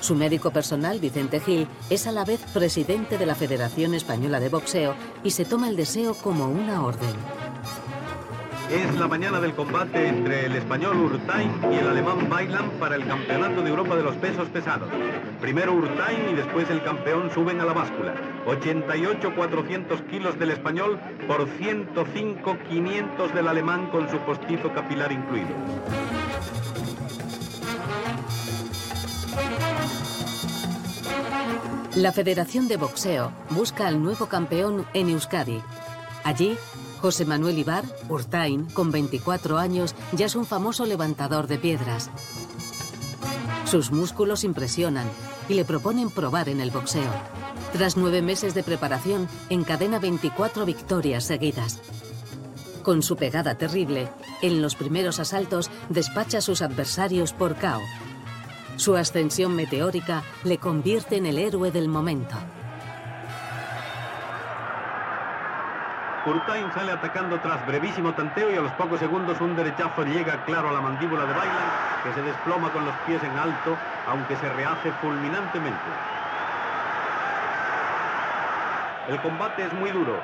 Su 0.00 0.14
médico 0.14 0.50
personal, 0.50 0.98
Vicente 0.98 1.40
Gil, 1.40 1.68
es 1.90 2.06
a 2.06 2.12
la 2.12 2.24
vez 2.24 2.40
presidente 2.54 3.18
de 3.18 3.26
la 3.26 3.34
Federación 3.34 3.92
Española 3.92 4.40
de 4.40 4.48
Boxeo 4.48 4.94
y 5.22 5.32
se 5.32 5.44
toma 5.44 5.68
el 5.68 5.76
deseo 5.76 6.14
como 6.14 6.48
una 6.48 6.82
orden. 6.82 7.12
Es 8.70 8.94
la 9.00 9.08
mañana 9.08 9.40
del 9.40 9.52
combate 9.54 10.06
entre 10.06 10.46
el 10.46 10.54
español 10.54 10.96
Urtain 10.96 11.50
y 11.72 11.76
el 11.76 11.88
alemán 11.88 12.28
Bailan 12.30 12.70
para 12.78 12.94
el 12.94 13.04
Campeonato 13.04 13.62
de 13.62 13.68
Europa 13.68 13.96
de 13.96 14.04
los 14.04 14.14
Pesos 14.16 14.48
Pesados. 14.48 14.88
Primero 15.40 15.72
Urtain 15.72 16.30
y 16.30 16.34
después 16.34 16.70
el 16.70 16.80
campeón 16.84 17.32
suben 17.34 17.60
a 17.60 17.64
la 17.64 17.72
báscula. 17.72 18.14
88-400 18.46 20.06
kilos 20.08 20.38
del 20.38 20.52
español 20.52 21.00
por 21.26 21.48
105-500 21.48 23.32
del 23.32 23.48
alemán 23.48 23.88
con 23.90 24.08
su 24.08 24.18
postizo 24.18 24.72
capilar 24.72 25.10
incluido. 25.10 25.48
La 31.96 32.12
Federación 32.12 32.68
de 32.68 32.76
Boxeo 32.76 33.32
busca 33.50 33.88
al 33.88 34.00
nuevo 34.00 34.26
campeón 34.26 34.86
en 34.94 35.08
Euskadi. 35.08 35.60
Allí, 36.22 36.56
José 37.00 37.24
Manuel 37.24 37.58
Ibar, 37.58 37.84
Urtain, 38.10 38.66
con 38.66 38.90
24 38.90 39.56
años, 39.58 39.94
ya 40.12 40.26
es 40.26 40.36
un 40.36 40.44
famoso 40.44 40.84
levantador 40.84 41.46
de 41.46 41.56
piedras. 41.56 42.10
Sus 43.64 43.90
músculos 43.90 44.44
impresionan 44.44 45.06
y 45.48 45.54
le 45.54 45.64
proponen 45.64 46.10
probar 46.10 46.50
en 46.50 46.60
el 46.60 46.70
boxeo. 46.70 47.10
Tras 47.72 47.96
nueve 47.96 48.20
meses 48.20 48.52
de 48.52 48.62
preparación, 48.62 49.28
encadena 49.48 49.98
24 49.98 50.66
victorias 50.66 51.24
seguidas. 51.24 51.80
Con 52.82 53.02
su 53.02 53.16
pegada 53.16 53.54
terrible, 53.54 54.10
en 54.42 54.60
los 54.60 54.74
primeros 54.74 55.20
asaltos 55.20 55.70
despacha 55.88 56.38
a 56.38 56.42
sus 56.42 56.60
adversarios 56.60 57.32
por 57.32 57.54
KO. 57.56 57.80
Su 58.76 58.96
ascensión 58.96 59.54
meteórica 59.54 60.22
le 60.44 60.58
convierte 60.58 61.16
en 61.16 61.26
el 61.26 61.38
héroe 61.38 61.70
del 61.70 61.88
momento. 61.88 62.36
Urtain 66.26 66.70
sale 66.74 66.92
atacando 66.92 67.40
tras 67.40 67.66
brevísimo 67.66 68.12
tanteo 68.12 68.52
y 68.52 68.56
a 68.56 68.60
los 68.60 68.72
pocos 68.72 69.00
segundos 69.00 69.40
un 69.40 69.56
derechazo 69.56 70.04
llega 70.04 70.44
claro 70.44 70.68
a 70.68 70.72
la 70.72 70.82
mandíbula 70.82 71.24
de 71.24 71.32
Bailan, 71.32 71.70
que 72.04 72.12
se 72.12 72.20
desploma 72.20 72.68
con 72.70 72.84
los 72.84 72.94
pies 73.06 73.22
en 73.24 73.38
alto, 73.38 73.74
aunque 74.06 74.36
se 74.36 74.48
rehace 74.50 74.92
fulminantemente. 75.00 75.90
El 79.08 79.18
combate 79.22 79.64
es 79.64 79.72
muy 79.72 79.90
duro. 79.92 80.20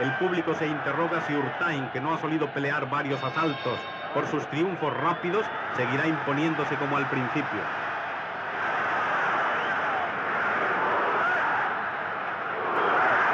El 0.00 0.10
público 0.16 0.54
se 0.54 0.66
interroga 0.66 1.20
si 1.22 1.34
Urtain, 1.34 1.88
que 1.92 2.00
no 2.00 2.14
ha 2.14 2.18
solido 2.18 2.48
pelear 2.48 2.90
varios 2.90 3.22
asaltos 3.22 3.78
por 4.14 4.26
sus 4.26 4.44
triunfos 4.48 4.92
rápidos, 4.96 5.46
seguirá 5.76 6.08
imponiéndose 6.08 6.74
como 6.76 6.96
al 6.96 7.08
principio. 7.08 7.87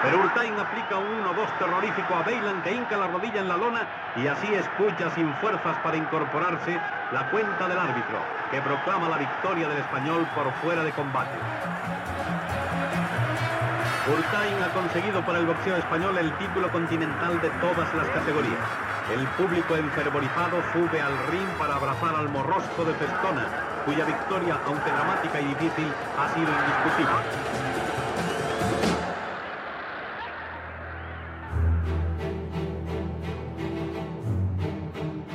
Pero 0.05 0.21
Urtain 0.21 0.53
aplica 0.61 0.99
un 0.99 1.25
1-2 1.25 1.59
terrorífico 1.59 2.15
a 2.15 2.23
Bailan 2.23 2.61
que 2.63 2.73
hinca 2.73 2.95
la 2.99 3.07
rodilla 3.07 3.41
en 3.41 3.49
la 3.49 3.57
lona 3.57 3.87
y 4.17 4.27
así 4.27 4.53
escucha 4.53 5.09
sin 5.15 5.33
fuerzas 5.37 5.79
para 5.83 5.97
incorporarse 5.97 6.79
la 7.11 7.31
cuenta 7.31 7.67
del 7.67 7.79
árbitro, 7.79 8.19
que 8.51 8.61
proclama 8.61 9.09
la 9.09 9.17
victoria 9.17 9.67
del 9.67 9.79
español 9.79 10.29
por 10.35 10.53
fuera 10.61 10.85
de 10.85 10.93
combate. 10.93 11.39
Urtain 14.13 14.63
ha 14.63 14.69
conseguido 14.75 15.25
para 15.25 15.39
el 15.39 15.47
boxeo 15.47 15.77
español 15.77 16.19
el 16.19 16.31
título 16.37 16.71
continental 16.71 17.41
de 17.41 17.49
todas 17.65 17.95
las 17.95 18.09
categorías. 18.09 18.69
El 19.11 19.27
público 19.41 19.75
enfervorizado 19.75 20.61
sube 20.75 21.01
al 21.01 21.17
ring 21.33 21.49
para 21.59 21.77
abrazar 21.77 22.15
al 22.15 22.29
morrosco 22.29 22.85
de 22.85 22.93
Festona, 22.93 23.47
cuya 23.87 24.05
victoria, 24.05 24.59
aunque 24.67 24.91
dramática 24.91 25.41
y 25.41 25.47
difícil, 25.47 25.91
ha 26.21 26.29
sido 26.29 26.51
indiscutible. 26.53 27.74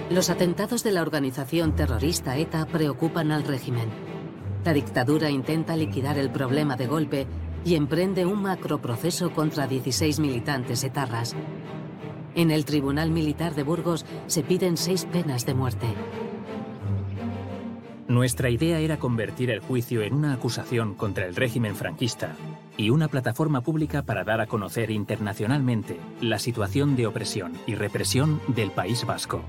Los 0.10 0.32
atentados 0.32 0.84
de 0.84 0.92
la 0.92 1.04
organización 1.04 1.76
terrorista 1.76 2.36
ETA 2.36 2.66
preocupan 2.66 3.32
al 3.32 3.44
régimen. 3.44 3.90
La 4.66 4.74
dictadura 4.74 5.30
intenta 5.30 5.76
liquidar 5.76 6.18
el 6.18 6.32
problema 6.32 6.76
de 6.76 6.88
golpe 6.88 7.28
y 7.64 7.76
emprende 7.76 8.26
un 8.26 8.42
macroproceso 8.42 9.32
contra 9.32 9.68
16 9.68 10.20
militantes 10.20 10.84
etarras. 10.84 11.36
En 12.34 12.50
el 12.50 12.66
Tribunal 12.66 13.12
Militar 13.12 13.54
de 13.54 13.62
Burgos 13.62 14.04
se 14.26 14.42
piden 14.42 14.78
seis 14.78 15.06
penas 15.06 15.46
de 15.46 15.54
muerte. 15.54 15.88
Nuestra 18.08 18.50
idea 18.50 18.80
era 18.80 18.98
convertir 18.98 19.52
el 19.52 19.60
juicio 19.60 20.02
en 20.02 20.16
una 20.16 20.34
acusación 20.34 20.96
contra 20.96 21.28
el 21.28 21.36
régimen 21.36 21.76
franquista 21.76 22.36
y 22.78 22.90
una 22.90 23.10
plataforma 23.10 23.62
pública 23.62 24.02
para 24.02 24.24
dar 24.24 24.42
a 24.42 24.48
conocer 24.48 24.90
internacionalmente 24.90 26.00
la 26.20 26.40
situación 26.40 26.96
de 26.96 27.06
opresión 27.06 27.54
y 27.68 27.76
represión 27.76 28.42
del 28.48 28.72
País 28.72 29.06
Vasco. 29.06 29.44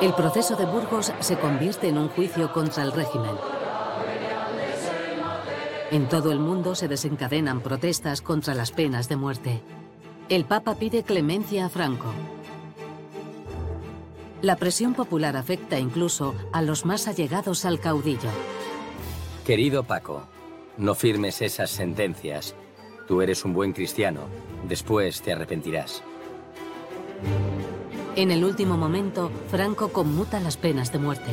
El 0.00 0.14
proceso 0.14 0.56
de 0.56 0.66
Burgos 0.66 1.12
se 1.20 1.38
convierte 1.38 1.88
en 1.88 1.98
un 1.98 2.08
juicio 2.08 2.52
contra 2.52 2.82
el 2.82 2.92
régimen. 2.92 3.36
En 5.90 6.08
todo 6.08 6.32
el 6.32 6.40
mundo 6.40 6.74
se 6.74 6.88
desencadenan 6.88 7.60
protestas 7.60 8.20
contra 8.20 8.54
las 8.54 8.72
penas 8.72 9.08
de 9.08 9.16
muerte. 9.16 9.62
El 10.28 10.44
Papa 10.44 10.74
pide 10.74 11.04
clemencia 11.04 11.66
a 11.66 11.68
Franco. 11.68 12.12
La 14.42 14.56
presión 14.56 14.94
popular 14.94 15.36
afecta 15.36 15.78
incluso 15.78 16.34
a 16.52 16.62
los 16.62 16.84
más 16.84 17.08
allegados 17.08 17.64
al 17.64 17.80
caudillo. 17.80 18.28
Querido 19.46 19.84
Paco, 19.84 20.24
no 20.76 20.94
firmes 20.94 21.40
esas 21.40 21.70
sentencias. 21.70 22.54
Tú 23.08 23.22
eres 23.22 23.44
un 23.44 23.54
buen 23.54 23.72
cristiano. 23.72 24.22
Después 24.68 25.22
te 25.22 25.32
arrepentirás. 25.32 26.02
En 28.14 28.30
el 28.30 28.44
último 28.44 28.76
momento, 28.76 29.30
Franco 29.50 29.90
conmuta 29.90 30.40
las 30.40 30.56
penas 30.56 30.92
de 30.92 30.98
muerte. 30.98 31.30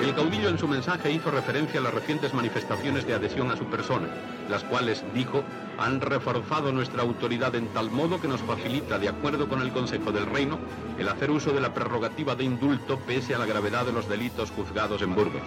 El 0.00 0.14
caudillo 0.14 0.48
en 0.48 0.58
su 0.58 0.66
mensaje 0.66 1.12
hizo 1.12 1.30
referencia 1.30 1.78
a 1.78 1.82
las 1.82 1.94
recientes 1.94 2.34
manifestaciones 2.34 3.06
de 3.06 3.14
adhesión 3.14 3.50
a 3.50 3.56
su 3.56 3.66
persona, 3.66 4.08
las 4.48 4.64
cuales, 4.64 5.04
dijo, 5.14 5.44
han 5.78 6.00
reforzado 6.00 6.72
nuestra 6.72 7.02
autoridad 7.02 7.54
en 7.54 7.68
tal 7.68 7.90
modo 7.90 8.20
que 8.20 8.28
nos 8.28 8.40
facilita, 8.40 8.98
de 8.98 9.08
acuerdo 9.08 9.48
con 9.48 9.62
el 9.62 9.72
Consejo 9.72 10.10
del 10.10 10.26
Reino, 10.26 10.58
el 10.98 11.08
hacer 11.08 11.30
uso 11.30 11.52
de 11.52 11.60
la 11.60 11.72
prerrogativa 11.72 12.34
de 12.34 12.44
indulto 12.44 12.98
pese 12.98 13.34
a 13.34 13.38
la 13.38 13.46
gravedad 13.46 13.86
de 13.86 13.92
los 13.92 14.08
delitos 14.08 14.50
juzgados 14.50 15.02
en 15.02 15.14
Burgos. 15.14 15.42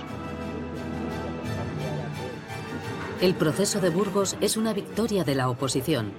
El 3.22 3.36
proceso 3.36 3.80
de 3.80 3.89
Burgos 3.89 4.38
es 4.41 4.58
una 4.58 4.74
victoria 4.74 5.24
de 5.24 5.36
la 5.36 5.50
oposición, 5.50 6.12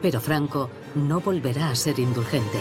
pero 0.00 0.20
Franco 0.20 0.70
no 0.94 1.20
volverá 1.20 1.70
a 1.70 1.74
ser 1.74 1.98
indulgente. 1.98 2.58